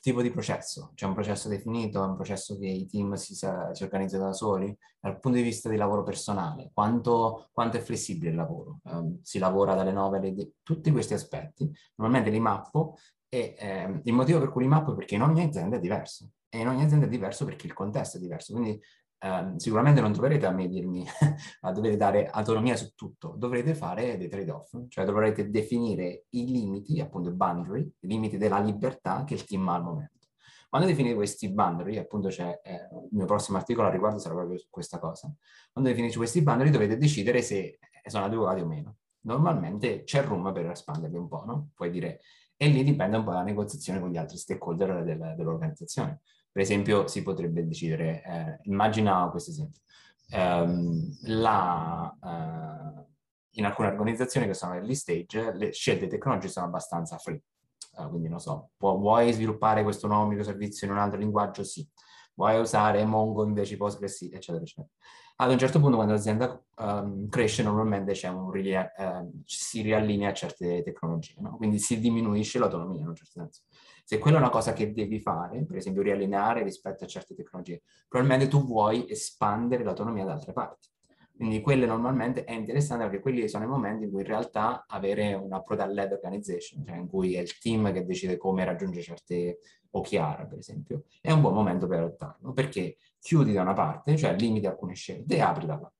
Tipo 0.00 0.22
di 0.22 0.30
processo, 0.30 0.92
c'è 0.94 1.06
un 1.06 1.14
processo 1.14 1.48
definito, 1.48 2.00
è 2.00 2.06
un 2.06 2.14
processo 2.14 2.56
che 2.56 2.68
i 2.68 2.86
team 2.86 3.14
si, 3.14 3.34
si 3.34 3.82
organizzano 3.82 4.26
da 4.26 4.32
soli, 4.32 4.78
dal 5.00 5.18
punto 5.18 5.38
di 5.38 5.42
vista 5.42 5.68
di 5.68 5.74
lavoro 5.74 6.04
personale, 6.04 6.70
quanto, 6.72 7.48
quanto 7.50 7.78
è 7.78 7.80
flessibile 7.80 8.30
il 8.30 8.36
lavoro, 8.36 8.78
um, 8.84 9.18
si 9.22 9.40
lavora 9.40 9.74
dalle 9.74 9.90
9 9.90 10.18
alle 10.18 10.32
10, 10.32 10.54
tutti 10.62 10.92
questi 10.92 11.14
aspetti, 11.14 11.68
normalmente 11.96 12.30
li 12.30 12.38
mappo 12.38 12.96
e 13.28 13.56
eh, 13.58 14.00
il 14.04 14.12
motivo 14.12 14.38
per 14.38 14.50
cui 14.50 14.62
li 14.62 14.68
mappo 14.68 14.92
è 14.92 14.94
perché 14.94 15.16
in 15.16 15.22
ogni 15.22 15.42
azienda 15.42 15.78
è 15.78 15.80
diverso 15.80 16.30
e 16.48 16.58
in 16.58 16.68
ogni 16.68 16.84
azienda 16.84 17.06
è 17.06 17.08
diverso 17.08 17.44
perché 17.44 17.66
il 17.66 17.72
contesto 17.72 18.16
è 18.16 18.20
diverso. 18.20 18.52
Quindi 18.52 18.80
Um, 19.18 19.56
sicuramente 19.56 20.02
non 20.02 20.12
troverete 20.12 20.44
a 20.44 20.50
me 20.50 20.68
dirmi 20.68 21.02
a 21.62 21.72
dover 21.72 21.96
dare 21.96 22.28
autonomia 22.28 22.76
su 22.76 22.92
tutto, 22.94 23.34
dovrete 23.36 23.74
fare 23.74 24.18
dei 24.18 24.28
trade-off, 24.28 24.76
cioè 24.88 25.06
dovrete 25.06 25.48
definire 25.48 26.26
i 26.30 26.44
limiti, 26.44 27.00
appunto 27.00 27.30
i 27.30 27.32
boundary, 27.32 27.80
i 28.00 28.06
limiti 28.06 28.36
della 28.36 28.58
libertà 28.58 29.24
che 29.24 29.32
il 29.32 29.44
team 29.44 29.66
ha 29.68 29.74
al 29.74 29.84
momento. 29.84 30.16
Quando 30.68 30.86
definite 30.86 31.14
questi 31.14 31.50
boundary, 31.50 31.96
appunto 31.96 32.28
c'è 32.28 32.60
eh, 32.62 32.74
il 32.74 33.08
mio 33.12 33.24
prossimo 33.24 33.56
articolo 33.56 33.88
a 33.88 33.90
riguardo 33.90 34.18
sarà 34.18 34.34
proprio 34.34 34.58
su 34.58 34.66
questa 34.68 34.98
cosa, 34.98 35.32
quando 35.72 35.88
definite 35.88 36.14
questi 36.16 36.42
boundary 36.42 36.68
dovete 36.68 36.98
decidere 36.98 37.40
se 37.40 37.78
sono 38.04 38.26
adeguati 38.26 38.60
o 38.60 38.66
meno. 38.66 38.96
Normalmente 39.22 40.04
c'è 40.04 40.22
room 40.22 40.52
per 40.52 40.70
espanderli 40.70 41.16
un 41.16 41.26
po', 41.26 41.42
no? 41.46 41.70
Puoi 41.74 41.90
dire, 41.90 42.20
e 42.56 42.68
lì 42.68 42.82
dipende 42.82 43.18
un 43.18 43.24
po' 43.24 43.30
dalla 43.30 43.42
negoziazione 43.42 44.00
con 44.00 44.10
gli 44.10 44.16
altri 44.16 44.38
stakeholder 44.38 45.04
del, 45.04 45.34
dell'organizzazione. 45.36 46.22
Per 46.50 46.62
esempio, 46.62 47.06
si 47.06 47.22
potrebbe 47.22 47.66
decidere, 47.66 48.22
eh, 48.24 48.58
immagina 48.62 49.28
questo 49.28 49.50
esempio, 49.50 49.80
um, 50.32 51.14
la, 51.24 52.16
uh, 52.18 53.06
in 53.50 53.64
alcune 53.66 53.88
organizzazioni 53.88 54.46
che 54.46 54.54
sono 54.54 54.74
early 54.74 54.94
stage, 54.94 55.52
le 55.52 55.72
scelte 55.72 56.06
tecnologiche 56.06 56.52
sono 56.52 56.66
abbastanza 56.66 57.18
free. 57.18 57.42
Uh, 57.92 58.08
quindi 58.08 58.28
non 58.28 58.40
so, 58.40 58.70
può, 58.76 58.96
vuoi 58.96 59.32
sviluppare 59.32 59.82
questo 59.82 60.06
nuovo 60.06 60.26
microservizio 60.26 60.86
in 60.86 60.94
un 60.94 60.98
altro 60.98 61.18
linguaggio? 61.18 61.62
Sì. 61.62 61.86
Vuoi 62.34 62.58
usare 62.58 63.04
Mongo 63.04 63.44
invece 63.44 63.76
Postgres? 63.76 64.16
Sì, 64.16 64.30
eccetera, 64.30 64.62
eccetera. 64.62 64.88
Ad 65.38 65.50
un 65.50 65.58
certo 65.58 65.80
punto, 65.80 65.96
quando 65.96 66.14
l'azienda 66.14 66.58
um, 66.78 67.28
cresce, 67.28 67.62
normalmente 67.62 68.14
ria- 68.52 68.90
uh, 68.96 69.42
si 69.44 69.82
riallinea 69.82 70.30
a 70.30 70.32
certe 70.32 70.82
tecnologie, 70.82 71.34
no? 71.40 71.56
quindi 71.56 71.78
si 71.78 72.00
diminuisce 72.00 72.58
l'autonomia 72.58 73.02
in 73.02 73.08
un 73.08 73.14
certo 73.14 73.32
senso. 73.32 73.62
Se 74.02 74.18
quella 74.18 74.38
è 74.38 74.40
una 74.40 74.48
cosa 74.48 74.72
che 74.72 74.92
devi 74.94 75.20
fare, 75.20 75.66
per 75.66 75.76
esempio 75.76 76.00
riallineare 76.00 76.62
rispetto 76.62 77.04
a 77.04 77.06
certe 77.06 77.34
tecnologie, 77.34 77.82
probabilmente 78.08 78.48
tu 78.48 78.64
vuoi 78.64 79.10
espandere 79.10 79.84
l'autonomia 79.84 80.24
da 80.24 80.32
altre 80.32 80.54
parti. 80.54 80.88
Quindi 81.36 81.60
quelle 81.60 81.84
normalmente 81.84 82.44
è 82.44 82.52
interessante 82.52 83.04
perché 83.04 83.20
quelli 83.20 83.46
sono 83.46 83.64
i 83.64 83.66
momenti 83.66 84.04
in 84.04 84.10
cui 84.10 84.22
in 84.22 84.26
realtà 84.26 84.86
avere 84.88 85.34
una 85.34 85.60
product-led 85.60 86.12
organization, 86.12 86.82
cioè 86.86 86.96
in 86.96 87.08
cui 87.08 87.34
è 87.34 87.40
il 87.40 87.58
team 87.58 87.92
che 87.92 88.06
decide 88.06 88.38
come 88.38 88.64
raggiungere 88.64 89.02
certe 89.02 89.58
OKR, 89.90 90.46
per 90.48 90.58
esempio, 90.58 91.04
è 91.20 91.30
un 91.30 91.42
buon 91.42 91.52
momento 91.52 91.86
per 91.86 91.98
adottarlo, 91.98 92.52
perché 92.52 92.96
chiudi 93.20 93.52
da 93.52 93.60
una 93.60 93.74
parte, 93.74 94.16
cioè 94.16 94.34
limiti 94.34 94.66
alcune 94.66 94.94
scelte 94.94 95.36
e 95.36 95.40
apri 95.40 95.66
dall'altra. 95.66 95.92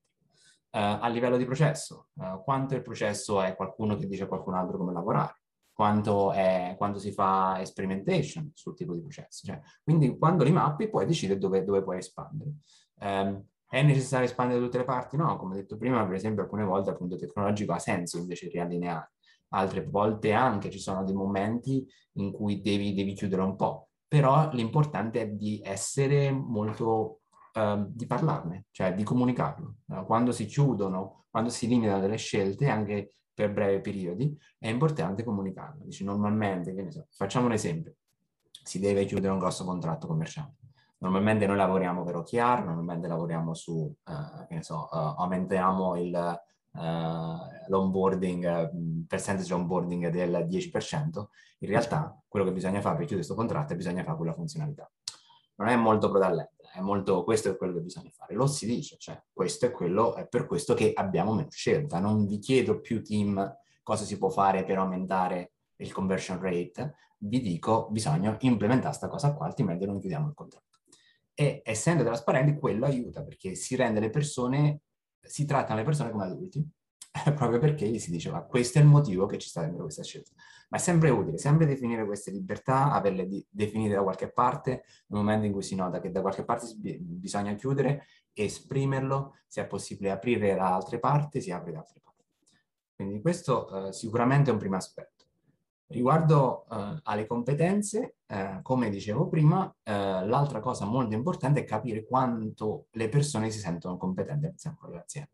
Uh, 0.70 1.03
a 1.03 1.09
livello 1.09 1.37
di 1.37 1.45
processo, 1.45 2.09
uh, 2.14 2.43
quanto 2.43 2.74
il 2.74 2.82
processo 2.82 3.43
è 3.43 3.55
qualcuno 3.57 3.97
che 3.97 4.07
dice 4.07 4.24
a 4.24 4.26
qualcun 4.26 4.55
altro 4.55 4.78
come 4.78 4.93
lavorare? 4.93 5.41
quanto, 5.76 6.32
è, 6.32 6.74
quando 6.78 6.99
si 6.99 7.12
fa 7.12 7.61
experimentation 7.61 8.51
sul 8.55 8.74
tipo 8.74 8.95
di 8.95 9.03
processo. 9.03 9.47
Cioè, 9.47 9.61
quindi 9.84 10.16
quando 10.16 10.43
li 10.43 10.51
mappi 10.51 10.89
puoi 10.89 11.05
decidere 11.05 11.39
dove, 11.39 11.64
dove 11.64 11.82
puoi 11.82 11.99
espandere. 11.99 12.53
Um, 12.95 13.45
è 13.69 13.83
necessario 13.83 14.27
espandere 14.27 14.61
tutte 14.61 14.79
le 14.79 14.85
parti? 14.85 15.17
No, 15.17 15.37
come 15.37 15.57
detto 15.57 15.77
prima, 15.77 16.05
per 16.05 16.14
esempio 16.14 16.43
alcune 16.43 16.64
volte 16.64 16.91
il 16.91 16.97
punto 16.97 17.17
tecnologico 17.17 17.73
ha 17.73 17.79
senso 17.79 18.19
invece 18.19 18.49
riallineare, 18.49 19.12
altre 19.49 19.85
volte 19.85 20.33
anche 20.33 20.71
ci 20.71 20.79
sono 20.79 21.05
dei 21.05 21.14
momenti 21.14 21.87
in 22.14 22.33
cui 22.33 22.61
devi, 22.61 22.95
devi 22.95 23.12
chiudere 23.14 23.43
un 23.43 23.57
po', 23.57 23.89
però 24.07 24.51
l'importante 24.53 25.21
è 25.23 25.29
di 25.29 25.61
essere 25.64 26.31
molto, 26.31 27.21
uh, 27.55 27.85
di 27.89 28.07
parlarne, 28.07 28.67
cioè 28.71 28.95
di 28.95 29.03
comunicarlo. 29.03 29.77
Uh, 29.87 30.05
quando 30.05 30.33
si 30.33 30.47
chiudono, 30.47 31.25
quando 31.31 31.51
si 31.51 31.67
limitano 31.67 32.01
delle 32.01 32.17
scelte, 32.17 32.69
anche 32.69 33.14
per 33.35 33.53
brevi 33.53 33.83
periodi, 33.83 34.39
è 34.59 34.69
importante 34.69 35.23
comunicarlo. 35.25 35.85
Dici, 35.85 36.05
normalmente, 36.05 36.91
so, 36.91 37.07
facciamo 37.11 37.47
un 37.47 37.53
esempio, 37.53 37.97
si 38.51 38.79
deve 38.79 39.05
chiudere 39.05 39.33
un 39.33 39.39
grosso 39.39 39.64
contratto 39.64 40.07
commerciale. 40.07 40.55
Normalmente 41.07 41.46
noi 41.46 41.57
lavoriamo 41.57 42.02
per 42.02 42.16
OKR, 42.16 42.64
normalmente 42.64 43.07
lavoriamo 43.07 43.54
su, 43.54 43.74
uh, 43.74 44.46
che 44.48 44.54
ne 44.57 44.62
so, 44.64 44.88
uh, 44.90 45.14
aumentiamo 45.18 45.96
il, 45.96 46.40
uh, 46.72 46.80
l'onboarding, 47.68 48.70
uh, 48.72 49.07
percentage 49.07 49.54
onboarding 49.54 50.09
del 50.09 50.48
10%, 50.48 51.26
in 51.61 51.68
realtà 51.68 52.20
quello 52.26 52.44
che 52.44 52.50
bisogna 52.50 52.80
fare 52.80 52.96
per 52.96 53.07
chiudere 53.07 53.24
questo 53.24 53.36
contratto 53.36 53.72
è 53.72 53.76
bisogna 53.76 54.02
fare 54.02 54.16
quella 54.16 54.32
funzionalità. 54.32 54.90
Non 55.59 55.68
è 55.68 55.76
molto 55.76 56.11
prodalletto, 56.11 56.64
è 56.74 56.80
molto, 56.80 57.22
questo 57.22 57.50
è 57.50 57.57
quello 57.57 57.74
che 57.74 57.82
bisogna 57.82 58.11
fare. 58.11 58.34
Lo 58.34 58.48
si 58.48 58.66
dice, 58.66 58.96
cioè 58.98 59.22
questo 59.32 59.66
è 59.66 59.70
quello, 59.70 60.16
è 60.16 60.26
per 60.26 60.46
questo 60.46 60.74
che 60.74 60.90
abbiamo 60.92 61.34
meno 61.34 61.50
scelta. 61.50 62.00
Non 62.00 62.26
vi 62.26 62.40
chiedo 62.40 62.80
più 62.80 63.00
team 63.00 63.59
cosa 63.84 64.04
si 64.04 64.18
può 64.18 64.28
fare 64.28 64.64
per 64.64 64.78
aumentare 64.78 65.52
il 65.76 65.92
conversion 65.92 66.40
rate, 66.40 66.96
vi 67.18 67.40
dico 67.40 67.86
bisogna 67.92 68.36
implementare 68.40 68.88
questa 68.88 69.09
cosa 69.09 69.32
qua, 69.34 69.46
altrimenti 69.46 69.86
non 69.86 70.00
chiudiamo 70.00 70.26
il 70.26 70.34
contratto. 70.34 70.66
E 71.39 71.61
essendo 71.64 72.03
trasparenti, 72.03 72.59
quello 72.59 72.87
aiuta 72.87 73.22
perché 73.22 73.55
si 73.55 73.76
rende 73.76 74.01
le 74.01 74.09
persone, 74.09 74.80
si 75.20 75.45
trattano 75.45 75.78
le 75.78 75.84
persone 75.84 76.11
come 76.11 76.24
adulti, 76.24 76.66
proprio 77.34 77.59
perché 77.59 77.87
gli 77.87 77.99
si 77.99 78.11
dice 78.11 78.30
ma 78.30 78.43
questo 78.43 78.78
è 78.78 78.82
il 78.82 78.89
motivo 78.89 79.26
che 79.26 79.39
ci 79.39 79.49
sta 79.49 79.61
dando 79.61 79.82
questa 79.82 80.03
scelta. 80.03 80.30
Ma 80.68 80.78
è 80.78 80.80
sempre 80.80 81.11
utile, 81.11 81.39
sempre 81.39 81.66
definire 81.66 82.05
queste 82.07 82.30
libertà, 82.30 82.91
averle 82.93 83.26
di- 83.26 83.47
definite 83.49 83.95
da 83.95 84.03
qualche 84.03 84.32
parte, 84.32 84.84
nel 85.09 85.20
momento 85.20 85.47
in 85.47 85.53
cui 85.53 85.62
si 85.62 85.74
nota 85.74 86.01
che 86.01 86.11
da 86.11 86.20
qualche 86.22 86.45
parte 86.45 86.66
si- 86.66 86.99
bisogna 86.99 87.55
chiudere, 87.55 88.07
esprimerlo, 88.32 89.39
se 89.47 89.62
è 89.62 89.66
possibile 89.66 90.11
aprire 90.11 90.55
da 90.55 90.74
altre 90.74 90.99
parti, 90.99 91.41
si 91.41 91.51
apre 91.51 91.72
da 91.72 91.78
altre 91.78 92.01
parti. 92.03 92.24
Quindi 92.95 93.20
questo 93.20 93.89
eh, 93.89 93.93
sicuramente 93.93 94.51
è 94.51 94.53
un 94.53 94.59
primo 94.59 94.76
aspetto. 94.76 95.16
Riguardo 95.89 96.66
eh, 96.68 97.01
alle 97.05 97.26
competenze, 97.26 98.16
eh, 98.26 98.59
come 98.62 98.91
dicevo 98.91 99.28
prima, 99.28 99.72
eh, 99.84 99.93
l'altra 100.26 100.59
cosa 100.59 100.84
molto 100.84 101.14
importante 101.14 101.61
è 101.61 101.64
capire 101.64 102.05
quanto 102.05 102.87
le 102.91 103.09
persone 103.09 103.51
si 103.51 103.61
sentono 103.61 103.97
competenti 103.97 104.47
all'interno 104.47 104.89
dell'azienda. 104.89 105.30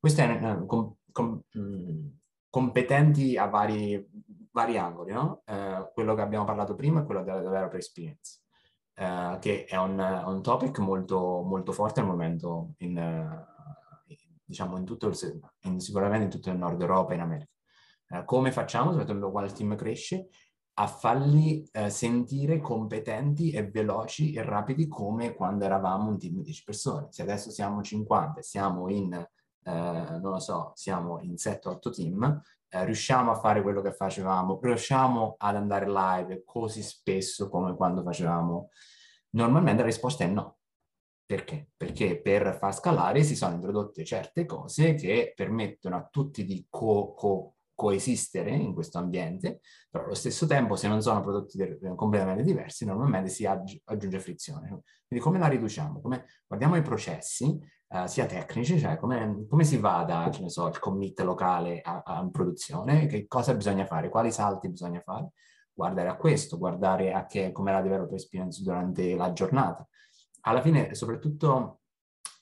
Queste 0.00 0.24
è 0.24 0.66
com, 0.66 0.96
com, 1.12 1.40
mh, 1.52 2.18
competenti 2.50 3.36
a 3.36 3.46
vari, 3.46 4.04
vari 4.50 4.76
angoli, 4.76 5.12
no? 5.12 5.42
Eh, 5.46 5.90
quello 5.94 6.14
che 6.14 6.20
abbiamo 6.22 6.44
parlato 6.44 6.74
prima 6.74 7.00
è 7.02 7.04
quello 7.04 7.22
della 7.22 7.40
developer 7.40 7.76
experience, 7.76 8.40
eh, 8.94 9.38
che 9.40 9.64
è 9.66 9.76
un, 9.76 9.98
un, 10.26 10.42
topic 10.42 10.78
molto, 10.78 11.42
molto 11.42 11.70
forte 11.70 12.00
al 12.00 12.06
momento 12.06 12.74
in, 12.78 12.96
diciamo 14.44 14.76
in 14.78 14.84
tutto 14.84 15.06
il, 15.06 15.16
in, 15.60 15.78
sicuramente 15.80 16.24
in 16.24 16.30
tutto 16.30 16.50
il 16.50 16.58
nord 16.58 16.80
Europa 16.80 17.12
e 17.12 17.14
in 17.14 17.20
America. 17.20 17.50
Eh, 18.12 18.24
come 18.26 18.52
facciamo, 18.52 18.90
soprattutto 18.90 19.30
quando 19.30 19.50
il 19.50 19.56
team 19.56 19.74
cresce, 19.74 20.28
a 20.74 20.86
farli 20.86 21.66
eh, 21.72 21.88
sentire 21.90 22.60
competenti 22.60 23.50
e 23.50 23.68
veloci 23.70 24.32
e 24.32 24.42
rapidi 24.42 24.86
come 24.86 25.34
quando 25.34 25.64
eravamo 25.64 26.08
un 26.10 26.18
team 26.18 26.34
di 26.36 26.42
10 26.42 26.64
persone. 26.64 27.06
Se 27.10 27.22
adesso 27.22 27.50
siamo 27.50 27.82
50 27.82 28.40
e 28.40 28.42
siamo 28.42 28.88
in, 28.90 29.12
eh, 29.14 29.28
non 29.72 30.20
lo 30.20 30.38
so, 30.38 30.72
siamo 30.74 31.20
in 31.20 31.36
7-8 31.36 31.90
team, 31.90 32.40
riusciamo 32.68 33.30
a 33.32 33.34
fare 33.34 33.62
quello 33.62 33.82
che 33.82 33.92
facevamo, 33.92 34.58
riusciamo 34.62 35.36
ad 35.38 35.56
andare 35.56 35.86
live 35.90 36.42
così 36.44 36.82
spesso 36.82 37.48
come 37.48 37.74
quando 37.76 38.02
facevamo. 38.02 38.70
Normalmente 39.30 39.82
la 39.82 39.88
risposta 39.88 40.24
è 40.24 40.26
no. 40.26 40.58
Perché? 41.24 41.70
Perché 41.76 42.20
per 42.20 42.56
far 42.58 42.74
scalare 42.74 43.22
si 43.22 43.36
sono 43.36 43.54
introdotte 43.54 44.04
certe 44.04 44.44
cose 44.44 44.94
che 44.94 45.32
permettono 45.34 45.96
a 45.96 46.06
tutti 46.10 46.44
di 46.44 46.66
co- 46.68 47.14
co- 47.14 47.54
coesistere 47.82 48.50
in 48.50 48.72
questo 48.72 48.98
ambiente, 48.98 49.60
però 49.90 50.04
allo 50.04 50.14
stesso 50.14 50.46
tempo 50.46 50.76
se 50.76 50.86
non 50.86 51.02
sono 51.02 51.20
prodotti 51.20 51.56
de- 51.56 51.78
completamente 51.96 52.44
diversi 52.44 52.84
normalmente 52.84 53.28
si 53.28 53.44
aggi- 53.44 53.80
aggiunge 53.86 54.20
frizione. 54.20 54.68
Quindi 55.08 55.24
come 55.24 55.40
la 55.40 55.48
riduciamo? 55.48 56.00
Come, 56.00 56.26
guardiamo 56.46 56.76
i 56.76 56.82
processi, 56.82 57.58
uh, 57.88 58.06
sia 58.06 58.26
tecnici, 58.26 58.78
cioè 58.78 58.96
come, 58.98 59.46
come, 59.48 59.64
si 59.64 59.78
va 59.78 60.04
da, 60.04 60.28
che 60.30 60.42
ne 60.42 60.48
so, 60.48 60.70
commit 60.78 61.20
locale 61.22 61.80
a, 61.80 62.02
a 62.04 62.28
produzione, 62.30 63.06
che 63.06 63.26
cosa 63.26 63.52
bisogna 63.54 63.84
fare, 63.84 64.08
quali 64.08 64.30
salti 64.30 64.70
bisogna 64.70 65.00
fare, 65.00 65.32
guardare 65.72 66.08
a 66.08 66.16
questo, 66.16 66.56
guardare 66.56 67.12
a 67.12 67.26
che, 67.26 67.50
come 67.50 67.72
la 67.72 67.82
developer 67.82 68.14
experience 68.14 68.62
durante 68.62 69.16
la 69.16 69.32
giornata. 69.32 69.86
Alla 70.42 70.62
fine, 70.62 70.94
soprattutto 70.94 71.81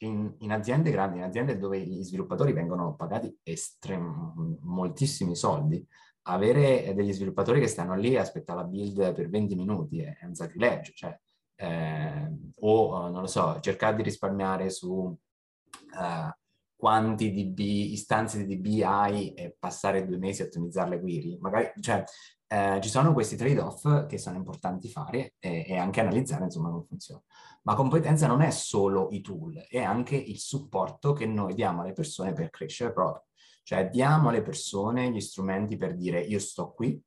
in, 0.02 0.34
in, 0.38 0.52
aziende 0.52 0.90
grandi, 0.90 1.18
in 1.18 1.24
aziende 1.24 1.58
dove 1.58 1.80
gli 1.80 2.02
sviluppatori 2.02 2.52
vengono 2.52 2.94
pagati 2.94 3.36
estrem- 3.42 4.58
moltissimi 4.62 5.34
soldi, 5.34 5.86
avere 6.22 6.92
degli 6.94 7.12
sviluppatori 7.12 7.60
che 7.60 7.66
stanno 7.66 7.94
lì 7.94 8.16
a 8.16 8.22
aspettare 8.22 8.60
la 8.60 8.66
build 8.66 9.14
per 9.14 9.28
20 9.28 9.54
minuti 9.54 10.00
è, 10.00 10.18
un 10.22 10.34
sacrilegio, 10.34 10.92
cioè, 10.94 11.18
eh, 11.56 12.32
o 12.60 13.08
non 13.08 13.20
lo 13.20 13.26
so, 13.26 13.58
cercare 13.60 13.96
di 13.96 14.02
risparmiare 14.02 14.70
su 14.70 14.88
uh, 14.88 15.18
quanti 16.80 17.30
DB, 17.30 17.58
istanze 17.92 18.42
di 18.42 18.56
DB 18.56 18.82
hai 18.82 19.34
e 19.34 19.54
passare 19.56 20.06
due 20.06 20.16
mesi 20.16 20.40
a 20.40 20.46
ottimizzare 20.46 20.88
le 20.88 21.00
query. 21.00 21.36
Magari, 21.38 21.72
cioè, 21.78 22.02
eh, 22.46 22.80
ci 22.80 22.88
sono 22.88 23.12
questi 23.12 23.36
trade-off 23.36 24.06
che 24.06 24.16
sono 24.16 24.38
importanti 24.38 24.88
fare 24.88 25.34
e, 25.38 25.66
e, 25.68 25.76
anche 25.76 26.00
analizzare 26.00 26.44
insomma 26.44 26.70
come 26.70 26.86
funziona. 26.88 27.22
Ma 27.64 27.74
competenza 27.74 28.26
non 28.26 28.40
è 28.40 28.50
solo 28.50 29.08
i 29.10 29.20
tool, 29.20 29.62
è 29.68 29.82
anche 29.82 30.16
il 30.16 30.38
supporto 30.38 31.12
che 31.12 31.26
noi 31.26 31.52
diamo 31.52 31.82
alle 31.82 31.92
persone 31.92 32.32
per 32.32 32.48
crescere 32.48 32.94
proprio. 32.94 33.26
Cioè 33.62 33.90
diamo 33.90 34.30
alle 34.30 34.40
persone 34.42 35.10
gli 35.10 35.20
strumenti 35.20 35.76
per 35.76 35.94
dire 35.94 36.20
io 36.20 36.38
sto 36.38 36.72
qui, 36.72 37.00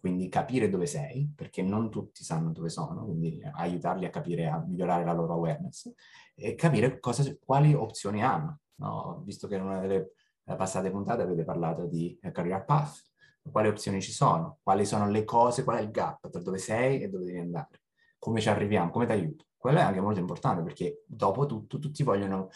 quindi 0.00 0.28
capire 0.28 0.68
dove 0.68 0.86
sei, 0.86 1.32
perché 1.34 1.62
non 1.62 1.88
tutti 1.88 2.24
sanno 2.24 2.50
dove 2.50 2.68
sono, 2.68 3.04
quindi 3.04 3.40
aiutarli 3.54 4.04
a 4.04 4.10
capire, 4.10 4.48
a 4.48 4.58
migliorare 4.58 5.04
la 5.04 5.12
loro 5.12 5.34
awareness 5.34 5.90
e 6.34 6.56
capire 6.56 6.98
cosa, 6.98 7.24
quali 7.42 7.72
opzioni 7.72 8.22
hanno. 8.22 8.58
No? 8.76 9.22
Visto 9.24 9.46
che 9.46 9.56
in 9.56 9.62
una 9.62 9.80
delle 9.80 10.12
passate 10.44 10.90
puntate 10.90 11.22
avete 11.22 11.44
parlato 11.44 11.86
di 11.86 12.18
career 12.32 12.64
path, 12.64 13.12
quali 13.50 13.68
opzioni 13.68 14.00
ci 14.00 14.12
sono, 14.12 14.58
quali 14.62 14.84
sono 14.86 15.08
le 15.08 15.24
cose, 15.24 15.64
qual 15.64 15.78
è 15.78 15.80
il 15.82 15.90
gap 15.90 16.28
tra 16.30 16.40
dove 16.40 16.58
sei 16.58 17.02
e 17.02 17.08
dove 17.08 17.24
devi 17.24 17.38
andare, 17.38 17.82
come 18.18 18.40
ci 18.40 18.48
arriviamo, 18.48 18.90
come 18.90 19.06
ti 19.06 19.12
aiuto. 19.12 19.46
Quello 19.56 19.78
è 19.78 19.82
anche 19.82 20.00
molto 20.00 20.20
importante 20.20 20.62
perché 20.62 21.04
dopo 21.06 21.46
tutto 21.46 21.78
tutti 21.78 22.02
vogliono, 22.02 22.48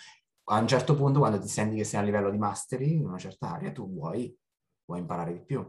a 0.44 0.58
un 0.58 0.66
certo 0.66 0.94
punto 0.94 1.18
quando 1.18 1.40
ti 1.40 1.48
senti 1.48 1.76
che 1.76 1.84
sei 1.84 2.00
a 2.00 2.02
livello 2.02 2.30
di 2.30 2.38
mastery 2.38 2.96
in 2.96 3.06
una 3.06 3.18
certa 3.18 3.54
area, 3.54 3.72
tu 3.72 3.90
vuoi, 3.90 4.34
vuoi 4.84 5.00
imparare 5.00 5.32
di 5.32 5.44
più. 5.44 5.66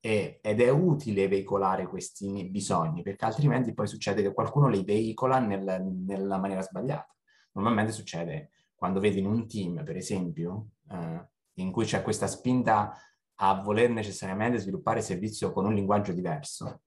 E, 0.00 0.38
ed 0.42 0.60
è 0.60 0.68
utile 0.68 1.26
veicolare 1.26 1.88
questi 1.88 2.48
bisogni 2.48 3.02
perché 3.02 3.24
altrimenti 3.24 3.74
poi 3.74 3.88
succede 3.88 4.22
che 4.22 4.32
qualcuno 4.32 4.68
li 4.68 4.84
veicola 4.84 5.38
nel, 5.40 5.82
nella 5.82 6.38
maniera 6.38 6.62
sbagliata. 6.62 7.12
Normalmente 7.52 7.92
succede 7.92 8.50
quando 8.76 9.00
vedi 9.00 9.18
in 9.18 9.26
un 9.26 9.48
team, 9.48 9.82
per 9.82 9.96
esempio, 9.96 10.68
eh, 10.90 11.28
in 11.54 11.72
cui 11.72 11.84
c'è 11.84 12.02
questa 12.02 12.26
spinta 12.26 12.94
a 13.38 13.60
voler 13.60 13.90
necessariamente 13.90 14.58
sviluppare 14.58 15.00
servizio 15.00 15.52
con 15.52 15.64
un 15.64 15.74
linguaggio 15.74 16.12
diverso, 16.12 16.82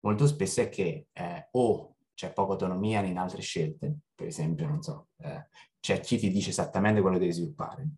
molto 0.00 0.26
spesso 0.26 0.62
è 0.62 0.68
che 0.68 1.08
eh, 1.12 1.48
o 1.52 1.96
c'è 2.14 2.32
poca 2.32 2.52
autonomia 2.52 3.02
in 3.02 3.18
altre 3.18 3.42
scelte, 3.42 3.94
per 4.14 4.26
esempio, 4.26 4.66
non 4.66 4.82
so, 4.82 5.08
eh, 5.18 5.48
c'è 5.80 6.00
chi 6.00 6.16
ti 6.18 6.30
dice 6.30 6.50
esattamente 6.50 7.00
quello 7.00 7.16
che 7.16 7.22
devi 7.22 7.34
sviluppare, 7.34 7.88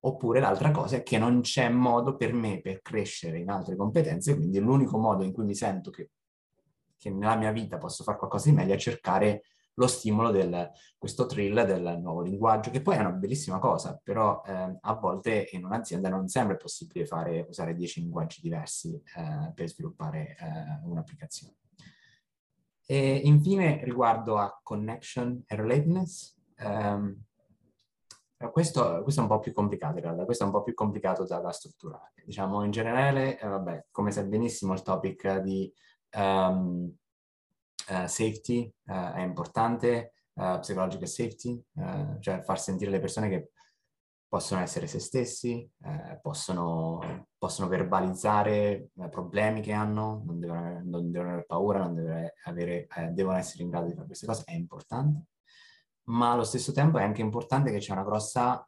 oppure 0.00 0.40
l'altra 0.40 0.70
cosa 0.70 0.96
è 0.96 1.02
che 1.02 1.18
non 1.18 1.40
c'è 1.42 1.68
modo 1.68 2.16
per 2.16 2.32
me 2.32 2.60
per 2.60 2.80
crescere 2.80 3.38
in 3.38 3.50
altre 3.50 3.76
competenze, 3.76 4.34
quindi 4.36 4.58
l'unico 4.58 4.98
modo 4.98 5.22
in 5.24 5.32
cui 5.32 5.44
mi 5.44 5.54
sento 5.54 5.90
che, 5.90 6.10
che 6.96 7.10
nella 7.10 7.36
mia 7.36 7.52
vita 7.52 7.78
posso 7.78 8.04
fare 8.04 8.18
qualcosa 8.18 8.48
di 8.48 8.54
meglio 8.54 8.74
è 8.74 8.78
cercare 8.78 9.42
lo 9.74 9.86
stimolo 9.86 10.30
del 10.30 10.70
questo 10.98 11.26
thrill 11.26 11.64
del 11.64 11.98
nuovo 12.00 12.20
linguaggio, 12.20 12.70
che 12.70 12.82
poi 12.82 12.96
è 12.96 13.00
una 13.00 13.12
bellissima 13.12 13.58
cosa, 13.58 13.98
però 14.02 14.42
eh, 14.46 14.78
a 14.80 14.94
volte 14.94 15.48
in 15.52 15.64
un'azienda 15.64 16.08
non 16.08 16.28
sempre 16.28 16.54
è 16.54 16.58
possibile 16.58 17.06
fare, 17.06 17.46
usare 17.48 17.74
dieci 17.74 18.00
linguaggi 18.00 18.40
diversi 18.40 18.94
eh, 19.16 19.52
per 19.54 19.68
sviluppare 19.68 20.36
eh, 20.38 20.86
un'applicazione. 20.86 21.56
E 22.86 23.20
infine, 23.24 23.84
riguardo 23.84 24.36
a 24.36 24.58
connection 24.62 25.44
e 25.46 25.54
relatedness, 25.54 26.36
ehm, 26.56 27.22
questo, 28.52 29.02
questo, 29.02 29.20
è 29.20 29.22
un 29.22 29.28
po' 29.28 29.38
più 29.38 29.52
complicato 29.52 29.98
in 29.98 30.02
realtà, 30.02 30.24
questo 30.24 30.44
è 30.44 30.46
un 30.46 30.52
po' 30.52 30.62
più 30.62 30.74
complicato 30.74 31.24
da, 31.24 31.38
da 31.38 31.52
strutturare. 31.52 32.14
Diciamo 32.24 32.64
in 32.64 32.70
generale, 32.70 33.38
eh, 33.38 33.46
vabbè, 33.46 33.86
come 33.90 34.10
sai 34.10 34.24
benissimo 34.26 34.72
il 34.72 34.82
topic 34.82 35.38
di 35.38 35.72
um, 36.16 36.92
uh, 37.90 38.06
safety 38.06 38.72
uh, 38.86 39.12
è 39.12 39.20
importante, 39.20 40.14
uh, 40.34 40.58
psychological 40.60 41.08
safety, 41.08 41.62
cioè 42.20 42.42
far 42.42 42.60
sentire 42.60 42.90
le 42.90 43.00
persone 43.00 43.28
che 43.28 43.50
possono 44.28 44.60
essere 44.60 44.86
se 44.86 45.00
stessi, 45.00 45.68
possono, 46.22 47.26
possono, 47.36 47.66
verbalizzare 47.66 48.90
problemi 49.10 49.60
che 49.60 49.72
hanno, 49.72 50.22
non 50.24 50.38
devono, 50.38 50.80
non 50.84 51.10
devono 51.10 51.30
avere 51.30 51.46
paura, 51.46 51.88
devono, 51.88 52.28
avere, 52.44 52.86
devono 53.10 53.36
essere 53.36 53.64
in 53.64 53.70
grado 53.70 53.86
di 53.88 53.94
fare 53.94 54.06
queste 54.06 54.26
cose, 54.26 54.44
è 54.44 54.52
importante. 54.52 55.24
Ma 56.04 56.30
allo 56.30 56.44
stesso 56.44 56.70
tempo 56.70 56.98
è 56.98 57.02
anche 57.02 57.22
importante 57.22 57.72
che 57.72 57.78
c'è 57.78 57.90
una 57.90 58.04
grossa, 58.04 58.64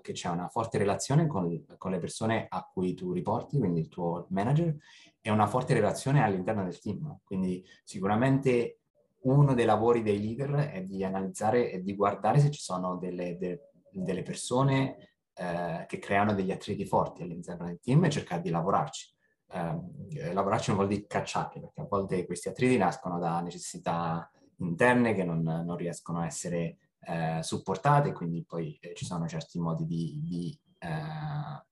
che 0.00 0.12
c'è 0.12 0.28
una 0.28 0.46
forte 0.46 0.78
relazione 0.78 1.26
con, 1.26 1.64
con, 1.76 1.90
le 1.90 1.98
persone 1.98 2.46
a 2.48 2.68
cui 2.72 2.94
tu 2.94 3.12
riporti, 3.12 3.58
quindi 3.58 3.80
il 3.80 3.88
tuo 3.88 4.26
manager, 4.30 4.76
e 5.20 5.30
una 5.30 5.46
forte 5.46 5.74
relazione 5.74 6.22
all'interno 6.22 6.64
del 6.64 6.78
team. 6.80 7.20
Quindi 7.24 7.64
sicuramente 7.84 8.80
uno 9.22 9.54
dei 9.54 9.66
lavori 9.66 10.02
dei 10.02 10.20
leader 10.20 10.70
è 10.70 10.82
di 10.82 11.04
analizzare 11.04 11.70
e 11.70 11.82
di 11.82 11.94
guardare 11.94 12.38
se 12.38 12.50
ci 12.50 12.60
sono 12.60 12.96
delle, 12.96 13.36
de, 13.36 13.70
delle 13.90 14.22
persone 14.22 15.10
eh, 15.34 15.84
che 15.86 15.98
creano 15.98 16.34
degli 16.34 16.50
attriti 16.50 16.86
forti 16.86 17.22
all'interno 17.22 17.66
del 17.66 17.80
team 17.80 18.04
e 18.04 18.10
cercare 18.10 18.40
di 18.40 18.50
lavorarci. 18.50 19.14
Eh, 19.52 20.32
lavorarci 20.32 20.70
non 20.70 20.78
vuol 20.78 20.90
dire 20.90 21.06
cacciarli, 21.06 21.60
perché 21.60 21.80
a 21.80 21.86
volte 21.88 22.24
questi 22.24 22.48
attriti 22.48 22.76
nascono 22.76 23.18
da 23.18 23.40
necessità 23.40 24.30
interne 24.58 25.14
che 25.14 25.24
non, 25.24 25.42
non 25.42 25.76
riescono 25.76 26.20
a 26.20 26.26
essere 26.26 26.76
eh, 27.00 27.40
supportate, 27.42 28.12
quindi 28.12 28.44
poi 28.46 28.78
eh, 28.80 28.94
ci 28.94 29.04
sono 29.04 29.26
certi 29.26 29.58
modi 29.58 29.86
di, 29.86 30.20
di 30.22 30.60
eh, 30.78 31.66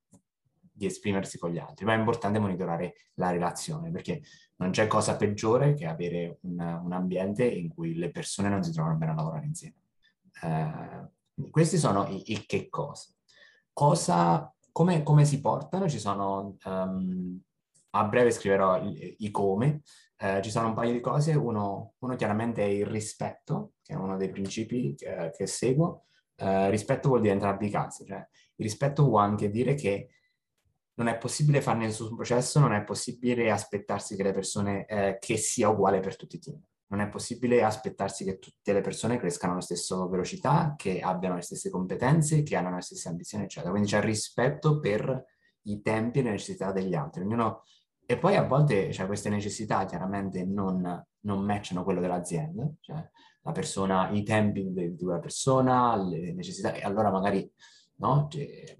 di 0.78 0.86
esprimersi 0.86 1.38
con 1.38 1.50
gli 1.50 1.58
altri, 1.58 1.84
ma 1.84 1.94
è 1.94 1.98
importante 1.98 2.38
monitorare 2.38 2.94
la 3.14 3.30
relazione 3.30 3.90
perché 3.90 4.22
non 4.56 4.70
c'è 4.70 4.86
cosa 4.86 5.16
peggiore 5.16 5.74
che 5.74 5.86
avere 5.86 6.38
un, 6.42 6.58
un 6.84 6.92
ambiente 6.92 7.44
in 7.44 7.68
cui 7.68 7.96
le 7.96 8.10
persone 8.10 8.48
non 8.48 8.62
si 8.62 8.72
trovano 8.72 8.96
bene 8.96 9.12
a 9.12 9.14
lavorare 9.16 9.46
insieme. 9.46 9.74
Uh, 10.40 11.50
questi 11.50 11.78
sono 11.78 12.06
i, 12.08 12.32
i, 12.32 12.46
che 12.46 12.68
cosa. 12.68 13.12
cosa 13.72 14.54
come, 14.70 15.02
come, 15.02 15.24
si 15.24 15.40
portano? 15.40 15.88
Ci 15.88 15.98
sono, 15.98 16.56
um, 16.64 17.40
a 17.90 18.04
breve 18.04 18.30
scriverò 18.30 18.80
i, 18.84 19.16
i 19.18 19.30
come, 19.32 19.82
uh, 20.20 20.40
ci 20.40 20.50
sono 20.50 20.68
un 20.68 20.74
paio 20.74 20.92
di 20.92 21.00
cose, 21.00 21.34
uno, 21.34 21.94
uno, 21.98 22.14
chiaramente 22.14 22.62
è 22.62 22.68
il 22.68 22.86
rispetto, 22.86 23.72
che 23.82 23.94
è 23.94 23.96
uno 23.96 24.16
dei 24.16 24.30
principi 24.30 24.94
che, 24.94 25.32
che 25.36 25.46
seguo, 25.46 26.04
Uh, 26.40 26.70
rispetto 26.70 27.08
vuol 27.08 27.20
dire 27.20 27.32
entrambi 27.32 27.66
i 27.66 27.70
casi, 27.70 28.04
cioè 28.06 28.18
il 28.18 28.64
rispetto 28.64 29.02
vuol 29.02 29.22
anche 29.22 29.50
dire 29.50 29.74
che 29.74 30.10
non 30.98 31.06
è 31.06 31.16
possibile 31.16 31.60
fare 31.60 31.78
nessun 31.78 32.14
processo, 32.16 32.58
non 32.58 32.72
è 32.72 32.82
possibile 32.82 33.52
aspettarsi 33.52 34.16
che 34.16 34.24
le 34.24 34.32
persone, 34.32 34.84
eh, 34.86 35.18
che 35.20 35.36
sia 35.36 35.68
uguale 35.68 36.00
per 36.00 36.16
tutti 36.16 36.36
i 36.36 36.38
team. 36.40 36.60
Non 36.88 37.00
è 37.00 37.08
possibile 37.08 37.62
aspettarsi 37.62 38.24
che 38.24 38.38
tutte 38.38 38.72
le 38.72 38.80
persone 38.80 39.16
crescano 39.16 39.52
alla 39.52 39.62
stessa 39.62 40.04
velocità, 40.06 40.74
che 40.76 41.00
abbiano 41.00 41.36
le 41.36 41.42
stesse 41.42 41.70
competenze, 41.70 42.42
che 42.42 42.56
hanno 42.56 42.74
le 42.74 42.80
stesse 42.80 43.08
ambizioni, 43.08 43.44
eccetera. 43.44 43.70
Quindi 43.70 43.90
c'è 43.90 44.00
rispetto 44.00 44.80
per 44.80 45.24
i 45.62 45.80
tempi 45.82 46.18
e 46.18 46.22
le 46.22 46.30
necessità 46.30 46.72
degli 46.72 46.94
altri. 46.94 47.22
Ognuno... 47.22 47.62
E 48.04 48.18
poi 48.18 48.34
a 48.36 48.42
volte 48.42 48.90
cioè, 48.90 49.06
queste 49.06 49.28
necessità 49.28 49.84
chiaramente 49.84 50.44
non, 50.44 51.06
non 51.20 51.44
matchano 51.44 51.84
quello 51.84 52.00
dell'azienda, 52.00 52.68
cioè 52.80 53.06
la 53.42 53.52
persona, 53.52 54.10
i 54.10 54.22
tempi 54.24 54.72
di 54.72 54.96
quella 54.96 55.20
persona, 55.20 55.94
le 55.94 56.32
necessità, 56.32 56.72
e 56.72 56.80
allora 56.82 57.10
magari 57.10 57.48
no, 57.96 58.26
cioè, 58.30 58.76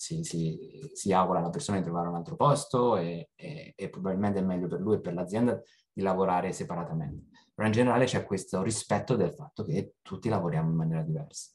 si, 0.00 0.24
si, 0.24 0.90
si, 0.94 1.12
augura 1.12 1.40
alla 1.40 1.50
persona 1.50 1.76
di 1.76 1.84
trovare 1.84 2.08
un 2.08 2.14
altro 2.14 2.34
posto 2.34 2.96
e, 2.96 3.28
e, 3.34 3.74
e 3.76 3.90
probabilmente 3.90 4.38
è 4.38 4.42
meglio 4.42 4.66
per 4.66 4.80
lui 4.80 4.94
e 4.94 5.00
per 5.00 5.12
l'azienda 5.12 5.60
di 5.92 6.00
lavorare 6.00 6.54
separatamente. 6.54 7.26
Però 7.52 7.66
in 7.66 7.74
generale 7.74 8.06
c'è 8.06 8.24
questo 8.24 8.62
rispetto 8.62 9.14
del 9.14 9.34
fatto 9.34 9.62
che 9.62 9.96
tutti 10.00 10.30
lavoriamo 10.30 10.70
in 10.70 10.76
maniera 10.76 11.02
diversa. 11.02 11.50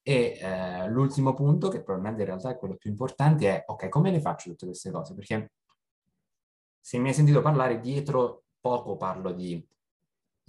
E 0.00 0.38
eh, 0.40 0.88
l'ultimo 0.88 1.34
punto, 1.34 1.68
che 1.68 1.82
probabilmente 1.82 2.22
in 2.22 2.28
realtà 2.28 2.48
è 2.48 2.56
quello 2.56 2.76
più 2.76 2.88
importante, 2.88 3.48
è 3.50 3.64
ok, 3.66 3.90
come 3.90 4.12
le 4.12 4.20
faccio 4.22 4.48
tutte 4.48 4.64
queste 4.64 4.90
cose? 4.90 5.14
Perché 5.14 5.52
se 6.80 6.96
mi 6.96 7.08
hai 7.08 7.14
sentito 7.14 7.42
parlare 7.42 7.80
dietro, 7.80 8.44
poco 8.62 8.96
parlo 8.96 9.32
di 9.32 9.62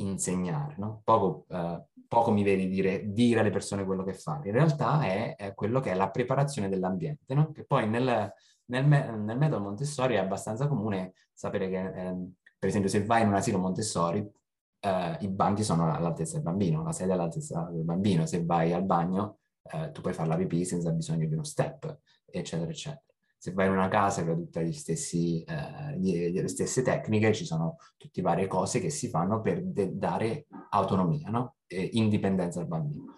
insegnare, 0.02 0.76
no? 0.78 1.02
poco, 1.04 1.46
eh, 1.50 1.84
poco, 2.08 2.32
mi 2.32 2.44
vedi 2.44 2.68
dire, 2.68 3.12
dire, 3.12 3.40
alle 3.40 3.50
persone 3.50 3.86
quello 3.86 4.04
che 4.04 4.14
fare. 4.14 4.50
In 4.50 4.56
realtà 4.56 5.02
è, 5.04 5.36
è 5.36 5.54
quello 5.54 5.80
che 5.80 5.92
è 5.92 5.96
la 5.96 6.10
preparazione 6.10 6.70
dell'ambiente, 6.70 7.34
no? 7.34 7.52
che 7.52 7.66
poi 7.66 7.88
nel, 7.88 8.34
nel, 8.66 8.86
nel, 8.86 9.38
metodo 9.38 9.60
Montessori 9.62 10.16
è 10.16 10.18
abbastanza 10.20 10.68
comune 10.68 11.14
sapere 11.34 11.70
che 11.70 12.08
eh, 12.08 12.16
per 12.60 12.68
esempio, 12.68 12.90
se 12.90 13.06
vai 13.06 13.22
in 13.22 13.30
un 13.30 13.36
asilo 13.36 13.58
Montessori, 13.58 14.20
eh, 14.82 15.18
i 15.22 15.30
banchi 15.30 15.64
sono 15.64 15.94
all'altezza 15.94 16.34
del 16.34 16.44
bambino, 16.44 16.84
la 16.84 16.92
sedia 16.92 17.14
è 17.14 17.18
all'altezza 17.18 17.70
del 17.72 17.84
bambino. 17.84 18.26
Se 18.26 18.44
vai 18.44 18.74
al 18.74 18.84
bagno, 18.84 19.40
eh, 19.64 19.92
tu 19.92 20.02
puoi 20.02 20.14
fare 20.14 20.28
la 20.28 20.36
pipì 20.36 20.66
senza 20.66 20.92
bisogno 20.92 21.26
di 21.26 21.34
uno 21.34 21.44
step, 21.44 22.00
eccetera, 22.26 22.70
eccetera. 22.70 23.02
Se 23.42 23.54
vai 23.54 23.68
in 23.68 23.72
una 23.72 23.88
casa 23.88 24.24
che 24.24 24.32
ha 24.32 24.36
tutte 24.36 24.60
eh, 24.60 26.32
le 26.32 26.48
stesse 26.50 26.82
tecniche, 26.82 27.34
ci 27.34 27.46
sono 27.46 27.78
tutte 27.96 28.22
varie 28.22 28.48
cose 28.48 28.82
che 28.82 28.90
si 28.90 29.08
fanno 29.08 29.40
per 29.42 29.64
de- 29.64 29.96
dare 29.96 30.48
autonomia, 30.72 31.30
no? 31.30 31.56
e 31.66 31.90
indipendenza 31.94 32.60
al 32.60 32.68
bambino. 32.68 33.14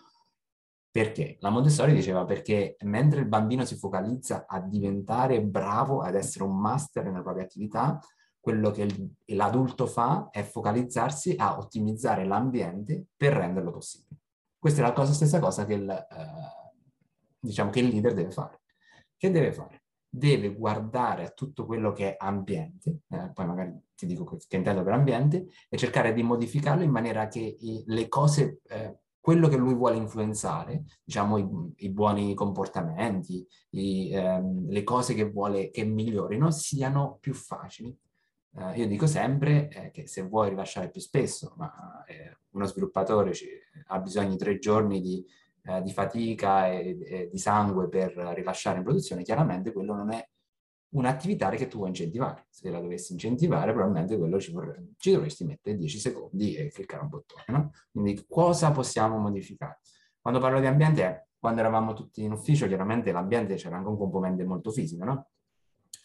Perché? 0.92 1.38
La 1.40 1.50
Montessori 1.50 1.94
diceva 1.94 2.26
perché 2.26 2.76
mentre 2.82 3.22
il 3.22 3.28
bambino 3.28 3.64
si 3.66 3.78
focalizza 3.78 4.46
a 4.46 4.60
diventare 4.60 5.42
bravo, 5.42 6.02
ad 6.02 6.16
essere 6.16 6.44
un 6.44 6.60
master 6.60 7.06
nella 7.06 7.22
propria 7.22 7.46
attività, 7.46 8.00
quello 8.42 8.72
che 8.72 8.88
l'adulto 9.28 9.88
fa 9.88 10.30
è 10.32 10.44
focalizzarsi 10.44 11.36
a 11.38 11.58
ottimizzare 11.58 12.26
l'ambiente 12.26 13.06
per 13.16 13.34
renderlo 13.34 13.72
possibile. 13.72 14.20
Questa 14.58 14.82
è 14.82 14.84
la 14.84 14.94
cosa, 14.94 15.14
stessa 15.14 15.40
cosa 15.40 15.66
che 15.66 15.76
il, 15.76 15.90
eh, 15.90 16.80
diciamo 17.40 17.70
che 17.70 17.80
il 17.80 17.88
leader 17.88 18.14
deve 18.14 18.32
fare. 18.32 18.62
Che 19.16 19.32
deve 19.32 19.54
fare? 19.54 19.81
Deve 20.14 20.54
guardare 20.54 21.26
a 21.26 21.30
tutto 21.30 21.66
quello 21.66 21.94
che 21.94 22.12
è 22.12 22.16
ambiente, 22.20 23.04
eh, 23.08 23.32
poi 23.34 23.46
magari 23.46 23.72
ti 23.96 24.06
dico 24.06 24.26
che 24.26 24.58
intendo 24.58 24.84
per 24.84 24.92
ambiente, 24.92 25.48
e 25.70 25.78
cercare 25.78 26.12
di 26.12 26.22
modificarlo 26.22 26.84
in 26.84 26.92
maniera 26.92 27.28
che 27.28 27.40
i, 27.40 27.84
le 27.86 28.10
cose, 28.10 28.60
eh, 28.68 28.98
quello 29.22 29.48
che 29.48 29.56
lui 29.56 29.74
vuole 29.74 29.96
influenzare, 29.96 30.84
diciamo 31.02 31.38
i, 31.38 31.48
i 31.86 31.90
buoni 31.92 32.34
comportamenti, 32.34 33.48
i, 33.70 34.12
ehm, 34.12 34.68
le 34.70 34.84
cose 34.84 35.14
che 35.14 35.30
vuole 35.30 35.70
che 35.70 35.86
migliorino, 35.86 36.52
siano 36.52 37.18
più 37.22 37.34
facili. 37.34 37.96
Uh, 38.54 38.74
io 38.76 38.86
dico 38.86 39.08
sempre 39.08 39.70
eh, 39.70 39.92
che 39.92 40.08
se 40.08 40.24
vuoi 40.24 40.50
rilasciare 40.50 40.90
più 40.90 41.00
spesso, 41.00 41.54
ma 41.56 42.04
eh, 42.06 42.38
uno 42.50 42.66
sviluppatore 42.66 43.34
ci, 43.34 43.48
ha 43.88 44.00
bisogno 44.00 44.32
di 44.32 44.38
tre 44.38 44.60
giorni 44.60 45.00
di, 45.00 45.26
eh, 45.64 45.82
di 45.82 45.92
fatica 45.92 46.70
e, 46.70 46.98
e, 47.04 47.30
di 47.32 47.38
sangue 47.38 47.88
per 47.88 48.14
rilasciare 48.14 48.78
in 48.78 48.84
produzione, 48.84 49.24
chiaramente 49.24 49.72
quello 49.72 49.94
non 49.94 50.12
è 50.12 50.28
un'attività 50.94 51.50
che 51.50 51.68
tu 51.68 51.78
vuoi 51.78 51.90
incentivare. 51.90 52.48
Se 52.50 52.70
la 52.70 52.80
dovessi 52.80 53.14
incentivare, 53.14 53.72
probabilmente 53.72 54.18
quello 54.18 54.40
ci, 54.40 54.52
vorrebbe, 54.52 54.94
ci 54.98 55.12
dovresti 55.12 55.46
mettere 55.46 55.78
10 55.78 56.00
secondi 56.00 56.56
e 56.56 56.70
cliccare 56.70 57.04
un 57.04 57.10
bottone. 57.10 57.44
No? 57.48 57.72
Quindi 57.92 58.26
cosa 58.28 58.72
possiamo 58.72 59.18
modificare? 59.18 59.80
Quando 60.20 60.40
parlo 60.40 60.60
di 60.60 60.68
ambiente, 60.68 61.30
quando 61.40 61.62
eravamo 61.62 61.94
tutti 61.94 62.24
in 62.24 62.32
ufficio, 62.32 62.68
chiaramente 62.68 63.12
l'ambiente 63.12 63.56
c'era 63.56 63.78
anche 63.78 63.90
un 63.90 63.98
componente 63.98 64.44
molto 64.44 64.72
fisico, 64.72 65.04
no? 65.04 65.30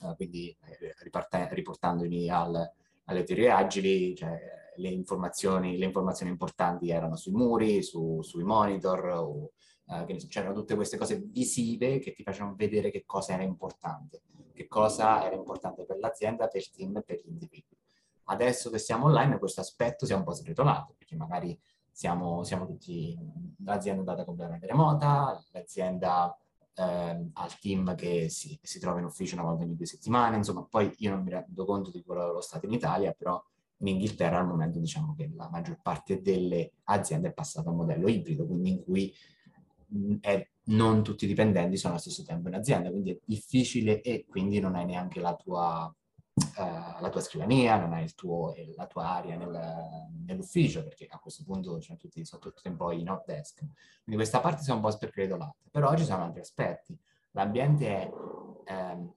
uh, 0.01 0.15
quindi 0.17 0.57
eh, 0.81 0.95
riportandoli 1.51 2.31
al, 2.31 2.73
alle 3.05 3.25
teorie 3.25 3.51
agili, 3.51 4.15
cioè 4.15 4.39
le 4.77 4.89
informazioni, 4.89 5.77
le 5.77 5.85
informazioni 5.85 6.31
importanti 6.31 6.91
erano 6.91 7.17
sui 7.17 7.33
muri, 7.33 7.83
su, 7.83 8.21
sui 8.23 8.45
monitor, 8.45 9.05
o, 9.07 9.51
uh, 9.85 10.17
c'erano 10.29 10.55
tutte 10.55 10.75
queste 10.75 10.97
cose 10.97 11.21
visive 11.27 11.99
che 11.99 12.13
ti 12.13 12.23
facevano 12.23 12.55
vedere 12.55 12.91
che 12.91 13.05
cosa 13.05 13.35
era 13.35 13.43
importante, 13.43 14.23
che 14.53 14.67
cosa 14.67 15.25
era 15.25 15.35
importante 15.35 15.85
per 15.85 15.99
l'azienda, 15.99 16.49
per 16.49 16.61
il 16.61 16.71
team 16.71 16.97
e 16.97 17.03
per 17.03 17.21
gli 17.23 17.29
individui. 17.29 17.77
Adesso 18.29 18.71
che 18.71 18.79
siamo 18.79 19.07
online 19.07 19.39
questo 19.39 19.61
aspetto 19.61 20.05
si 20.05 20.13
è 20.13 20.17
un 20.17 20.25
po' 20.25 20.33
sgretolato, 20.33 20.95
perché 20.97 21.15
magari 21.17 21.59
siamo, 21.91 22.43
siamo 22.43 22.67
tutti, 22.67 23.17
l'azienda 23.65 24.03
è 24.03 24.05
andata 24.07 24.25
completamente 24.25 24.67
remota, 24.67 25.43
l'azienda 25.53 26.37
eh, 26.75 27.31
al 27.33 27.59
team 27.59 27.95
che 27.95 28.29
si, 28.29 28.59
si, 28.63 28.79
trova 28.79 28.99
in 28.99 29.07
ufficio 29.07 29.35
una 29.35 29.45
volta 29.45 29.65
ogni 29.65 29.77
due 29.77 29.87
settimane, 29.87 30.37
insomma, 30.37 30.65
poi 30.65 30.93
io 30.99 31.11
non 31.11 31.23
mi 31.23 31.31
rendo 31.31 31.65
conto 31.65 31.91
di 31.91 32.03
quello 32.03 32.27
dello 32.27 32.41
Stato 32.41 32.67
in 32.67 32.73
Italia, 32.73 33.13
però 33.13 33.43
in 33.79 33.89
Inghilterra 33.89 34.39
al 34.39 34.47
momento 34.47 34.79
diciamo 34.79 35.15
che 35.15 35.31
la 35.35 35.49
maggior 35.51 35.79
parte 35.83 36.21
delle 36.23 36.73
aziende 36.85 37.29
è 37.29 37.33
passata 37.33 37.69
a 37.69 37.73
un 37.73 37.79
modello 37.79 38.09
ibrido, 38.09 38.47
quindi 38.47 38.71
in 38.71 38.83
cui 38.83 39.15
mh, 39.89 40.15
è, 40.21 40.49
non 40.65 41.03
tutti 41.03 41.25
i 41.25 41.29
dipendenti 41.29 41.77
sono 41.77 41.93
allo 41.93 42.03
stesso 42.03 42.23
tempo 42.23 42.49
in 42.49 42.55
azienda, 42.55 42.91
quindi 42.91 43.11
è 43.13 43.19
difficile 43.25 44.01
e 44.01 44.25
quindi 44.29 44.61
non 44.61 44.75
hai 44.75 44.85
neanche 44.87 45.21
la 45.21 45.35
tua 45.35 45.95
uh, 46.37 47.01
la 47.01 47.09
tua 47.11 47.21
scrivania, 47.21 47.79
non 47.79 47.93
hai 47.93 48.13
tuo, 48.15 48.55
la 48.75 48.87
tua 48.87 49.09
area 49.09 49.37
nel, 49.37 49.59
nell'ufficio, 50.27 50.83
perché 50.83 51.07
a 51.09 51.19
questo 51.19 51.45
punto 51.45 51.81
cioè, 51.81 51.97
tutti, 51.97 52.25
sono 52.25 52.41
tutti 52.41 52.69
un 52.69 52.77
po' 52.77 52.93
in 52.93 53.09
hot 53.09 53.25
desk. 53.27 53.59
Quindi 53.59 54.15
questa 54.15 54.41
parte 54.41 54.63
si 54.63 54.71
è 54.71 54.75
un 54.75 54.81
po' 54.81 54.91
spercredolata. 54.91 55.57
Però 55.71 55.97
ci 55.97 56.05
sono 56.05 56.25
altri 56.25 56.41
aspetti. 56.41 56.99
L'ambiente 57.33 57.87
è 57.89 58.11
ehm, 58.67 59.13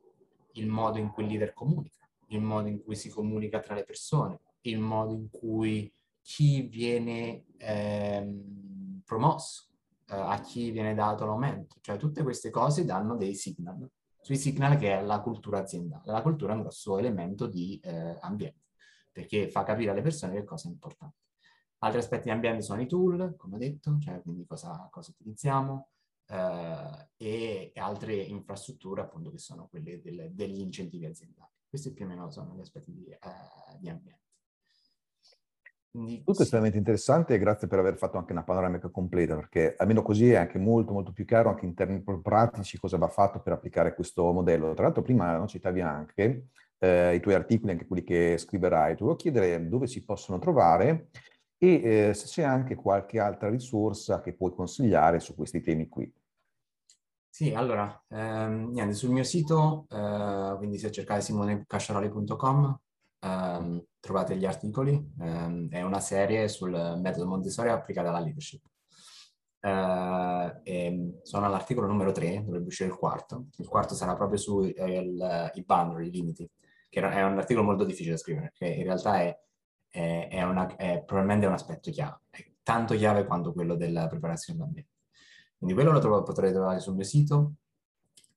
il 0.54 0.68
modo 0.68 0.98
in 0.98 1.10
cui 1.10 1.24
il 1.24 1.30
leader 1.30 1.54
comunica, 1.54 2.08
il 2.28 2.42
modo 2.42 2.68
in 2.68 2.82
cui 2.84 2.96
si 2.96 3.10
comunica 3.10 3.60
tra 3.60 3.76
le 3.76 3.84
persone, 3.84 4.40
il 4.62 4.80
modo 4.80 5.14
in 5.14 5.30
cui 5.30 5.92
chi 6.22 6.62
viene 6.64 7.46
ehm, 7.58 9.02
promosso, 9.06 9.68
eh, 10.08 10.16
a 10.16 10.40
chi 10.42 10.72
viene 10.72 10.94
dato 10.94 11.26
l'aumento. 11.26 11.78
Cioè 11.82 11.98
tutte 11.98 12.24
queste 12.24 12.50
cose 12.50 12.86
danno 12.86 13.16
dei 13.16 13.36
signal 13.36 13.90
sui 14.22 14.38
signal 14.38 14.78
che 14.78 14.98
è 14.98 15.02
la 15.02 15.22
cultura 15.22 15.60
aziendale. 15.60 16.04
La 16.06 16.22
cultura 16.22 16.54
è 16.54 16.56
un 16.56 16.62
grosso 16.62 16.98
elemento 16.98 17.48
di 17.48 17.80
eh, 17.82 18.18
ambiente, 18.22 18.68
perché 19.12 19.50
fa 19.50 19.64
capire 19.64 19.92
alle 19.92 20.02
persone 20.02 20.34
che 20.34 20.44
cosa 20.44 20.68
è 20.68 20.72
importante. 20.72 21.16
Altri 21.80 22.00
aspetti 22.00 22.24
di 22.24 22.32
ambiente 22.32 22.62
sono 22.62 22.82
i 22.82 22.88
tool, 22.88 23.36
come 23.38 23.56
ho 23.56 23.58
detto, 23.60 23.98
cioè 24.00 24.22
quindi 24.22 24.46
cosa, 24.46 24.88
cosa 24.92 25.12
utilizziamo, 25.12 25.88
eh, 26.28 27.10
e, 27.18 27.72
altre 27.76 28.16
infrastrutture 28.16 29.02
appunto 29.02 29.32
che 29.32 29.38
sono 29.38 29.68
quelle 29.68 30.02
del, 30.02 30.30
degli 30.32 30.60
incentivi 30.60 31.06
aziendali. 31.06 31.50
Questi 31.68 31.94
più 31.94 32.06
o 32.06 32.08
meno 32.08 32.30
sono 32.30 32.56
gli 32.56 32.62
aspetti 32.62 32.92
di, 32.92 33.06
eh, 33.06 33.20
di 33.80 33.90
ambiente. 33.90 34.28
Quindi, 35.92 36.18
Tutto 36.18 36.34
sì. 36.34 36.42
estremamente 36.44 36.78
interessante 36.78 37.34
e 37.34 37.40
grazie 37.40 37.68
per 37.68 37.80
aver 37.80 37.98
fatto 37.98 38.18
anche 38.18 38.32
una 38.32 38.44
panoramica 38.44 38.90
completa, 38.90 39.36
perché 39.36 39.76
almeno 39.78 40.02
così 40.04 40.30
è 40.32 40.36
anche 40.36 40.60
molto 40.60 40.94
molto 40.94 41.12
più 41.12 41.26
chiaro 41.26 41.50
anche 41.50 41.66
in 41.66 41.74
termini 41.74 42.04
pratici 42.22 42.78
cosa 42.78 42.98
va 42.98 43.08
fatto 43.08 43.40
per 43.42 43.54
applicare 43.54 43.96
questo 43.96 44.32
modello. 44.32 44.74
Tra 44.74 44.84
l'altro 44.84 45.02
prima 45.02 45.36
no, 45.36 45.48
citavi 45.48 45.82
anche 45.82 46.50
eh, 46.78 47.16
i 47.16 47.20
tuoi 47.20 47.34
articoli, 47.34 47.72
anche 47.72 47.88
quelli 47.88 48.04
che 48.04 48.38
scriverai. 48.38 48.96
Ti 48.96 49.02
volevo 49.02 49.18
chiedere 49.18 49.68
dove 49.68 49.88
si 49.88 50.04
possono 50.04 50.38
trovare 50.40 51.10
e 51.58 52.10
eh, 52.10 52.14
se 52.14 52.26
c'è 52.28 52.44
anche 52.44 52.76
qualche 52.76 53.20
altra 53.20 53.50
risorsa 53.50 54.22
che 54.22 54.34
puoi 54.34 54.54
consigliare 54.54 55.20
su 55.20 55.36
questi 55.36 55.62
temi 55.62 55.88
qui. 55.90 56.12
Sì, 57.32 57.54
allora, 57.54 58.04
ehm, 58.10 58.72
niente, 58.72 58.94
sul 58.94 59.12
mio 59.12 59.24
sito, 59.24 59.86
eh, 59.90 60.56
quindi 60.58 60.78
se 60.78 60.92
cercate 60.92 61.22
simonecasciaroli.com, 61.22 62.80
um, 63.22 63.84
trovate 64.00 64.36
gli 64.36 64.46
articoli, 64.46 64.94
um, 65.20 65.70
è 65.70 65.82
una 65.82 66.00
serie 66.00 66.48
sul 66.48 66.72
metodo 66.72 67.28
Montessori 67.28 67.70
applicata 67.70 68.10
alla 68.10 68.20
leadership. 68.20 68.62
Uh, 69.62 71.20
sono 71.24 71.46
all'articolo 71.46 71.88
numero 71.88 72.12
3, 72.12 72.44
dovrebbe 72.46 72.68
uscire 72.68 72.90
il 72.90 72.96
quarto. 72.96 73.48
Il 73.58 73.68
quarto 73.68 73.94
sarà 73.94 74.16
proprio 74.16 74.38
sui 74.38 74.72
eh, 74.72 75.64
boundary, 75.66 76.08
i 76.08 76.12
limiti, 76.12 76.50
che 76.90 77.02
è 77.02 77.24
un 77.24 77.38
articolo 77.38 77.66
molto 77.66 77.84
difficile 77.84 78.14
da 78.14 78.20
scrivere, 78.20 78.54
perché 78.54 78.74
in 78.74 78.84
realtà 78.84 79.22
è, 79.22 79.38
è, 79.90 80.28
è, 80.32 80.44
una, 80.44 80.76
è 80.76 81.04
probabilmente 81.04 81.46
un 81.46 81.54
aspetto 81.54 81.92
chiave, 81.92 82.22
è 82.30 82.46
tanto 82.64 82.96
chiave 82.96 83.26
quanto 83.26 83.52
quello 83.52 83.76
della 83.76 84.08
preparazione 84.08 84.60
dell'ambiente. 84.60 84.92
Quindi 85.58 85.76
quello 85.76 85.92
lo 85.92 86.00
trovo, 86.00 86.24
potrete 86.24 86.54
trovare 86.54 86.80
sul 86.80 86.96
mio 86.96 87.04
sito. 87.04 87.56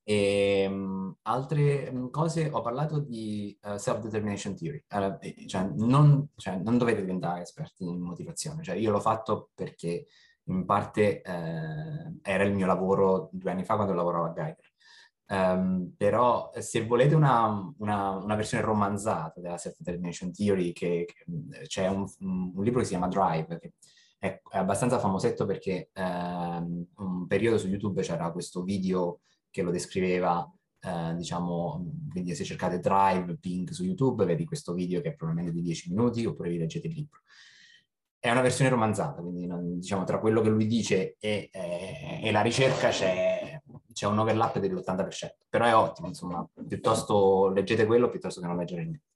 E 0.05 0.66
um, 0.68 1.14
altre 1.22 1.88
um, 1.88 2.11
cose, 2.11 2.48
ho 2.50 2.61
parlato 2.61 2.98
di 2.98 3.57
uh, 3.62 3.76
self-determination 3.76 4.57
theory, 4.57 4.84
allora, 4.88 5.18
cioè, 5.46 5.70
non, 5.76 6.28
cioè, 6.34 6.57
non, 6.57 6.76
dovete 6.76 7.03
diventare 7.03 7.42
esperti 7.42 7.84
in 7.84 8.00
motivazione, 8.00 8.64
cioè, 8.64 8.74
io 8.74 8.90
l'ho 8.90 9.00
fatto 9.00 9.50
perché 9.55 10.07
in 10.44 10.64
parte 10.64 11.22
eh, 11.22 12.18
era 12.22 12.42
il 12.42 12.53
mio 12.53 12.66
lavoro 12.66 13.28
due 13.32 13.50
anni 13.50 13.64
fa 13.64 13.76
quando 13.76 13.94
lavoravo 13.94 14.24
a 14.24 14.32
Geiger. 14.32 14.70
Um, 15.28 15.94
però 15.96 16.50
se 16.59 16.84
volete 16.84 17.14
una, 17.14 17.72
una, 17.78 18.11
una, 18.16 18.34
versione 18.34 18.62
romanzata 18.62 19.40
della 19.40 19.57
self-determination 19.57 20.30
theory, 20.30 20.72
che, 20.72 21.07
che 21.07 21.66
c'è 21.66 21.86
un, 21.86 22.07
un, 22.18 22.62
libro 22.62 22.80
che 22.80 22.84
si 22.84 22.90
chiama 22.90 23.09
Drive, 23.09 23.59
che 23.59 23.72
è, 24.18 24.40
è 24.50 24.59
abbastanza 24.59 24.98
famosetto 24.98 25.46
perché 25.46 25.90
um, 25.94 26.84
un 26.96 27.26
periodo 27.26 27.57
su 27.57 27.68
YouTube 27.68 28.03
c'era 28.03 28.30
questo 28.30 28.62
video 28.62 29.20
che 29.53 29.62
lo 29.62 29.70
descriveva, 29.70 30.38
uh, 30.40 31.14
diciamo, 31.14 31.92
quindi 32.11 32.34
se 32.34 32.42
cercate 32.42 32.80
Drive, 32.80 33.36
Pink 33.36 33.72
su 33.72 33.84
YouTube, 33.84 34.24
vedi 34.24 34.44
questo 34.44 34.72
video 34.72 35.00
che 35.00 35.11
è 35.11 35.14
probabilmente 35.14 35.55
di 35.55 35.62
10 35.62 35.90
minuti, 35.90 36.26
oppure 36.26 36.50
vi 36.50 36.59
leggete 36.59 36.88
il 36.88 36.94
libro 36.94 37.20
è 38.22 38.30
una 38.30 38.40
versione 38.40 38.70
romanzata, 38.70 39.20
quindi 39.20 39.46
non, 39.48 39.80
diciamo 39.80 40.05
tra 40.05 40.20
quello 40.20 40.42
che 40.42 40.48
lui 40.48 40.68
dice 40.68 41.16
e, 41.18 41.50
e, 41.50 42.20
e 42.22 42.30
la 42.30 42.40
ricerca 42.40 42.90
c'è, 42.90 43.61
c'è, 43.92 44.07
un 44.07 44.16
overlap 44.16 44.61
dell'80%, 44.61 45.30
però 45.48 45.64
è 45.64 45.74
ottimo, 45.74 46.07
insomma, 46.07 46.48
piuttosto 46.68 47.48
leggete 47.48 47.84
quello 47.84 48.09
piuttosto 48.09 48.40
che 48.40 48.46
non 48.46 48.57
leggere 48.57 48.84
niente. 48.84 49.07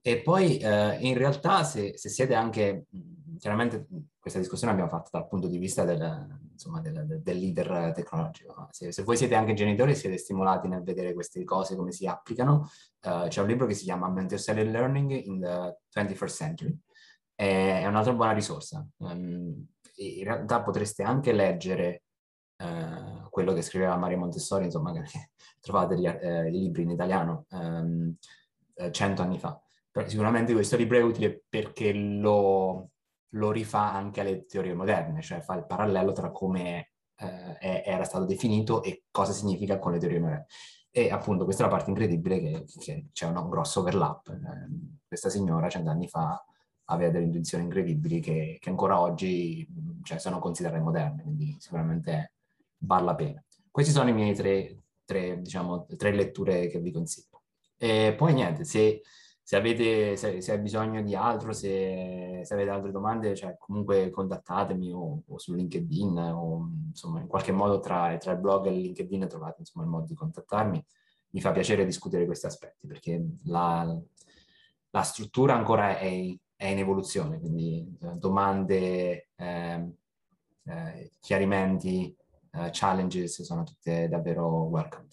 E 0.00 0.22
poi 0.22 0.58
eh, 0.58 0.98
in 1.00 1.18
realtà 1.18 1.64
se, 1.64 1.98
se, 1.98 2.08
siete 2.08 2.36
anche, 2.36 2.84
chiaramente 3.40 3.88
questa 4.20 4.38
discussione 4.38 4.72
abbiamo 4.72 4.90
fatto 4.90 5.08
dal 5.10 5.26
punto 5.26 5.48
di 5.48 5.58
vista 5.58 5.82
del, 5.82 6.38
insomma, 6.58 6.80
del, 6.80 7.20
del 7.22 7.38
leader 7.38 7.92
tecnologico, 7.94 8.66
se, 8.72 8.90
se, 8.90 9.04
voi 9.04 9.16
siete 9.16 9.36
anche 9.36 9.54
genitori 9.54 9.92
e 9.92 9.94
siete 9.94 10.18
stimolati 10.18 10.66
nel 10.66 10.82
vedere 10.82 11.14
queste 11.14 11.44
cose 11.44 11.76
come 11.76 11.92
si 11.92 12.06
applicano, 12.06 12.68
uh, 13.04 13.28
c'è 13.28 13.40
un 13.40 13.46
libro 13.46 13.66
che 13.66 13.74
si 13.74 13.84
chiama 13.84 14.08
Mental 14.08 14.40
Self 14.40 14.64
Learning 14.64 15.10
in 15.12 15.40
the 15.40 15.78
21st 15.94 16.34
Century, 16.34 16.76
è 17.36 17.86
un'altra 17.86 18.12
buona 18.12 18.32
risorsa. 18.32 18.84
Um, 18.96 19.68
in 19.98 20.24
realtà 20.24 20.60
potreste 20.62 21.04
anche 21.04 21.32
leggere 21.32 22.02
uh, 22.56 23.28
quello 23.30 23.52
che 23.52 23.62
scriveva 23.62 23.96
Mario 23.96 24.18
Montessori, 24.18 24.64
insomma, 24.64 24.92
trovate 25.60 25.96
gli, 25.96 26.06
uh, 26.06 26.46
i 26.46 26.50
libri 26.50 26.82
in 26.82 26.90
italiano 26.90 27.46
um, 27.50 28.14
cento 28.90 29.22
anni 29.22 29.38
fa. 29.38 29.60
Però 29.90 30.08
sicuramente 30.08 30.52
questo 30.52 30.76
libro 30.76 30.98
è 30.98 31.02
utile 31.02 31.44
perché 31.48 31.92
lo, 31.92 32.90
lo, 33.30 33.50
rifà 33.50 33.92
anche 33.92 34.20
alle 34.20 34.44
teorie 34.46 34.74
moderne, 34.74 35.22
cioè 35.22 35.40
fa 35.40 35.54
il 35.54 35.66
parallelo 35.66 36.12
tra 36.12 36.30
come 36.30 36.92
è, 37.14 37.82
era 37.84 38.04
stato 38.04 38.24
definito 38.24 38.82
e 38.82 39.04
cosa 39.10 39.32
significa 39.32 39.78
con 39.78 39.92
le 39.92 39.98
teorie 39.98 40.20
moderne. 40.20 40.46
E 40.90 41.10
appunto 41.10 41.44
questa 41.44 41.62
è 41.62 41.66
la 41.66 41.72
parte 41.72 41.90
incredibile 41.90 42.40
che, 42.40 42.64
che 42.78 43.06
c'è 43.12 43.26
un 43.26 43.48
grosso 43.48 43.80
overlap. 43.80 44.36
questa 45.06 45.28
signora 45.28 45.68
cent'anni 45.68 46.08
fa 46.08 46.42
aveva 46.90 47.10
delle 47.10 47.26
intuizioni 47.26 47.64
incredibili 47.64 48.20
che, 48.20 48.58
che 48.60 48.70
ancora 48.70 49.00
oggi 49.00 49.66
cioè, 50.02 50.18
sono 50.18 50.38
considerate 50.38 50.80
moderne, 50.80 51.22
quindi 51.22 51.56
sicuramente 51.58 52.32
vale 52.78 53.04
la 53.04 53.14
pena. 53.14 53.44
Queste 53.70 53.92
sono 53.92 54.08
i 54.08 54.14
miei 54.14 54.34
tre, 54.34 54.84
tre, 55.04 55.40
diciamo, 55.40 55.86
tre 55.96 56.12
letture 56.12 56.68
che 56.68 56.80
vi 56.80 56.90
consiglio. 56.90 57.42
E 57.76 58.14
poi 58.16 58.32
niente, 58.32 58.64
se, 58.64 59.02
se 59.48 59.56
avete 59.56 60.14
se, 60.16 60.42
se 60.42 60.60
bisogno 60.60 61.00
di 61.00 61.14
altro, 61.14 61.54
se, 61.54 62.42
se, 62.44 62.52
avete 62.52 62.68
altre 62.68 62.90
domande, 62.90 63.34
cioè 63.34 63.56
comunque 63.56 64.10
contattatemi 64.10 64.92
o, 64.92 65.22
o 65.26 65.38
su 65.38 65.54
LinkedIn 65.54 66.18
o 66.18 66.68
insomma 66.88 67.20
in 67.20 67.26
qualche 67.26 67.50
modo 67.50 67.80
tra, 67.80 68.14
tra, 68.18 68.32
il 68.32 68.40
blog 68.40 68.66
e 68.66 68.72
il 68.74 68.80
LinkedIn 68.80 69.26
trovate 69.26 69.60
insomma 69.60 69.86
il 69.86 69.90
modo 69.90 70.04
di 70.04 70.14
contattarmi. 70.14 70.84
Mi 71.30 71.40
fa 71.40 71.52
piacere 71.52 71.86
discutere 71.86 72.26
questi 72.26 72.44
aspetti 72.44 72.86
perché 72.86 73.24
la, 73.44 73.98
la 74.90 75.02
struttura 75.02 75.54
ancora 75.54 75.96
è 75.96 76.36
è 76.54 76.66
in 76.66 76.78
evoluzione, 76.78 77.38
quindi 77.38 77.96
eh, 78.02 78.14
domande, 78.16 79.28
eh, 79.36 79.92
eh, 80.64 81.10
chiarimenti, 81.20 82.14
eh, 82.50 82.68
challenges 82.72 83.42
sono 83.42 83.62
tutte 83.62 84.08
davvero 84.08 84.64
welcome. 84.64 85.07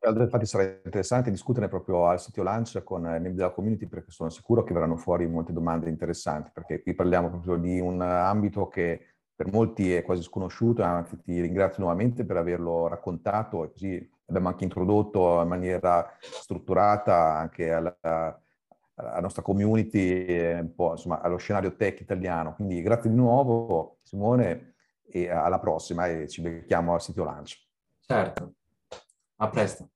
Infatti 0.00 0.46
sarà 0.46 0.64
interessante 0.64 1.30
discutere 1.30 1.68
proprio 1.68 2.06
al 2.06 2.20
sito 2.20 2.42
launch 2.42 2.82
con 2.82 3.02
i 3.02 3.08
membri 3.08 3.34
della 3.34 3.50
community 3.50 3.86
perché 3.86 4.10
sono 4.10 4.28
sicuro 4.28 4.62
che 4.62 4.74
verranno 4.74 4.96
fuori 4.96 5.26
molte 5.26 5.52
domande 5.52 5.88
interessanti 5.88 6.50
perché 6.52 6.82
qui 6.82 6.94
parliamo 6.94 7.30
proprio 7.30 7.56
di 7.56 7.80
un 7.80 8.00
ambito 8.02 8.68
che 8.68 9.14
per 9.34 9.50
molti 9.50 9.92
è 9.92 10.02
quasi 10.02 10.22
sconosciuto, 10.22 10.82
anzi 10.82 11.20
ti 11.20 11.40
ringrazio 11.40 11.82
nuovamente 11.82 12.24
per 12.24 12.36
averlo 12.36 12.86
raccontato 12.86 13.64
e 13.64 13.70
così 13.72 14.10
abbiamo 14.26 14.48
anche 14.48 14.64
introdotto 14.64 15.40
in 15.42 15.48
maniera 15.48 16.08
strutturata 16.20 17.36
anche 17.36 17.72
alla, 17.72 17.96
alla 18.00 19.20
nostra 19.20 19.42
community, 19.42 20.52
un 20.52 20.72
po' 20.74 20.92
insomma 20.92 21.20
allo 21.20 21.36
scenario 21.36 21.74
tech 21.74 22.00
italiano. 22.00 22.54
Quindi 22.54 22.80
grazie 22.80 23.10
di 23.10 23.16
nuovo 23.16 23.98
Simone 24.02 24.74
e 25.06 25.28
alla 25.28 25.58
prossima 25.58 26.06
e 26.06 26.28
ci 26.28 26.40
becchiamo 26.40 26.94
al 26.94 27.02
sito 27.02 27.24
lancio. 27.24 27.58
Certo, 28.00 28.54
a 29.44 29.48
presto. 29.48 29.88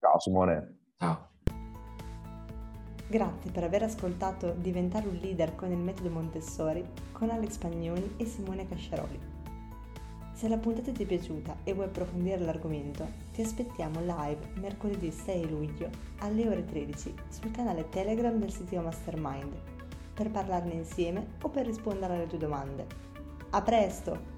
Ciao 0.00 0.18
Simone. 0.18 0.78
Ciao. 0.98 1.28
Grazie 3.08 3.50
per 3.52 3.62
aver 3.62 3.84
ascoltato 3.84 4.52
Diventare 4.58 5.06
un 5.06 5.14
leader 5.14 5.54
con 5.54 5.70
il 5.70 5.78
metodo 5.78 6.10
Montessori 6.10 6.84
con 7.12 7.30
Alex 7.30 7.56
Pagnoni 7.56 8.14
e 8.16 8.26
Simone 8.26 8.68
Casciaroli. 8.68 9.34
Se 10.32 10.48
la 10.48 10.58
puntata 10.58 10.92
ti 10.92 11.04
è 11.04 11.06
piaciuta 11.06 11.56
e 11.64 11.72
vuoi 11.72 11.86
approfondire 11.86 12.38
l'argomento, 12.40 13.06
ti 13.32 13.40
aspettiamo 13.40 14.00
live 14.00 14.50
mercoledì 14.56 15.10
6 15.10 15.48
luglio 15.48 15.88
alle 16.18 16.46
ore 16.46 16.64
13 16.64 17.14
sul 17.28 17.50
canale 17.52 17.88
Telegram 17.88 18.36
del 18.36 18.52
sito 18.52 18.78
Mastermind 18.80 19.54
per 20.12 20.30
parlarne 20.30 20.74
insieme 20.74 21.26
o 21.40 21.48
per 21.48 21.64
rispondere 21.64 22.16
alle 22.16 22.26
tue 22.26 22.38
domande. 22.38 22.86
A 23.50 23.62
presto! 23.62 24.35